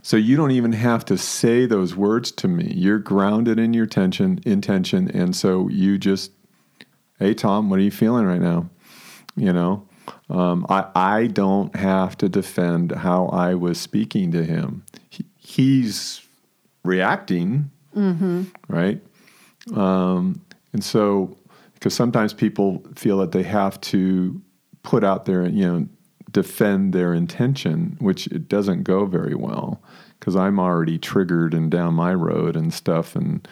so 0.05 0.17
you 0.17 0.35
don't 0.35 0.51
even 0.51 0.73
have 0.73 1.05
to 1.05 1.17
say 1.17 1.65
those 1.65 1.95
words 1.95 2.29
to 2.33 2.49
me. 2.49 2.73
You're 2.75 2.99
grounded 2.99 3.57
in 3.57 3.73
your 3.73 3.85
tension, 3.85 4.41
intention, 4.45 5.09
and 5.09 5.33
so 5.33 5.69
you 5.69 5.97
just, 5.97 6.31
hey 7.19 7.33
Tom, 7.33 7.69
what 7.69 7.79
are 7.79 7.83
you 7.83 7.89
feeling 7.89 8.25
right 8.25 8.41
now? 8.41 8.69
You 9.37 9.53
know, 9.53 9.87
um, 10.29 10.65
I 10.69 10.87
I 10.93 11.27
don't 11.27 11.73
have 11.77 12.17
to 12.17 12.27
defend 12.27 12.91
how 12.91 13.27
I 13.27 13.53
was 13.55 13.79
speaking 13.79 14.31
to 14.33 14.43
him. 14.43 14.83
He, 15.09 15.25
he's 15.39 16.21
reacting, 16.83 17.71
right? 18.67 19.01
Um, 19.73 20.41
and 20.73 20.83
so, 20.83 21.37
because 21.75 21.93
sometimes 21.93 22.33
people 22.33 22.83
feel 22.95 23.19
that 23.19 23.31
they 23.31 23.43
have 23.43 23.79
to 23.81 24.41
put 24.83 25.05
out 25.05 25.23
their, 25.25 25.47
you 25.47 25.65
know, 25.65 25.87
defend 26.31 26.91
their 26.93 27.13
intention, 27.13 27.95
which 27.99 28.27
it 28.27 28.49
doesn't 28.49 28.83
go 28.83 29.05
very 29.05 29.35
well 29.35 29.81
because 30.23 30.37
I'm 30.37 30.57
already 30.57 30.97
triggered 30.97 31.53
and 31.53 31.69
down 31.69 31.95
my 31.95 32.13
road 32.13 32.55
and 32.55 32.73
stuff. 32.73 33.13
And, 33.13 33.45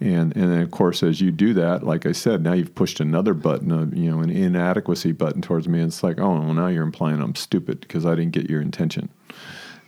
and, 0.00 0.36
and 0.36 0.52
then 0.52 0.60
of 0.60 0.72
course, 0.72 1.04
as 1.04 1.20
you 1.20 1.30
do 1.30 1.54
that, 1.54 1.84
like 1.84 2.04
I 2.04 2.10
said, 2.10 2.42
now 2.42 2.52
you've 2.52 2.74
pushed 2.74 2.98
another 2.98 3.32
button, 3.32 3.70
a, 3.70 3.86
you 3.96 4.10
know, 4.10 4.18
an 4.18 4.30
inadequacy 4.30 5.12
button 5.12 5.40
towards 5.40 5.68
me. 5.68 5.78
And 5.78 5.86
it's 5.86 6.02
like, 6.02 6.18
oh, 6.18 6.30
well, 6.40 6.52
now 6.52 6.66
you're 6.66 6.82
implying 6.82 7.20
I'm 7.22 7.36
stupid 7.36 7.78
because 7.78 8.04
I 8.04 8.16
didn't 8.16 8.32
get 8.32 8.50
your 8.50 8.60
intention, 8.60 9.08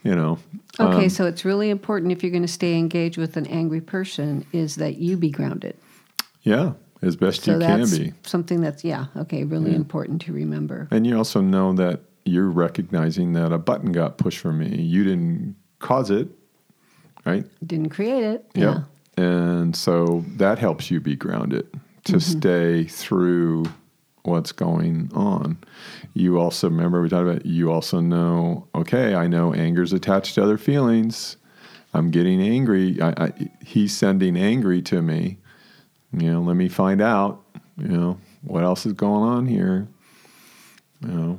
you 0.04 0.14
know? 0.14 0.38
Okay, 0.78 1.04
Um, 1.06 1.08
so 1.10 1.26
it's 1.26 1.44
really 1.44 1.70
important 1.70 2.12
if 2.12 2.22
you're 2.22 2.30
going 2.30 2.42
to 2.42 2.48
stay 2.48 2.78
engaged 2.78 3.18
with 3.18 3.36
an 3.36 3.48
angry 3.48 3.80
person 3.80 4.46
is 4.52 4.76
that 4.76 4.98
you 4.98 5.16
be 5.16 5.30
grounded. 5.30 5.76
yeah, 6.42 6.74
as 7.02 7.16
best 7.16 7.42
So 7.42 7.54
you 7.54 7.58
can 7.58 7.80
that's 7.80 7.98
be. 7.98 8.12
something 8.22 8.60
that's 8.60 8.84
yeah, 8.84 9.06
okay, 9.16 9.42
really 9.42 9.74
important 9.74 10.20
to 10.22 10.32
remember. 10.32 10.86
And 10.92 11.04
you 11.04 11.16
also 11.16 11.40
know 11.40 11.72
that 11.72 12.02
you're 12.24 12.48
recognizing 12.48 13.32
that 13.32 13.52
a 13.52 13.58
button 13.58 13.90
got 13.90 14.18
pushed 14.18 14.38
for 14.38 14.52
me. 14.52 14.80
You 14.80 15.02
didn't 15.02 15.56
cause 15.78 16.10
it, 16.10 16.28
right? 17.24 17.44
Didn't 17.66 17.90
create 17.90 18.24
it. 18.24 18.46
Yep. 18.54 18.76
Yeah. 18.76 18.82
And 19.22 19.74
so 19.74 20.24
that 20.36 20.58
helps 20.58 20.90
you 20.90 21.00
be 21.00 21.16
grounded 21.16 21.66
to 22.04 22.12
mm-hmm. 22.12 22.38
stay 22.38 22.84
through 22.84 23.64
what's 24.22 24.52
going 24.52 25.10
on. 25.14 25.58
You 26.14 26.38
also 26.38 26.68
remember 26.68 27.02
we 27.02 27.08
talked 27.08 27.28
about 27.28 27.46
you 27.46 27.72
also 27.72 28.00
know, 28.00 28.68
okay, 28.74 29.14
I 29.14 29.26
know 29.26 29.52
anger's 29.54 29.92
attached 29.92 30.34
to 30.36 30.42
other 30.42 30.58
feelings. 30.58 31.36
I'm 31.94 32.10
getting 32.10 32.40
angry. 32.40 33.00
I, 33.00 33.08
I, 33.16 33.32
he's 33.64 33.96
sending 33.96 34.36
angry 34.36 34.82
to 34.82 35.02
me. 35.02 35.38
You 36.12 36.32
know, 36.32 36.40
let 36.40 36.56
me 36.56 36.68
find 36.68 37.00
out, 37.00 37.42
you 37.76 37.88
know, 37.88 38.18
what 38.42 38.62
else 38.62 38.86
is 38.86 38.92
going 38.92 39.28
on 39.28 39.46
here. 39.46 39.88
You 41.00 41.08
know, 41.08 41.38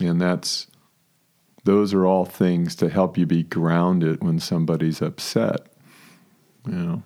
and 0.00 0.20
that's 0.20 0.66
those 1.64 1.94
are 1.94 2.06
all 2.06 2.24
things 2.24 2.74
to 2.76 2.88
help 2.88 3.16
you 3.16 3.26
be 3.26 3.42
grounded 3.42 4.22
when 4.22 4.38
somebody's 4.40 5.00
upset. 5.02 5.60
You 6.66 6.72
know. 6.72 7.02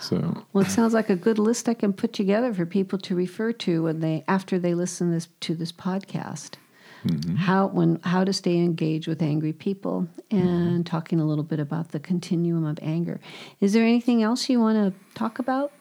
So 0.00 0.44
Well, 0.52 0.64
it 0.64 0.70
sounds 0.70 0.94
like 0.94 1.10
a 1.10 1.16
good 1.16 1.38
list 1.38 1.68
I 1.68 1.74
can 1.74 1.92
put 1.92 2.12
together 2.12 2.54
for 2.54 2.64
people 2.64 2.98
to 3.00 3.14
refer 3.14 3.52
to 3.52 3.82
when 3.82 4.00
they 4.00 4.24
after 4.28 4.58
they 4.58 4.74
listen 4.74 5.10
this 5.10 5.28
to 5.40 5.54
this 5.54 5.72
podcast. 5.72 6.52
Mm-hmm. 7.04 7.36
How 7.36 7.66
when 7.68 7.98
how 8.04 8.24
to 8.24 8.32
stay 8.32 8.58
engaged 8.58 9.08
with 9.08 9.22
angry 9.22 9.52
people 9.52 10.06
and 10.30 10.84
talking 10.86 11.18
a 11.18 11.24
little 11.24 11.44
bit 11.44 11.58
about 11.58 11.92
the 11.92 12.00
continuum 12.00 12.64
of 12.64 12.78
anger. 12.82 13.20
Is 13.60 13.72
there 13.72 13.84
anything 13.84 14.22
else 14.22 14.48
you 14.48 14.60
want 14.60 14.76
to 14.94 15.18
talk 15.18 15.38
about? 15.38 15.72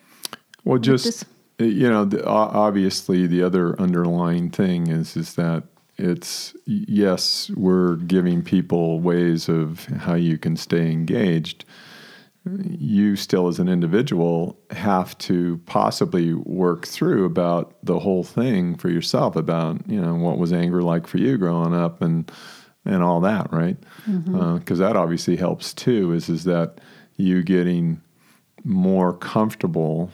Well, 0.64 0.80
just 0.80 1.06
this- 1.06 1.26
you 1.60 1.90
know, 1.90 2.06
the, 2.06 2.26
obviously, 2.26 3.28
the 3.28 3.44
other 3.44 3.80
underlying 3.82 4.50
thing 4.50 4.88
is 4.88 5.18
is 5.18 5.36
that 5.36 5.64
it's 6.00 6.56
yes, 6.66 7.50
we're 7.56 7.98
giving 7.98 8.42
people 8.42 9.00
ways 9.00 9.50
of 9.50 9.86
how 9.86 10.16
you 10.16 10.38
can 10.38 10.56
stay 10.56 10.92
engaged. 10.92 11.66
You 12.46 13.16
still, 13.16 13.48
as 13.48 13.60
an 13.60 13.68
individual, 13.68 14.58
have 14.72 15.18
to 15.20 15.60
possibly 15.66 16.34
work 16.34 16.88
through 16.88 17.26
about 17.26 17.76
the 17.84 18.00
whole 18.00 18.24
thing 18.24 18.76
for 18.76 18.90
yourself 18.90 19.36
about 19.36 19.88
you 19.88 20.02
know 20.02 20.16
what 20.16 20.38
was 20.38 20.54
anger 20.54 20.82
like 20.82 21.06
for 21.06 21.18
you 21.18 21.38
growing 21.38 21.74
up 21.74 22.02
and 22.02 22.32
and 22.86 23.04
all 23.04 23.20
that, 23.22 23.52
right? 23.52 23.78
Mm-hmm. 24.08 24.36
Uh, 24.36 24.58
because 24.58 24.80
that 24.80 24.96
obviously 24.96 25.36
helps 25.36 25.74
too. 25.74 26.14
Is 26.14 26.30
is 26.30 26.46
that 26.46 26.80
you 27.18 27.44
getting 27.44 28.02
more 28.64 29.14
comfortable, 29.14 30.10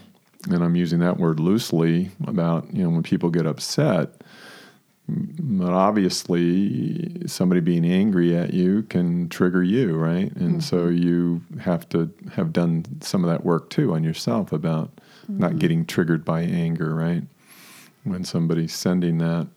and 0.50 0.64
I'm 0.64 0.76
using 0.76 1.00
that 1.00 1.18
word 1.18 1.40
loosely 1.40 2.10
about 2.26 2.74
you 2.74 2.84
know 2.84 2.90
when 2.90 3.04
people 3.04 3.30
get 3.30 3.46
upset. 3.46 4.10
But 5.08 5.72
obviously, 5.72 7.28
somebody 7.28 7.62
being 7.62 7.86
angry 7.86 8.36
at 8.36 8.54
you 8.54 8.84
can 8.84 9.30
trigger 9.30 9.62
you, 9.62 9.96
right? 9.96 10.32
And 10.36 10.56
mm-hmm. 10.56 10.60
so 10.62 10.88
you 10.88 11.42
have 11.62 11.88
to 11.90 12.12
have 12.34 12.52
done 12.52 12.86
some 13.02 13.24
of 13.24 13.30
that 13.30 13.46
work 13.46 13.70
too 13.70 13.94
on 13.94 14.04
yourself 14.04 14.52
about 14.52 14.92
not 15.28 15.52
mm-hmm. 15.52 15.60
getting 15.60 15.86
triggered 15.86 16.26
by 16.26 16.42
anger, 16.42 16.96
right? 16.96 17.24
When 18.04 18.24
somebody's 18.24 18.74
sending 18.74 19.20
that. 19.20 19.48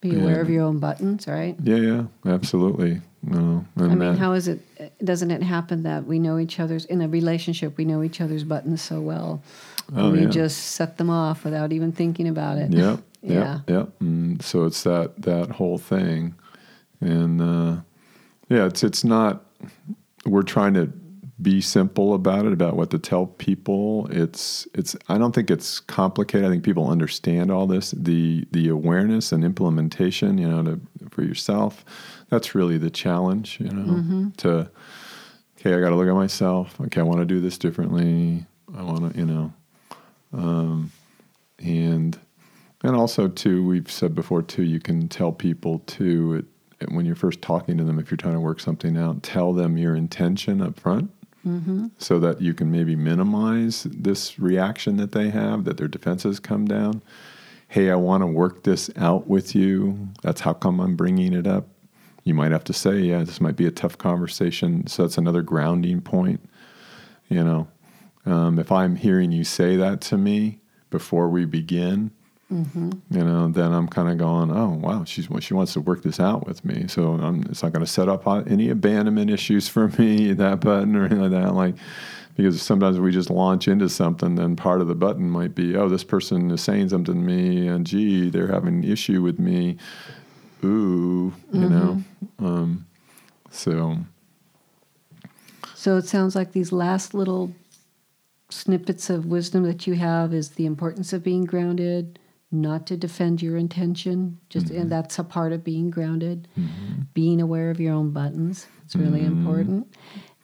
Be 0.00 0.14
aware 0.14 0.36
Yeah. 0.36 0.40
of 0.42 0.50
your 0.50 0.64
own 0.64 0.78
buttons, 0.78 1.26
right? 1.26 1.56
Yeah, 1.62 1.76
yeah, 1.76 2.04
absolutely. 2.26 3.00
No, 3.22 3.64
I 3.76 3.82
mean, 3.82 3.98
that- 3.98 4.18
how 4.18 4.32
is 4.32 4.48
it? 4.48 4.60
Doesn't 5.04 5.30
it 5.30 5.42
happen 5.42 5.82
that 5.82 6.06
we 6.06 6.18
know 6.18 6.38
each 6.38 6.60
other's 6.60 6.84
in 6.84 7.00
a 7.00 7.08
relationship? 7.08 7.76
We 7.76 7.84
know 7.84 8.02
each 8.02 8.20
other's 8.20 8.44
buttons 8.44 8.80
so 8.80 9.00
well. 9.00 9.42
Oh, 9.96 10.10
we 10.10 10.22
yeah. 10.22 10.28
just 10.28 10.58
set 10.58 10.98
them 10.98 11.10
off 11.10 11.44
without 11.44 11.72
even 11.72 11.92
thinking 11.92 12.28
about 12.28 12.58
it. 12.58 12.70
Yep. 12.70 13.00
Yeah. 13.22 13.60
Yep. 13.66 13.70
Yep. 13.70 14.00
And 14.00 14.42
so 14.42 14.64
it's 14.64 14.82
that 14.84 15.22
that 15.22 15.50
whole 15.50 15.78
thing, 15.78 16.34
and 17.00 17.40
uh, 17.40 17.80
yeah, 18.48 18.66
it's 18.66 18.82
it's 18.84 19.04
not. 19.04 19.44
We're 20.24 20.42
trying 20.42 20.74
to 20.74 20.92
be 21.40 21.60
simple 21.60 22.14
about 22.14 22.46
it, 22.46 22.52
about 22.52 22.76
what 22.76 22.90
to 22.90 22.98
tell 22.98 23.26
people. 23.26 24.08
It's 24.10 24.66
it's. 24.74 24.96
I 25.08 25.18
don't 25.18 25.34
think 25.34 25.50
it's 25.50 25.80
complicated. 25.80 26.46
I 26.46 26.50
think 26.50 26.64
people 26.64 26.88
understand 26.88 27.50
all 27.50 27.66
this. 27.66 27.92
The 27.92 28.46
the 28.52 28.68
awareness 28.68 29.32
and 29.32 29.44
implementation, 29.44 30.38
you 30.38 30.48
know, 30.48 30.62
to 30.62 30.80
for 31.10 31.22
yourself. 31.22 31.84
That's 32.30 32.54
really 32.54 32.78
the 32.78 32.90
challenge, 32.90 33.58
you 33.60 33.70
know. 33.70 34.30
To 34.38 34.70
okay, 35.58 35.74
I 35.74 35.80
got 35.80 35.90
to 35.90 35.96
look 35.96 36.08
at 36.08 36.14
myself. 36.14 36.80
Okay, 36.80 37.00
I 37.00 37.04
want 37.04 37.20
to 37.20 37.24
do 37.26 37.40
this 37.40 37.58
differently. 37.58 38.46
I 38.76 38.82
want 38.82 39.12
to, 39.12 39.18
you 39.18 39.26
know, 39.26 39.52
um, 40.32 40.92
and 41.58 42.18
and 42.82 42.94
also 42.96 43.28
too, 43.28 43.64
we've 43.66 43.90
said 43.90 44.14
before 44.14 44.42
too, 44.42 44.62
you 44.62 44.80
can 44.80 45.08
tell 45.08 45.32
people 45.32 45.80
too 45.80 46.44
it, 46.80 46.90
when 46.92 47.04
you're 47.04 47.16
first 47.16 47.42
talking 47.42 47.76
to 47.76 47.84
them, 47.84 47.98
if 47.98 48.10
you're 48.10 48.16
trying 48.16 48.34
to 48.34 48.40
work 48.40 48.60
something 48.60 48.96
out, 48.96 49.22
tell 49.22 49.52
them 49.52 49.76
your 49.76 49.96
intention 49.96 50.62
up 50.62 50.78
front. 50.78 51.10
So 51.98 52.18
that 52.18 52.40
you 52.40 52.52
can 52.52 52.70
maybe 52.70 52.94
minimize 52.94 53.84
this 53.84 54.38
reaction 54.38 54.96
that 54.98 55.12
they 55.12 55.30
have, 55.30 55.64
that 55.64 55.76
their 55.76 55.88
defenses 55.88 56.40
come 56.40 56.66
down. 56.66 57.02
Hey, 57.68 57.90
I 57.90 57.94
want 57.94 58.22
to 58.22 58.26
work 58.26 58.64
this 58.64 58.90
out 58.96 59.28
with 59.28 59.54
you. 59.54 60.08
That's 60.22 60.40
how 60.40 60.52
come 60.52 60.80
I'm 60.80 60.96
bringing 60.96 61.32
it 61.32 61.46
up. 61.46 61.66
You 62.24 62.34
might 62.34 62.52
have 62.52 62.64
to 62.64 62.72
say, 62.72 62.98
yeah, 62.98 63.24
this 63.24 63.40
might 63.40 63.56
be 63.56 63.66
a 63.66 63.70
tough 63.70 63.96
conversation. 63.96 64.86
So 64.86 65.02
that's 65.02 65.16
another 65.16 65.42
grounding 65.42 66.00
point. 66.00 66.40
You 67.28 67.44
know, 67.44 67.68
um, 68.26 68.58
if 68.58 68.70
I'm 68.70 68.96
hearing 68.96 69.32
you 69.32 69.44
say 69.44 69.76
that 69.76 70.00
to 70.02 70.18
me 70.18 70.60
before 70.90 71.28
we 71.28 71.44
begin, 71.44 72.10
you 72.50 73.00
know, 73.10 73.48
then 73.48 73.72
I'm 73.72 73.88
kind 73.88 74.08
of 74.08 74.16
going, 74.16 74.50
oh 74.50 74.70
wow, 74.70 75.04
she's 75.04 75.28
she 75.40 75.54
wants 75.54 75.74
to 75.74 75.80
work 75.80 76.02
this 76.02 76.18
out 76.18 76.46
with 76.46 76.64
me. 76.64 76.86
So 76.88 77.12
I'm, 77.12 77.42
it's 77.42 77.62
not 77.62 77.72
going 77.72 77.84
to 77.84 77.90
set 77.90 78.08
up 78.08 78.26
any 78.48 78.70
abandonment 78.70 79.30
issues 79.30 79.68
for 79.68 79.88
me 79.88 80.32
that 80.34 80.60
button 80.60 80.96
or 80.96 81.04
anything 81.04 81.20
like 81.20 81.30
that. 81.32 81.54
Like 81.54 81.74
because 82.38 82.62
sometimes 82.62 83.00
we 83.00 83.10
just 83.10 83.30
launch 83.30 83.66
into 83.66 83.88
something, 83.88 84.36
then 84.36 84.54
part 84.54 84.80
of 84.80 84.86
the 84.86 84.94
button 84.94 85.28
might 85.28 85.56
be, 85.56 85.74
oh, 85.76 85.88
this 85.88 86.04
person 86.04 86.48
is 86.52 86.62
saying 86.62 86.88
something 86.88 87.14
to 87.14 87.20
me, 87.20 87.66
and 87.66 87.84
gee, 87.84 88.30
they're 88.30 88.46
having 88.46 88.84
an 88.84 88.84
issue 88.84 89.20
with 89.22 89.40
me. 89.40 89.76
Ooh, 90.62 91.34
you 91.52 91.68
know. 91.68 92.02
Um, 92.38 92.86
so 93.50 93.98
So 95.74 95.96
it 95.96 96.06
sounds 96.06 96.36
like 96.36 96.52
these 96.52 96.70
last 96.70 97.12
little 97.12 97.52
snippets 98.50 99.10
of 99.10 99.26
wisdom 99.26 99.64
that 99.64 99.88
you 99.88 99.94
have 99.94 100.32
is 100.32 100.50
the 100.50 100.66
importance 100.66 101.12
of 101.12 101.24
being 101.24 101.44
grounded, 101.44 102.20
not 102.50 102.86
to 102.86 102.96
defend 102.96 103.42
your 103.42 103.56
intention, 103.56 104.38
just 104.48 104.66
Mm-hmm. 104.66 104.80
and 104.82 104.92
that's 104.92 105.18
a 105.18 105.24
part 105.24 105.52
of 105.52 105.62
being 105.64 105.90
grounded. 105.90 106.48
Being 107.14 107.40
aware 107.40 107.70
of 107.70 107.78
your 107.80 107.92
own 107.94 108.10
buttons, 108.10 108.66
it's 108.84 108.96
really 108.96 109.20
Mm-hmm. 109.20 109.38
important. 109.40 109.94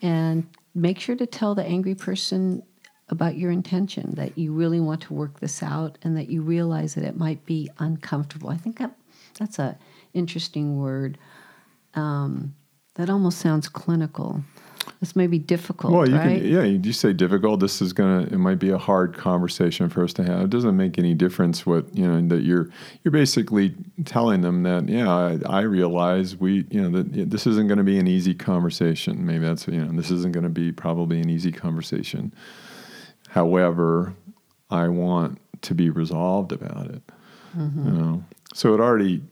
And 0.03 0.47
make 0.75 0.99
sure 1.01 1.17
to 1.17 1.27
tell 1.27 1.55
the 1.55 1.65
angry 1.65 1.95
person 1.95 2.63
about 3.09 3.37
your 3.37 3.51
intention 3.51 4.15
that 4.17 4.37
you 4.37 4.53
really 4.53 4.81
want 4.81 5.01
to 5.03 5.15
work 5.15 5.41
this 5.41 5.63
out 5.63 5.99
and 6.03 6.17
that 6.17 6.29
you 6.31 6.43
realize 6.43 6.95
that 6.95 7.05
it 7.05 7.17
might 7.17 7.45
be 7.47 7.71
uncomfortable. 7.79 8.51
I 8.51 8.57
think 8.57 8.79
that 8.79 8.95
that's 9.39 9.59
a 9.59 9.79
interesting 10.15 10.79
word. 10.79 11.19
Um, 11.95 12.55
that 12.97 13.11
almost 13.11 13.39
sounds 13.39 13.69
clinical. 13.69 14.43
This 15.05 15.15
may 15.15 15.27
be 15.27 15.39
difficult, 15.39 15.93
Well, 15.93 16.09
you 16.09 16.17
right? 16.17 16.41
can, 16.41 16.51
yeah, 16.51 16.63
you 16.63 16.93
say 16.95 17.13
difficult. 17.13 17.61
This 17.61 17.83
is 17.83 17.93
gonna, 17.93 18.23
it 18.23 18.39
might 18.39 18.59
be 18.59 18.71
a 18.71 18.79
hard 18.79 19.15
conversation 19.15 19.91
for 19.91 20.03
us 20.03 20.15
to 20.15 20.25
have. 20.25 20.41
It 20.45 20.49
doesn't 20.49 20.79
make 20.79 20.97
any 20.97 21.13
difference 21.13 21.67
what 21.67 21.95
you 21.95 22.09
know 22.09 22.27
that 22.29 22.43
you're, 22.43 22.71
you're 23.03 23.13
basically 23.13 23.75
telling 24.07 24.41
them 24.41 24.63
that, 24.63 24.89
yeah, 24.89 25.15
I, 25.15 25.39
I 25.47 25.61
realize 25.61 26.37
we, 26.37 26.65
you 26.71 26.81
know, 26.81 27.03
that 27.03 27.29
this 27.29 27.47
isn't 27.47 27.67
going 27.67 27.77
to 27.77 27.85
be 27.85 27.99
an 27.99 28.07
easy 28.07 28.33
conversation. 28.33 29.27
Maybe 29.27 29.45
that's, 29.45 29.69
you 29.69 29.85
know, 29.85 29.93
this 29.93 30.11
isn't 30.11 30.33
going 30.33 30.45
to 30.45 30.49
be 30.49 30.73
probably 30.73 31.21
an 31.21 31.29
easy 31.29 31.53
conversation. 31.53 32.33
However, 33.29 34.15
I 34.71 34.89
want 34.89 35.39
to 35.61 35.75
be 35.75 35.91
resolved 35.91 36.51
about 36.51 36.87
it. 36.87 37.03
You 37.55 37.61
mm-hmm. 37.61 37.99
know, 37.99 38.25
so 38.55 38.73
it 38.73 38.81
already 38.81 39.23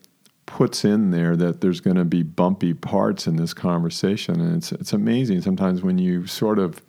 puts 0.47 0.85
in 0.85 1.11
there 1.11 1.37
that 1.37 1.61
there's 1.61 1.81
going 1.81 1.97
to 1.97 2.05
be 2.05 2.23
bumpy 2.23 2.75
parts 2.75 3.27
in 3.27 3.37
this 3.37 3.55
conversation, 3.55 4.41
and 4.41 4.57
it's 4.57 4.73
it's 4.73 4.93
amazing 4.93 5.43
sometimes 5.43 5.83
when 5.83 5.99
you 5.99 6.27
sort 6.27 6.59
of 6.59 6.83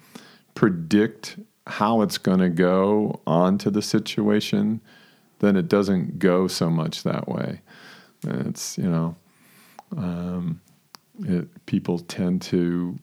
predict 0.56 1.38
how 1.68 2.02
it's 2.02 2.18
going 2.18 2.40
to 2.40 2.50
go 2.50 3.22
onto 3.26 3.70
the 3.70 3.82
situation, 3.82 4.82
then 5.40 5.56
it 5.56 5.68
doesn't 5.68 6.20
go 6.20 6.48
so 6.48 6.70
much 6.70 7.04
that 7.04 7.28
way. 7.28 7.62
It's 8.26 8.78
you 8.78 8.90
know, 8.90 9.16
um, 9.96 10.62
it, 11.20 11.66
people 11.66 12.00
tend 12.00 12.42
to 12.44 12.98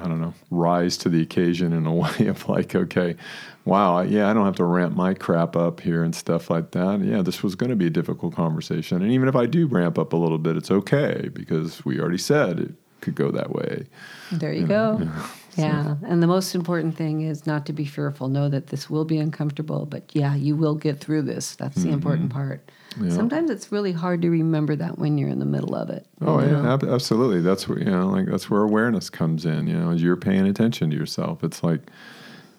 I 0.00 0.08
don't 0.08 0.20
know, 0.20 0.34
rise 0.50 0.96
to 0.98 1.08
the 1.08 1.20
occasion 1.20 1.72
in 1.72 1.86
a 1.86 1.92
way 1.94 2.26
of 2.26 2.48
like, 2.48 2.74
okay, 2.74 3.16
wow, 3.64 4.02
yeah, 4.02 4.28
I 4.30 4.34
don't 4.34 4.44
have 4.44 4.56
to 4.56 4.64
ramp 4.64 4.94
my 4.94 5.14
crap 5.14 5.56
up 5.56 5.80
here 5.80 6.02
and 6.02 6.14
stuff 6.14 6.50
like 6.50 6.72
that. 6.72 7.00
Yeah, 7.00 7.22
this 7.22 7.42
was 7.42 7.54
going 7.54 7.70
to 7.70 7.76
be 7.76 7.86
a 7.86 7.90
difficult 7.90 8.34
conversation. 8.34 9.02
And 9.02 9.12
even 9.12 9.28
if 9.28 9.36
I 9.36 9.46
do 9.46 9.66
ramp 9.66 9.98
up 9.98 10.12
a 10.12 10.16
little 10.16 10.38
bit, 10.38 10.56
it's 10.56 10.70
okay 10.70 11.30
because 11.32 11.84
we 11.84 12.00
already 12.00 12.18
said 12.18 12.60
it 12.60 12.74
could 13.00 13.14
go 13.14 13.30
that 13.30 13.50
way. 13.50 13.86
There 14.32 14.52
you 14.52 14.66
go. 14.66 15.08
Yeah. 15.56 15.96
And 16.04 16.22
the 16.22 16.26
most 16.26 16.54
important 16.54 16.96
thing 16.96 17.20
is 17.20 17.46
not 17.46 17.66
to 17.66 17.72
be 17.72 17.84
fearful. 17.84 18.28
Know 18.28 18.48
that 18.48 18.68
this 18.68 18.90
will 18.90 19.04
be 19.04 19.18
uncomfortable, 19.18 19.86
but 19.86 20.02
yeah, 20.12 20.34
you 20.34 20.56
will 20.56 20.74
get 20.74 20.98
through 20.98 21.22
this. 21.22 21.54
That's 21.56 21.76
the 21.76 21.90
important 21.90 22.30
part. 22.30 22.70
Mm-hmm. 22.90 23.08
Yeah. 23.08 23.14
Sometimes 23.14 23.50
it's 23.50 23.70
really 23.70 23.92
hard 23.92 24.22
to 24.22 24.30
remember 24.30 24.74
that 24.76 24.98
when 24.98 25.18
you're 25.18 25.28
in 25.28 25.38
the 25.38 25.44
middle 25.44 25.74
of 25.74 25.90
it. 25.90 26.06
Oh 26.20 26.40
know? 26.40 26.62
yeah, 26.62 26.74
ab- 26.74 26.84
absolutely. 26.84 27.40
That's 27.40 27.68
where 27.68 27.78
you 27.78 27.84
know, 27.84 28.08
like 28.08 28.26
that's 28.26 28.50
where 28.50 28.62
awareness 28.62 29.10
comes 29.10 29.46
in. 29.46 29.66
You 29.66 29.74
know, 29.74 29.90
as 29.90 30.02
you're 30.02 30.16
paying 30.16 30.46
attention 30.46 30.90
to 30.90 30.96
yourself, 30.96 31.44
it's 31.44 31.62
like, 31.62 31.82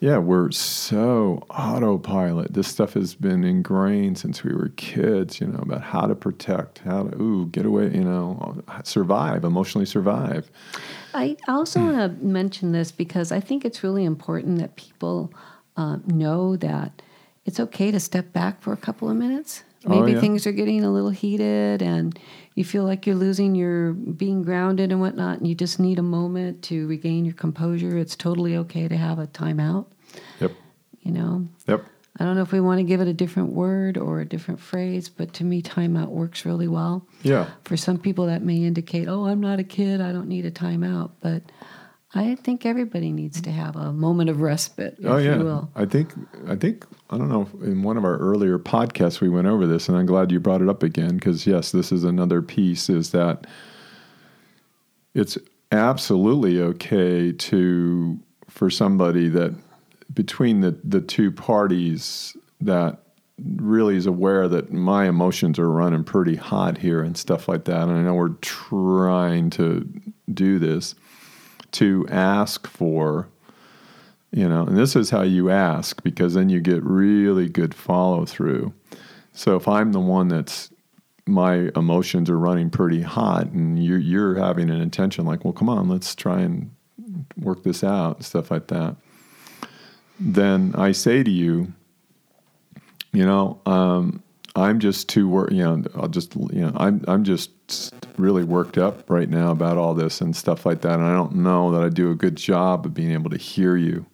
yeah, 0.00 0.18
we're 0.18 0.50
so 0.50 1.46
autopilot. 1.50 2.52
This 2.52 2.68
stuff 2.68 2.94
has 2.94 3.14
been 3.14 3.44
ingrained 3.44 4.18
since 4.18 4.44
we 4.44 4.52
were 4.52 4.68
kids. 4.76 5.40
You 5.40 5.46
know, 5.48 5.60
about 5.60 5.82
how 5.82 6.06
to 6.06 6.14
protect, 6.14 6.80
how 6.80 7.04
to 7.04 7.20
ooh 7.20 7.46
get 7.46 7.64
away. 7.64 7.84
You 7.94 8.04
know, 8.04 8.62
survive, 8.84 9.44
emotionally 9.44 9.86
survive. 9.86 10.50
I 11.14 11.36
also 11.48 11.80
want 11.80 11.96
to 11.96 12.24
mention 12.24 12.72
this 12.72 12.92
because 12.92 13.32
I 13.32 13.40
think 13.40 13.64
it's 13.64 13.82
really 13.82 14.04
important 14.04 14.58
that 14.58 14.76
people 14.76 15.32
uh, 15.76 15.96
know 16.06 16.56
that 16.56 17.00
it's 17.46 17.58
okay 17.60 17.90
to 17.90 18.00
step 18.00 18.32
back 18.32 18.60
for 18.60 18.72
a 18.72 18.76
couple 18.76 19.08
of 19.08 19.16
minutes. 19.16 19.62
Oh, 19.86 20.00
Maybe 20.00 20.12
yeah. 20.12 20.20
things 20.20 20.46
are 20.46 20.52
getting 20.52 20.82
a 20.84 20.90
little 20.90 21.10
heated 21.10 21.80
and 21.82 22.18
you 22.54 22.64
feel 22.64 22.84
like 22.84 23.06
you're 23.06 23.16
losing 23.16 23.54
your 23.54 23.92
being 23.92 24.42
grounded 24.42 24.90
and 24.90 25.00
whatnot, 25.00 25.38
and 25.38 25.46
you 25.46 25.54
just 25.54 25.78
need 25.78 25.98
a 25.98 26.02
moment 26.02 26.62
to 26.64 26.86
regain 26.88 27.24
your 27.24 27.34
composure. 27.34 27.98
It's 27.98 28.16
totally 28.16 28.56
okay 28.56 28.88
to 28.88 28.96
have 28.96 29.18
a 29.18 29.26
timeout, 29.26 29.86
Yep. 30.40 30.52
you 31.02 31.12
know? 31.12 31.46
Yep. 31.68 31.84
I 32.18 32.24
don't 32.24 32.34
know 32.34 32.40
if 32.40 32.50
we 32.52 32.60
want 32.60 32.78
to 32.78 32.82
give 32.84 33.02
it 33.02 33.08
a 33.08 33.12
different 33.12 33.52
word 33.52 33.98
or 33.98 34.20
a 34.20 34.24
different 34.24 34.58
phrase, 34.58 35.10
but 35.10 35.34
to 35.34 35.44
me, 35.44 35.60
timeout 35.60 36.08
works 36.08 36.46
really 36.46 36.66
well. 36.66 37.06
Yeah. 37.22 37.50
For 37.64 37.76
some 37.76 37.98
people, 37.98 38.24
that 38.26 38.42
may 38.42 38.64
indicate, 38.64 39.06
oh, 39.06 39.26
I'm 39.26 39.40
not 39.40 39.60
a 39.60 39.64
kid, 39.64 40.00
I 40.00 40.12
don't 40.12 40.26
need 40.28 40.46
a 40.46 40.50
timeout. 40.50 41.10
But 41.20 41.42
I 42.16 42.34
think 42.34 42.64
everybody 42.64 43.12
needs 43.12 43.42
to 43.42 43.50
have 43.50 43.76
a 43.76 43.92
moment 43.92 44.30
of 44.30 44.40
respite, 44.40 44.96
if 44.98 45.06
oh 45.06 45.18
yeah. 45.18 45.36
you 45.36 45.44
will. 45.44 45.70
I 45.74 45.84
think 45.84 46.12
I 46.48 46.56
think 46.56 46.86
I 47.10 47.18
don't 47.18 47.28
know. 47.28 47.48
In 47.62 47.82
one 47.82 47.98
of 47.98 48.04
our 48.04 48.16
earlier 48.16 48.58
podcasts, 48.58 49.20
we 49.20 49.28
went 49.28 49.46
over 49.46 49.66
this, 49.66 49.88
and 49.88 49.98
I'm 49.98 50.06
glad 50.06 50.32
you 50.32 50.40
brought 50.40 50.62
it 50.62 50.68
up 50.68 50.82
again 50.82 51.16
because 51.16 51.46
yes, 51.46 51.72
this 51.72 51.92
is 51.92 52.04
another 52.04 52.40
piece. 52.40 52.88
Is 52.88 53.10
that 53.10 53.46
it's 55.14 55.36
absolutely 55.72 56.60
okay 56.60 57.32
to 57.32 58.18
for 58.48 58.70
somebody 58.70 59.28
that 59.28 59.54
between 60.14 60.62
the 60.62 60.78
the 60.84 61.02
two 61.02 61.30
parties 61.30 62.34
that 62.62 62.98
really 63.38 63.96
is 63.96 64.06
aware 64.06 64.48
that 64.48 64.72
my 64.72 65.06
emotions 65.06 65.58
are 65.58 65.70
running 65.70 66.02
pretty 66.02 66.36
hot 66.36 66.78
here 66.78 67.02
and 67.02 67.18
stuff 67.18 67.48
like 67.48 67.66
that 67.66 67.82
and 67.82 67.92
I 67.92 68.00
know 68.00 68.14
we're 68.14 68.30
trying 68.40 69.50
to 69.50 69.86
do 70.32 70.58
this 70.58 70.94
to 71.76 72.06
ask 72.08 72.66
for 72.66 73.28
you 74.32 74.48
know 74.48 74.64
and 74.64 74.78
this 74.78 74.96
is 74.96 75.10
how 75.10 75.20
you 75.20 75.50
ask 75.50 76.02
because 76.02 76.32
then 76.32 76.48
you 76.48 76.58
get 76.58 76.82
really 76.82 77.48
good 77.48 77.74
follow 77.74 78.24
through 78.24 78.72
so 79.32 79.56
if 79.56 79.68
i'm 79.68 79.92
the 79.92 80.00
one 80.00 80.28
that's 80.28 80.70
my 81.26 81.70
emotions 81.76 82.30
are 82.30 82.38
running 82.38 82.70
pretty 82.70 83.02
hot 83.02 83.46
and 83.48 83.84
you're, 83.84 83.98
you're 83.98 84.36
having 84.36 84.70
an 84.70 84.80
intention 84.80 85.26
like 85.26 85.44
well 85.44 85.52
come 85.52 85.68
on 85.68 85.86
let's 85.86 86.14
try 86.14 86.40
and 86.40 86.70
work 87.36 87.62
this 87.62 87.84
out 87.84 88.24
stuff 88.24 88.50
like 88.50 88.68
that 88.68 88.96
then 90.18 90.74
i 90.76 90.92
say 90.92 91.22
to 91.22 91.30
you 91.30 91.70
you 93.12 93.26
know 93.26 93.60
um, 93.66 94.22
i'm 94.56 94.80
just 94.80 95.08
too 95.08 95.28
wor- 95.28 95.48
you 95.50 95.62
know 95.62 95.82
i'll 95.94 96.08
just 96.08 96.34
you 96.34 96.62
know 96.62 96.72
i'm 96.76 97.04
i'm 97.06 97.24
just 97.24 97.50
really 98.18 98.44
worked 98.44 98.78
up 98.78 99.08
right 99.10 99.28
now 99.28 99.50
about 99.50 99.76
all 99.76 99.94
this 99.94 100.20
and 100.20 100.34
stuff 100.34 100.64
like 100.64 100.80
that. 100.82 100.94
And 100.94 101.04
i 101.04 101.12
don't 101.12 101.34
know 101.34 101.70
that 101.72 101.82
i 101.82 101.88
do 101.88 102.10
a 102.10 102.14
good 102.14 102.36
job 102.36 102.86
of 102.86 102.94
being 102.94 103.12
able 103.12 103.30
to 103.30 103.36
hear 103.36 103.76
you. 103.76 104.06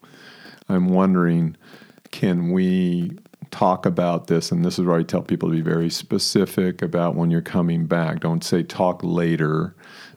I'm 0.68 0.88
wondering 0.88 1.56
can 2.10 2.52
we 2.52 3.12
talk 3.50 3.86
about 3.86 4.26
this? 4.26 4.52
And 4.52 4.64
this 4.64 4.78
is 4.78 4.84
where 4.84 4.98
i 4.98 5.02
tell 5.02 5.22
people 5.22 5.48
to 5.48 5.54
be 5.54 5.62
very 5.62 5.90
specific 5.90 6.82
about 6.82 7.14
when 7.14 7.30
you're 7.30 7.40
coming 7.40 7.86
back. 7.86 8.20
Don't 8.20 8.44
say 8.44 8.62
talk 8.62 9.00
later 9.02 9.74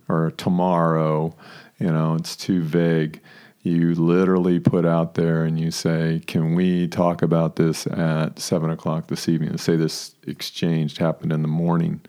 or 0.10 0.32
tomorrow. 0.38 1.36
You 1.80 1.92
know 1.92 2.16
it's 2.16 2.36
too 2.36 2.62
vague 2.64 3.22
you 3.66 3.96
literally 3.96 4.60
put 4.60 4.86
out 4.86 5.16
there 5.16 5.44
and 5.44 5.60
you 5.60 5.72
say, 5.72 6.22
Can 6.28 6.56
we 6.56 6.88
talk 6.88 7.22
about 7.22 7.56
this 7.56 7.88
at 7.88 8.40
seven 8.40 8.70
o'clock 8.70 9.08
this 9.08 9.28
evening? 9.28 9.52
Let's 9.52 9.64
say 9.64 9.76
this 9.76 10.16
exchange 10.28 10.98
happened 10.98 11.32
in 11.32 11.42
the 11.42 11.48
morning, 11.48 12.02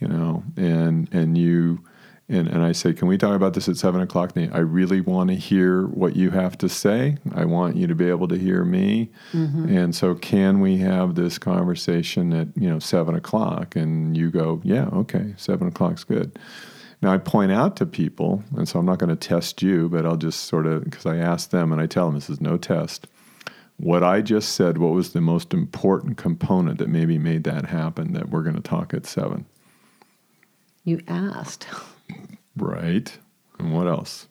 you 0.00 0.08
know, 0.08 0.44
and 0.56 1.08
and 1.12 1.36
you 1.36 1.80
and, 2.30 2.46
and 2.46 2.62
I 2.62 2.72
say, 2.72 2.92
Can 2.92 3.08
we 3.08 3.16
talk 3.16 3.34
about 3.34 3.54
this 3.54 3.68
at 3.68 3.76
seven 3.76 4.00
o'clock? 4.00 4.36
And 4.36 4.52
I 4.52 4.58
really 4.58 5.00
want 5.00 5.30
to 5.30 5.36
hear 5.36 5.86
what 5.86 6.14
you 6.14 6.30
have 6.30 6.58
to 6.58 6.68
say. 6.68 7.16
I 7.34 7.46
want 7.46 7.76
you 7.76 7.86
to 7.86 7.94
be 7.94 8.08
able 8.08 8.28
to 8.28 8.36
hear 8.36 8.64
me. 8.64 9.10
Mm-hmm. 9.32 9.74
And 9.74 9.94
so 9.94 10.14
can 10.14 10.60
we 10.60 10.76
have 10.78 11.14
this 11.14 11.38
conversation 11.38 12.32
at, 12.34 12.48
you 12.54 12.68
know, 12.68 12.78
seven 12.80 13.14
o'clock? 13.14 13.76
And 13.76 14.16
you 14.16 14.30
go, 14.30 14.60
Yeah, 14.62 14.86
okay, 14.88 15.34
seven 15.36 15.68
o'clock's 15.68 16.04
good. 16.04 16.38
Now, 17.00 17.12
I 17.12 17.18
point 17.18 17.52
out 17.52 17.76
to 17.76 17.86
people, 17.86 18.42
and 18.56 18.68
so 18.68 18.78
I'm 18.78 18.86
not 18.86 18.98
going 18.98 19.10
to 19.10 19.16
test 19.16 19.62
you, 19.62 19.88
but 19.88 20.04
I'll 20.04 20.16
just 20.16 20.44
sort 20.44 20.66
of, 20.66 20.84
because 20.84 21.06
I 21.06 21.16
ask 21.16 21.50
them 21.50 21.70
and 21.70 21.80
I 21.80 21.86
tell 21.86 22.06
them 22.06 22.14
this 22.16 22.28
is 22.28 22.40
no 22.40 22.56
test. 22.56 23.06
What 23.76 24.02
I 24.02 24.20
just 24.20 24.54
said, 24.54 24.78
what 24.78 24.92
was 24.92 25.12
the 25.12 25.20
most 25.20 25.54
important 25.54 26.16
component 26.16 26.78
that 26.78 26.88
maybe 26.88 27.16
made 27.16 27.44
that 27.44 27.66
happen 27.66 28.12
that 28.14 28.30
we're 28.30 28.42
going 28.42 28.56
to 28.56 28.60
talk 28.60 28.92
at 28.92 29.06
seven? 29.06 29.46
You 30.84 31.00
asked. 31.06 31.66
Right. 32.56 33.16
And 33.60 33.72
what 33.72 33.86
else? 33.86 34.26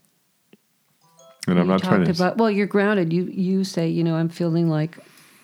And 1.47 1.57
I'm 1.57 1.68
not 1.68 1.82
trying 1.82 2.03
to. 2.03 2.11
about 2.11 2.38
well, 2.38 2.51
you're 2.51 2.68
grounded. 2.68 3.13
You 3.13 3.24
you 3.24 3.63
say, 3.63 3.88
you 3.88 4.03
know, 4.03 4.15
I'm 4.15 4.28
feeling 4.28 4.70
like 4.70 4.97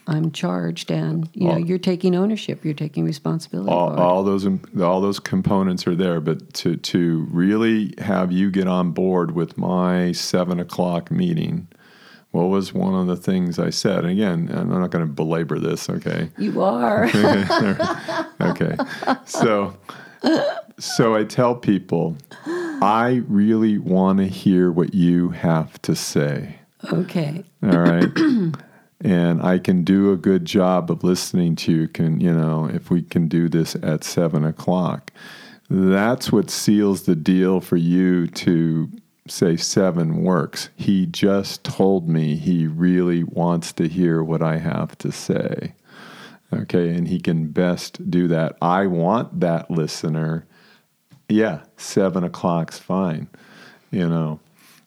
I'm 0.07 0.31
charged, 0.31 0.91
and 0.91 1.29
you 1.33 1.47
know, 1.47 1.57
you're 1.57 1.77
taking 1.77 2.15
ownership. 2.15 2.65
You're 2.65 2.73
taking 2.73 3.05
responsibility. 3.05 3.71
all, 3.71 3.95
all 3.97 4.23
those 4.23 4.45
all 4.79 4.99
those 4.99 5.19
components 5.19 5.87
are 5.87 5.95
there, 5.95 6.19
but 6.19 6.53
to 6.55 6.75
to 6.75 7.27
really 7.31 7.93
have 7.99 8.31
you 8.31 8.51
get 8.51 8.67
on 8.67 8.91
board 8.91 9.31
with 9.31 9.57
my 9.57 10.11
seven 10.11 10.59
o'clock 10.59 11.09
meeting, 11.09 11.67
what 12.31 12.45
was 12.45 12.73
one 12.73 12.95
of 12.95 13.07
the 13.07 13.15
things 13.15 13.59
I 13.59 13.69
said? 13.69 13.99
And 13.99 14.09
again, 14.09 14.49
I'm 14.53 14.69
not 14.69 14.91
going 14.91 15.07
to 15.07 15.11
belabor 15.11 15.59
this, 15.59 15.89
okay? 15.89 16.29
You 16.37 16.61
are. 16.61 17.05
okay. 18.41 18.75
So 19.25 19.77
so 20.79 21.15
I 21.15 21.23
tell 21.23 21.55
people 21.55 22.17
I 22.45 23.21
really 23.27 23.77
want 23.77 24.19
to 24.19 24.27
hear 24.27 24.71
what 24.71 24.93
you 24.93 25.29
have 25.29 25.81
to 25.83 25.95
say. 25.95 26.59
Okay. 26.91 27.43
All 27.61 27.79
right. 27.79 28.09
and 29.03 29.41
I 29.41 29.59
can 29.59 29.83
do 29.83 30.11
a 30.11 30.17
good 30.17 30.45
job 30.45 30.89
of 30.89 31.03
listening 31.03 31.55
to 31.57 31.71
you. 31.71 31.87
Can 31.89 32.21
you 32.21 32.33
know 32.33 32.69
if 32.71 32.89
we 32.89 33.01
can 33.01 33.27
do 33.27 33.49
this 33.49 33.75
at 33.83 34.03
seven 34.03 34.45
o'clock? 34.45 35.11
That's 35.69 36.31
what 36.31 36.49
seals 36.49 37.03
the 37.03 37.15
deal 37.15 37.59
for 37.59 37.77
you 37.77 38.27
to 38.27 38.89
say 39.27 39.57
seven 39.57 40.23
works. 40.23 40.69
He 40.75 41.05
just 41.05 41.63
told 41.63 42.07
me 42.07 42.35
he 42.35 42.67
really 42.67 43.23
wants 43.23 43.73
to 43.73 43.87
hear 43.87 44.23
what 44.23 44.41
I 44.41 44.57
have 44.57 44.97
to 44.99 45.11
say. 45.11 45.73
Okay, 46.53 46.89
and 46.89 47.07
he 47.07 47.19
can 47.19 47.47
best 47.47 48.09
do 48.09 48.27
that. 48.27 48.57
I 48.61 48.85
want 48.85 49.39
that 49.39 49.71
listener. 49.71 50.45
Yeah, 51.27 51.63
seven 51.77 52.23
o'clock's 52.23 52.77
fine. 52.77 53.27
You 53.91 54.07
know, 54.07 54.39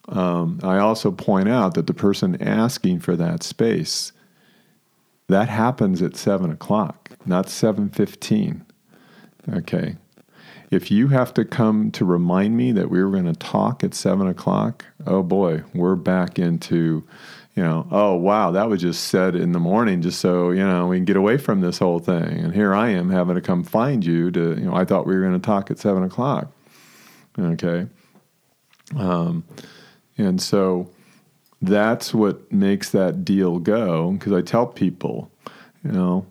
um, 0.08 0.60
I 0.62 0.78
also 0.78 1.10
point 1.10 1.48
out 1.48 1.74
that 1.74 1.86
the 1.86 1.94
person 1.94 2.40
asking 2.40 3.00
for 3.00 3.16
that 3.16 3.42
space 3.42 4.12
that 5.28 5.48
happens 5.48 6.02
at 6.02 6.16
seven 6.16 6.50
o'clock, 6.50 7.10
not 7.26 7.48
seven 7.48 7.88
fifteen. 7.88 8.64
Okay, 9.48 9.96
if 10.70 10.90
you 10.90 11.08
have 11.08 11.34
to 11.34 11.44
come 11.44 11.90
to 11.92 12.04
remind 12.04 12.56
me 12.56 12.72
that 12.72 12.90
we 12.90 13.02
were 13.02 13.10
going 13.10 13.24
to 13.24 13.32
talk 13.32 13.82
at 13.82 13.94
seven 13.94 14.26
o'clock, 14.26 14.84
oh 15.06 15.22
boy, 15.22 15.62
we're 15.74 15.96
back 15.96 16.38
into, 16.38 17.04
you 17.54 17.62
know, 17.62 17.86
oh 17.90 18.14
wow, 18.14 18.50
that 18.50 18.68
was 18.68 18.80
just 18.80 19.04
said 19.04 19.34
in 19.34 19.52
the 19.52 19.60
morning 19.60 20.02
just 20.02 20.20
so, 20.20 20.50
you 20.50 20.64
know, 20.64 20.86
we 20.86 20.96
can 20.96 21.04
get 21.04 21.16
away 21.16 21.38
from 21.38 21.60
this 21.60 21.78
whole 21.78 21.98
thing. 21.98 22.38
And 22.38 22.54
here 22.54 22.74
I 22.74 22.90
am 22.90 23.10
having 23.10 23.34
to 23.34 23.40
come 23.40 23.64
find 23.64 24.04
you 24.04 24.30
to, 24.30 24.50
you 24.50 24.66
know, 24.66 24.74
I 24.74 24.84
thought 24.84 25.06
we 25.06 25.14
were 25.14 25.22
going 25.22 25.40
to 25.40 25.44
talk 25.44 25.70
at 25.70 25.78
seven 25.78 26.02
o'clock. 26.02 26.52
Okay. 27.38 27.86
Um, 28.96 29.44
and 30.18 30.40
so 30.40 30.90
that's 31.62 32.12
what 32.12 32.50
makes 32.52 32.90
that 32.90 33.24
deal 33.24 33.58
go 33.58 34.12
because 34.12 34.32
I 34.32 34.42
tell 34.42 34.66
people, 34.66 35.30
you 35.84 35.92
know, 35.92 36.26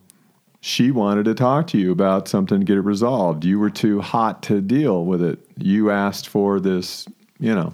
she 0.61 0.89
wanted 0.89 1.25
to 1.25 1.35
talk 1.35 1.67
to 1.67 1.77
you 1.77 1.91
about 1.91 2.27
something 2.27 2.59
to 2.59 2.65
get 2.65 2.77
it 2.77 2.81
resolved. 2.81 3.45
You 3.45 3.59
were 3.59 3.69
too 3.69 4.01
hot 4.01 4.41
to 4.43 4.61
deal 4.61 5.05
with 5.05 5.21
it. 5.21 5.39
You 5.57 5.91
asked 5.91 6.27
for 6.27 6.59
this, 6.59 7.07
you 7.39 7.53
know, 7.53 7.73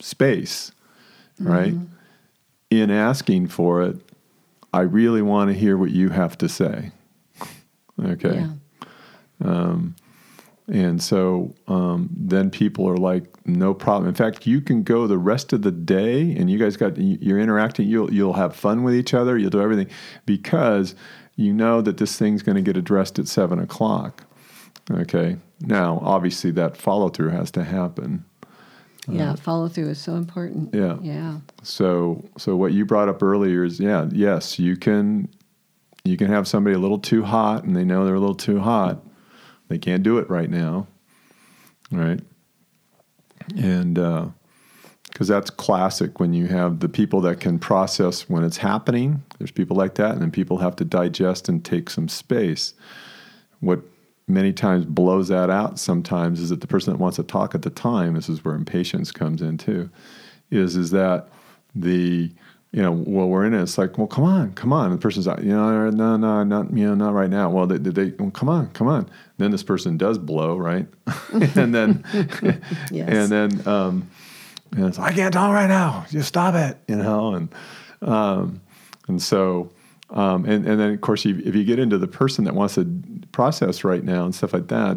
space, 0.00 0.70
right? 1.40 1.74
Mm-hmm. 1.74 1.84
In 2.70 2.90
asking 2.90 3.48
for 3.48 3.82
it, 3.82 3.96
I 4.72 4.82
really 4.82 5.22
want 5.22 5.50
to 5.50 5.54
hear 5.58 5.76
what 5.76 5.90
you 5.90 6.10
have 6.10 6.38
to 6.38 6.48
say. 6.48 6.92
okay. 8.04 8.46
Yeah. 8.46 8.48
Um, 9.44 9.96
and 10.68 11.02
so 11.02 11.54
um, 11.66 12.10
then 12.14 12.50
people 12.50 12.88
are 12.88 12.96
like, 12.96 13.24
no 13.46 13.72
problem. 13.72 14.08
In 14.08 14.14
fact, 14.14 14.46
you 14.46 14.60
can 14.60 14.82
go 14.82 15.06
the 15.06 15.18
rest 15.18 15.52
of 15.52 15.62
the 15.62 15.70
day, 15.70 16.34
and 16.36 16.50
you 16.50 16.58
guys 16.58 16.76
got 16.76 16.98
you're 16.98 17.38
interacting. 17.38 17.88
You'll 17.88 18.12
you'll 18.12 18.34
have 18.34 18.54
fun 18.54 18.82
with 18.82 18.94
each 18.94 19.14
other. 19.14 19.38
You'll 19.38 19.50
do 19.50 19.62
everything 19.62 19.88
because 20.26 20.94
you 21.36 21.52
know 21.54 21.80
that 21.80 21.96
this 21.96 22.18
thing's 22.18 22.42
going 22.42 22.56
to 22.56 22.62
get 22.62 22.76
addressed 22.76 23.18
at 23.18 23.28
seven 23.28 23.58
o'clock. 23.58 24.24
Okay. 24.90 25.36
Now, 25.60 26.00
obviously, 26.02 26.50
that 26.52 26.76
follow 26.76 27.08
through 27.08 27.30
has 27.30 27.50
to 27.52 27.64
happen. 27.64 28.24
Yeah, 29.08 29.32
uh, 29.32 29.36
follow 29.36 29.68
through 29.68 29.88
is 29.88 29.98
so 29.98 30.14
important. 30.14 30.74
Yeah. 30.74 30.98
Yeah. 31.00 31.38
So, 31.62 32.24
so 32.36 32.56
what 32.56 32.72
you 32.72 32.84
brought 32.84 33.08
up 33.08 33.22
earlier 33.22 33.64
is, 33.64 33.80
yeah, 33.80 34.08
yes, 34.12 34.58
you 34.58 34.76
can, 34.76 35.28
you 36.04 36.16
can 36.16 36.28
have 36.28 36.46
somebody 36.46 36.76
a 36.76 36.78
little 36.78 36.98
too 36.98 37.24
hot, 37.24 37.64
and 37.64 37.74
they 37.74 37.84
know 37.84 38.04
they're 38.04 38.14
a 38.14 38.20
little 38.20 38.34
too 38.34 38.60
hot. 38.60 39.02
They 39.68 39.78
can't 39.78 40.02
do 40.02 40.18
it 40.18 40.28
right 40.30 40.50
now, 40.50 40.86
right? 41.90 42.20
And 43.56 43.98
uh, 43.98 44.26
because 45.08 45.28
that's 45.28 45.50
classic 45.50 46.20
when 46.20 46.32
you 46.32 46.46
have 46.46 46.80
the 46.80 46.88
people 46.88 47.20
that 47.22 47.40
can 47.40 47.58
process 47.58 48.28
when 48.28 48.44
it's 48.44 48.58
happening. 48.58 49.22
There's 49.38 49.50
people 49.50 49.76
like 49.76 49.94
that, 49.96 50.12
and 50.12 50.22
then 50.22 50.30
people 50.30 50.58
have 50.58 50.76
to 50.76 50.84
digest 50.84 51.48
and 51.48 51.64
take 51.64 51.90
some 51.90 52.08
space. 52.08 52.74
What 53.60 53.80
many 54.28 54.52
times 54.52 54.84
blows 54.84 55.28
that 55.28 55.50
out 55.50 55.78
sometimes 55.78 56.40
is 56.40 56.50
that 56.50 56.60
the 56.60 56.66
person 56.66 56.92
that 56.92 56.98
wants 56.98 57.16
to 57.16 57.22
talk 57.22 57.54
at 57.54 57.62
the 57.62 57.70
time, 57.70 58.14
this 58.14 58.28
is 58.28 58.44
where 58.44 58.54
impatience 58.54 59.10
comes 59.10 59.42
in 59.42 59.58
too, 59.58 59.90
is 60.50 60.76
is 60.76 60.90
that 60.90 61.28
the 61.74 62.30
you 62.72 62.82
know, 62.82 62.92
well, 62.92 63.28
we're 63.28 63.46
in 63.46 63.54
it. 63.54 63.62
It's 63.62 63.78
like, 63.78 63.96
well, 63.96 64.06
come 64.06 64.24
on, 64.24 64.52
come 64.52 64.72
on. 64.72 64.90
And 64.90 64.94
the 64.94 65.02
person's 65.02 65.26
like, 65.26 65.40
you 65.40 65.52
know, 65.52 65.88
no, 65.90 66.16
no, 66.16 66.44
not, 66.44 66.70
you 66.72 66.86
know, 66.86 66.94
not 66.94 67.14
right 67.14 67.30
now. 67.30 67.50
Well, 67.50 67.66
they, 67.66 67.78
they 67.78 68.12
well, 68.18 68.30
come 68.30 68.48
on, 68.48 68.68
come 68.70 68.88
on. 68.88 69.00
And 69.00 69.10
then 69.38 69.50
this 69.50 69.62
person 69.62 69.96
does 69.96 70.18
blow, 70.18 70.56
right? 70.56 70.86
and 71.32 71.74
then, 71.74 72.04
yes. 72.92 73.08
and 73.08 73.32
then, 73.32 73.66
um, 73.66 74.10
and 74.72 74.86
it's 74.86 74.98
I 74.98 75.12
can't 75.12 75.32
talk 75.32 75.52
right 75.54 75.68
now. 75.68 76.04
Just 76.10 76.28
stop 76.28 76.54
it, 76.54 76.76
you 76.88 76.96
know. 76.96 77.34
And 77.34 77.48
um, 78.02 78.60
and 79.08 79.20
so 79.20 79.70
um, 80.10 80.44
and 80.44 80.66
and 80.66 80.80
then 80.80 80.92
of 80.92 81.00
course 81.00 81.24
you, 81.24 81.40
if 81.44 81.54
you 81.54 81.64
get 81.64 81.78
into 81.78 81.98
the 81.98 82.06
person 82.06 82.44
that 82.44 82.54
wants 82.54 82.74
to 82.74 83.02
process 83.32 83.84
right 83.84 84.02
now 84.02 84.24
and 84.24 84.34
stuff 84.34 84.52
like 84.52 84.68
that, 84.68 84.96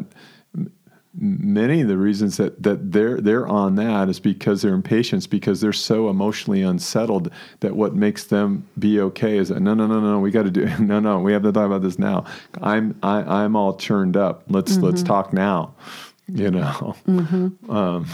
many 1.13 1.81
of 1.81 1.87
the 1.87 1.97
reasons 1.97 2.37
that, 2.37 2.63
that 2.63 2.91
they're 2.91 3.19
they're 3.19 3.47
on 3.47 3.75
that 3.75 4.07
is 4.07 4.19
because 4.19 4.61
they're 4.61 4.73
impatient 4.73 5.29
because 5.29 5.59
they're 5.59 5.73
so 5.73 6.09
emotionally 6.09 6.61
unsettled 6.61 7.29
that 7.59 7.75
what 7.75 7.93
makes 7.93 8.25
them 8.25 8.65
be 8.79 8.99
okay 8.99 9.37
is 9.37 9.49
that 9.49 9.59
no 9.59 9.73
no 9.73 9.87
no 9.87 9.99
no 9.99 10.19
we 10.19 10.31
got 10.31 10.43
to 10.43 10.51
do 10.51 10.65
no 10.79 10.99
no 10.99 11.19
we 11.19 11.33
have 11.33 11.43
to 11.43 11.51
talk 11.51 11.65
about 11.65 11.81
this 11.81 11.99
now 11.99 12.25
I'm 12.61 12.97
I, 13.03 13.43
I'm 13.43 13.55
all 13.55 13.75
churned 13.75 14.15
up 14.15 14.43
let's 14.47 14.73
mm-hmm. 14.73 14.85
let's 14.85 15.03
talk 15.03 15.33
now 15.33 15.73
you 16.27 16.49
know 16.49 16.95
mm-hmm. 17.05 17.69
um, 17.69 18.07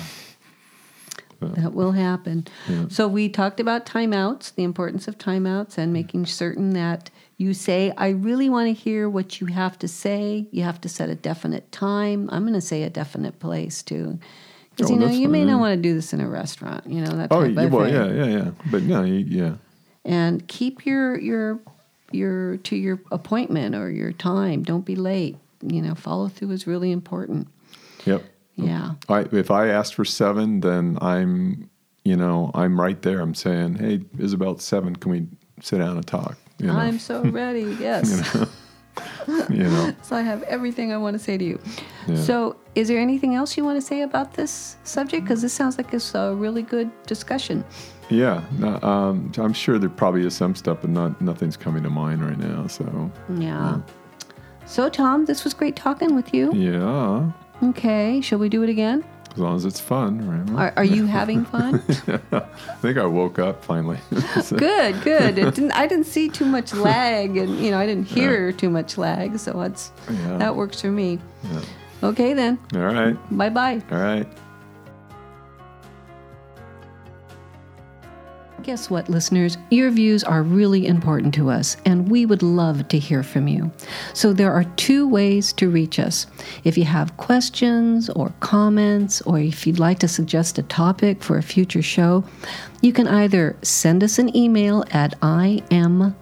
that 1.40 1.74
will 1.74 1.92
happen. 1.92 2.48
Yeah. 2.68 2.86
So 2.90 3.08
we 3.08 3.30
talked 3.30 3.60
about 3.60 3.86
timeouts, 3.86 4.56
the 4.56 4.64
importance 4.64 5.08
of 5.08 5.20
timeouts, 5.20 5.78
and 5.78 5.94
making 5.94 6.26
certain 6.26 6.72
that 6.72 7.12
you 7.38 7.54
say, 7.54 7.94
I 7.98 8.10
really 8.10 8.50
want 8.50 8.68
to 8.68 8.74
hear 8.74 9.08
what 9.08 9.40
you 9.40 9.48
have 9.48 9.78
to 9.80 9.88
say. 9.88 10.48
You 10.52 10.64
have 10.64 10.82
to 10.82 10.90
set 10.90 11.10
a 11.10 11.16
definite 11.16 11.72
time. 11.72 12.30
I'm 12.32 12.44
going 12.44 12.54
to 12.54 12.62
say 12.62 12.84
a 12.84 12.90
definite 12.90 13.40
place 13.40 13.84
too. 13.84 14.20
Because, 14.72 14.92
oh, 14.92 14.94
you 14.94 15.00
know, 15.00 15.08
you 15.08 15.28
may 15.28 15.46
not 15.46 15.60
want 15.60 15.76
to 15.76 15.82
do 15.82 15.94
this 15.94 16.14
in 16.14 16.22
a 16.22 16.28
restaurant, 16.28 16.88
you 16.88 17.02
know, 17.02 17.12
that 17.12 17.32
oh, 17.32 17.44
type 17.44 17.66
of 17.66 17.72
well, 17.72 17.86
thing. 17.86 17.94
yeah, 17.94 18.26
yeah, 18.26 18.38
yeah. 18.38 18.52
But 18.72 18.84
no, 18.84 19.04
yeah. 19.04 19.56
And 20.06 20.48
keep 20.48 20.86
your, 20.86 21.20
your, 21.20 21.60
your, 22.12 22.58
to 22.58 22.76
your 22.76 23.00
appointment 23.12 23.76
or 23.76 23.90
your 23.90 24.12
time. 24.12 24.64
Don't 24.64 24.86
be 24.86 24.96
late. 24.96 25.38
You 25.62 25.82
know, 25.82 25.96
follow 25.96 26.28
through 26.28 26.52
is 26.52 26.68
really 26.68 26.92
important. 26.92 27.48
Yep. 28.06 28.24
Yeah. 28.56 28.94
I, 29.10 29.22
if 29.32 29.52
I 29.52 29.68
asked 29.68 29.96
for 29.96 30.06
seven, 30.06 30.62
then 30.62 30.98
I'm, 31.02 31.70
you 32.04 32.16
know, 32.16 32.52
I'm 32.54 32.80
right 32.80 33.02
there. 33.02 33.20
I'm 33.20 33.36
saying, 33.36 33.76
hey, 33.76 34.02
Isabel, 34.18 34.58
seven. 34.60 34.96
Can 34.96 35.12
we 35.12 35.28
sit 35.62 35.80
down 35.80 35.98
and 35.98 36.06
talk? 36.06 36.38
You 36.60 36.68
know? 36.68 36.76
I'm 36.76 37.00
so 37.00 37.22
ready. 37.30 37.76
Yes. 37.80 38.34
you, 38.36 38.40
know? 39.28 39.48
you 39.50 39.64
know. 39.70 39.96
So 40.02 40.16
I 40.16 40.22
have 40.22 40.44
everything 40.44 40.92
I 40.92 40.98
want 40.98 41.14
to 41.16 41.20
say 41.20 41.38
to 41.38 41.44
you. 41.44 41.60
Yeah. 42.08 42.16
So, 42.16 42.56
is 42.76 42.88
there 42.88 43.00
anything 43.00 43.36
else 43.36 43.58
you 43.58 43.64
want 43.64 43.78
to 43.78 43.82
say 43.82 44.02
about 44.02 44.34
this 44.34 44.78
subject? 44.84 45.24
Because 45.24 45.42
this 45.42 45.54
sounds 45.54 45.78
like 45.78 45.94
it's 45.94 46.14
a 46.16 46.34
really 46.34 46.62
good 46.62 46.92
discussion. 47.06 47.64
Yeah, 48.10 48.42
no, 48.58 48.80
um, 48.84 49.32
I'm 49.38 49.52
sure 49.52 49.78
there 49.78 49.90
probably 49.90 50.26
is 50.26 50.34
some 50.34 50.56
stuff, 50.56 50.80
but 50.82 50.90
not 50.90 51.20
nothing's 51.22 51.58
coming 51.58 51.84
to 51.84 51.90
mind 51.90 52.24
right 52.24 52.38
now. 52.38 52.68
So 52.68 53.12
yeah. 53.30 53.40
yeah. 53.40 53.82
So 54.66 54.90
Tom, 54.90 55.26
this 55.26 55.44
was 55.44 55.54
great 55.54 55.76
talking 55.76 56.16
with 56.16 56.34
you. 56.34 56.54
Yeah. 56.54 57.32
Okay, 57.64 58.22
shall 58.22 58.40
we 58.40 58.48
do 58.50 58.64
it 58.64 58.70
again? 58.70 59.04
As 59.38 59.42
long 59.42 59.56
as 59.56 59.66
it's 59.66 59.80
fun, 59.80 60.28
right? 60.28 60.74
Are, 60.74 60.74
are 60.78 60.84
you 60.84 61.06
having 61.06 61.46
fun? 61.46 61.80
yeah. 62.08 62.18
I 62.32 62.76
think 62.82 62.98
I 62.98 63.06
woke 63.06 63.38
up 63.38 63.64
finally. 63.64 64.00
good, 64.50 65.00
good. 65.04 65.38
It 65.38 65.54
didn't, 65.54 65.74
I 65.74 65.86
didn't 65.86 66.08
see 66.08 66.28
too 66.28 66.46
much 66.46 66.74
lag, 66.74 67.38
and 67.38 67.60
you 67.60 67.70
know, 67.70 67.78
I 67.78 67.86
didn't 67.86 68.08
hear 68.08 68.50
yeah. 68.50 68.58
too 68.58 68.72
much 68.72 68.98
lag, 68.98 69.38
so 69.38 69.54
that's 69.54 69.92
yeah. 70.10 70.38
that 70.38 70.56
works 70.56 70.82
for 70.82 70.90
me. 70.90 71.20
Okay, 72.02 72.34
then. 72.34 72.58
All 72.74 72.80
right. 72.80 73.16
Bye 73.30 73.50
bye. 73.52 73.84
All 73.92 74.00
right. 74.00 74.28
Guess 78.68 78.90
what, 78.90 79.08
listeners? 79.08 79.58
Your 79.70 79.90
views 79.92 80.26
are 80.26 80.44
really 80.44 80.88
important 80.88 81.34
to 81.36 81.50
us, 81.50 81.78
and 81.86 82.12
we 82.12 82.26
would 82.26 82.44
love 82.44 82.90
to 82.90 83.00
hear 83.00 83.24
from 83.24 83.48
you. 83.48 83.72
So, 84.14 84.34
there 84.34 84.52
are 84.52 84.66
two 84.76 85.08
ways 85.08 85.54
to 85.54 85.70
reach 85.70 86.00
us. 86.00 86.28
If 86.66 86.78
you 86.78 86.84
have 86.84 87.16
questions 87.16 88.10
or 88.10 88.34
comments, 88.42 89.22
or 89.22 89.40
if 89.40 89.66
you'd 89.66 89.80
like 89.80 90.00
to 90.00 90.10
suggest 90.10 90.58
a 90.58 90.64
topic 90.64 91.24
for 91.24 91.38
a 91.38 91.42
future 91.42 91.82
show, 91.82 92.26
you 92.82 92.92
can 92.92 93.08
either 93.08 93.56
send 93.62 94.04
us 94.04 94.20
an 94.20 94.36
email 94.36 94.84
at 94.92 95.18
imjdpod, 95.22 96.20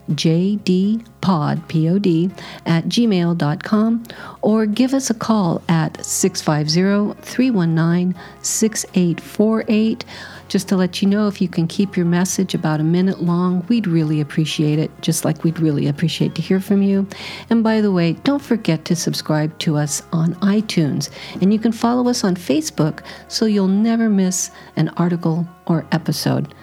P-O-D, 1.68 2.30
at 2.68 2.86
gmail.com 2.86 4.04
or 4.42 4.66
give 4.68 4.94
us 4.94 5.10
a 5.10 5.16
call 5.16 5.62
at 5.68 6.06
650 6.06 7.20
319 7.24 8.16
6848 8.42 10.06
Just 10.48 10.68
to 10.70 10.78
let 10.78 11.02
you 11.02 11.08
know, 11.08 11.28
if 11.28 11.42
you 11.42 11.48
can 11.48 11.68
keep 11.68 11.98
your 11.98 12.06
message 12.06 12.54
about 12.54 12.80
a 12.80 12.84
minute 12.84 13.22
long, 13.22 13.66
we'd 13.68 13.88
really 13.88 14.22
appreciate 14.22 14.78
it, 14.78 14.92
just 15.02 15.26
like 15.26 15.44
we'd 15.44 15.60
really 15.60 15.88
appreciate 15.88 16.36
to 16.36 16.42
hear 16.42 16.60
from 16.60 16.84
you. 16.84 17.08
And 17.50 17.64
by 17.64 17.82
the 17.82 17.92
way, 17.92 18.14
don't 18.24 18.42
forget 18.42 18.86
to 18.86 18.96
subscribe 18.96 19.58
to 19.60 19.76
us 19.76 20.04
on 20.14 20.36
iTunes, 20.36 21.10
and 21.42 21.52
you 21.52 21.58
can 21.58 21.72
follow 21.72 22.08
us 22.10 22.24
on 22.24 22.36
Facebook 22.36 23.04
so 23.28 23.46
you'll 23.46 23.68
never 23.68 24.08
miss 24.08 24.52
an 24.76 24.90
article 24.90 25.48
or 25.66 25.86
episode. 25.92 26.54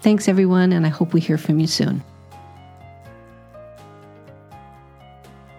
Thanks, 0.00 0.28
everyone, 0.28 0.72
and 0.72 0.84
I 0.84 0.90
hope 0.90 1.14
we 1.14 1.20
hear 1.20 1.38
from 1.38 1.58
you 1.58 1.66
soon. 1.66 2.02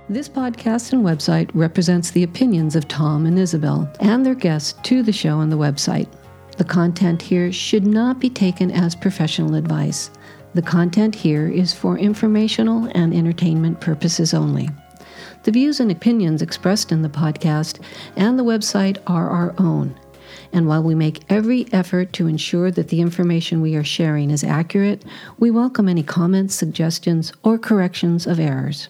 This 0.08 0.28
podcast 0.28 0.92
and 0.92 1.06
website 1.06 1.50
represents 1.54 2.12
the 2.12 2.24
opinions 2.24 2.76
of 2.76 2.88
Tom 2.88 3.26
and 3.26 3.40
Isabel 3.40 3.90
and 4.02 4.26
their 4.26 4.36
guests 4.36 4.74
to 4.84 5.02
the 5.02 5.14
show 5.14 5.40
and 5.40 5.52
the 5.52 5.58
website. 5.58 6.08
The 6.58 6.64
content 6.64 7.22
here 7.22 7.52
should 7.52 7.86
not 7.86 8.20
be 8.20 8.30
taken 8.30 8.72
as 8.72 8.96
professional 8.96 9.56
advice. 9.56 10.12
The 10.54 10.62
content 10.62 11.16
here 11.16 11.48
is 11.48 11.74
for 11.74 11.98
informational 11.98 12.90
and 12.94 13.14
entertainment 13.14 13.80
purposes 13.80 14.34
only. 14.34 14.70
The 15.44 15.52
views 15.52 15.80
and 15.80 15.92
opinions 15.92 16.42
expressed 16.42 16.92
in 16.92 17.02
the 17.02 17.10
podcast 17.10 17.80
and 18.16 18.38
the 18.38 18.44
website 18.44 18.98
are 19.08 19.30
our 19.30 19.56
own. 19.58 19.96
And 20.54 20.68
while 20.68 20.84
we 20.84 20.94
make 20.94 21.24
every 21.30 21.72
effort 21.72 22.14
to 22.14 22.28
ensure 22.28 22.70
that 22.72 22.90
the 22.90 23.02
information 23.02 23.62
we 23.62 23.76
are 23.76 23.84
sharing 23.84 24.30
is 24.30 24.44
accurate, 24.44 25.04
we 25.40 25.50
welcome 25.50 25.88
any 25.88 26.04
comments, 26.04 26.54
suggestions, 26.54 27.32
or 27.44 27.58
corrections 27.58 28.28
of 28.28 28.40
errors. 28.40 28.90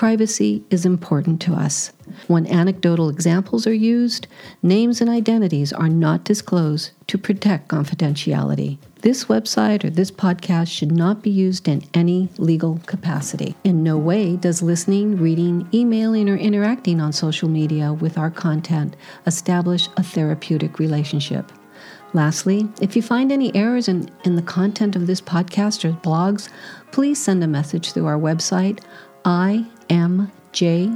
Privacy 0.00 0.64
is 0.70 0.86
important 0.86 1.42
to 1.42 1.52
us. 1.52 1.92
When 2.26 2.46
anecdotal 2.46 3.10
examples 3.10 3.66
are 3.66 3.74
used, 3.74 4.28
names 4.62 5.02
and 5.02 5.10
identities 5.10 5.74
are 5.74 5.90
not 5.90 6.24
disclosed 6.24 6.92
to 7.08 7.18
protect 7.18 7.68
confidentiality. 7.68 8.78
This 9.02 9.26
website 9.26 9.84
or 9.84 9.90
this 9.90 10.10
podcast 10.10 10.68
should 10.68 10.90
not 10.90 11.22
be 11.22 11.28
used 11.28 11.68
in 11.68 11.82
any 11.92 12.30
legal 12.38 12.80
capacity. 12.86 13.54
In 13.62 13.82
no 13.82 13.98
way 13.98 14.36
does 14.36 14.62
listening, 14.62 15.18
reading, 15.18 15.68
emailing, 15.74 16.30
or 16.30 16.36
interacting 16.36 16.98
on 16.98 17.12
social 17.12 17.50
media 17.50 17.92
with 17.92 18.16
our 18.16 18.30
content 18.30 18.96
establish 19.26 19.90
a 19.98 20.02
therapeutic 20.02 20.78
relationship. 20.78 21.52
Lastly, 22.14 22.66
if 22.80 22.96
you 22.96 23.02
find 23.02 23.30
any 23.30 23.54
errors 23.54 23.86
in, 23.86 24.10
in 24.24 24.34
the 24.34 24.40
content 24.40 24.96
of 24.96 25.06
this 25.06 25.20
podcast 25.20 25.84
or 25.84 25.92
blogs, 25.92 26.48
please 26.90 27.22
send 27.22 27.44
a 27.44 27.46
message 27.46 27.92
through 27.92 28.06
our 28.06 28.18
website, 28.18 28.82
I 29.26 29.66
mjdpod.com. 29.90 30.90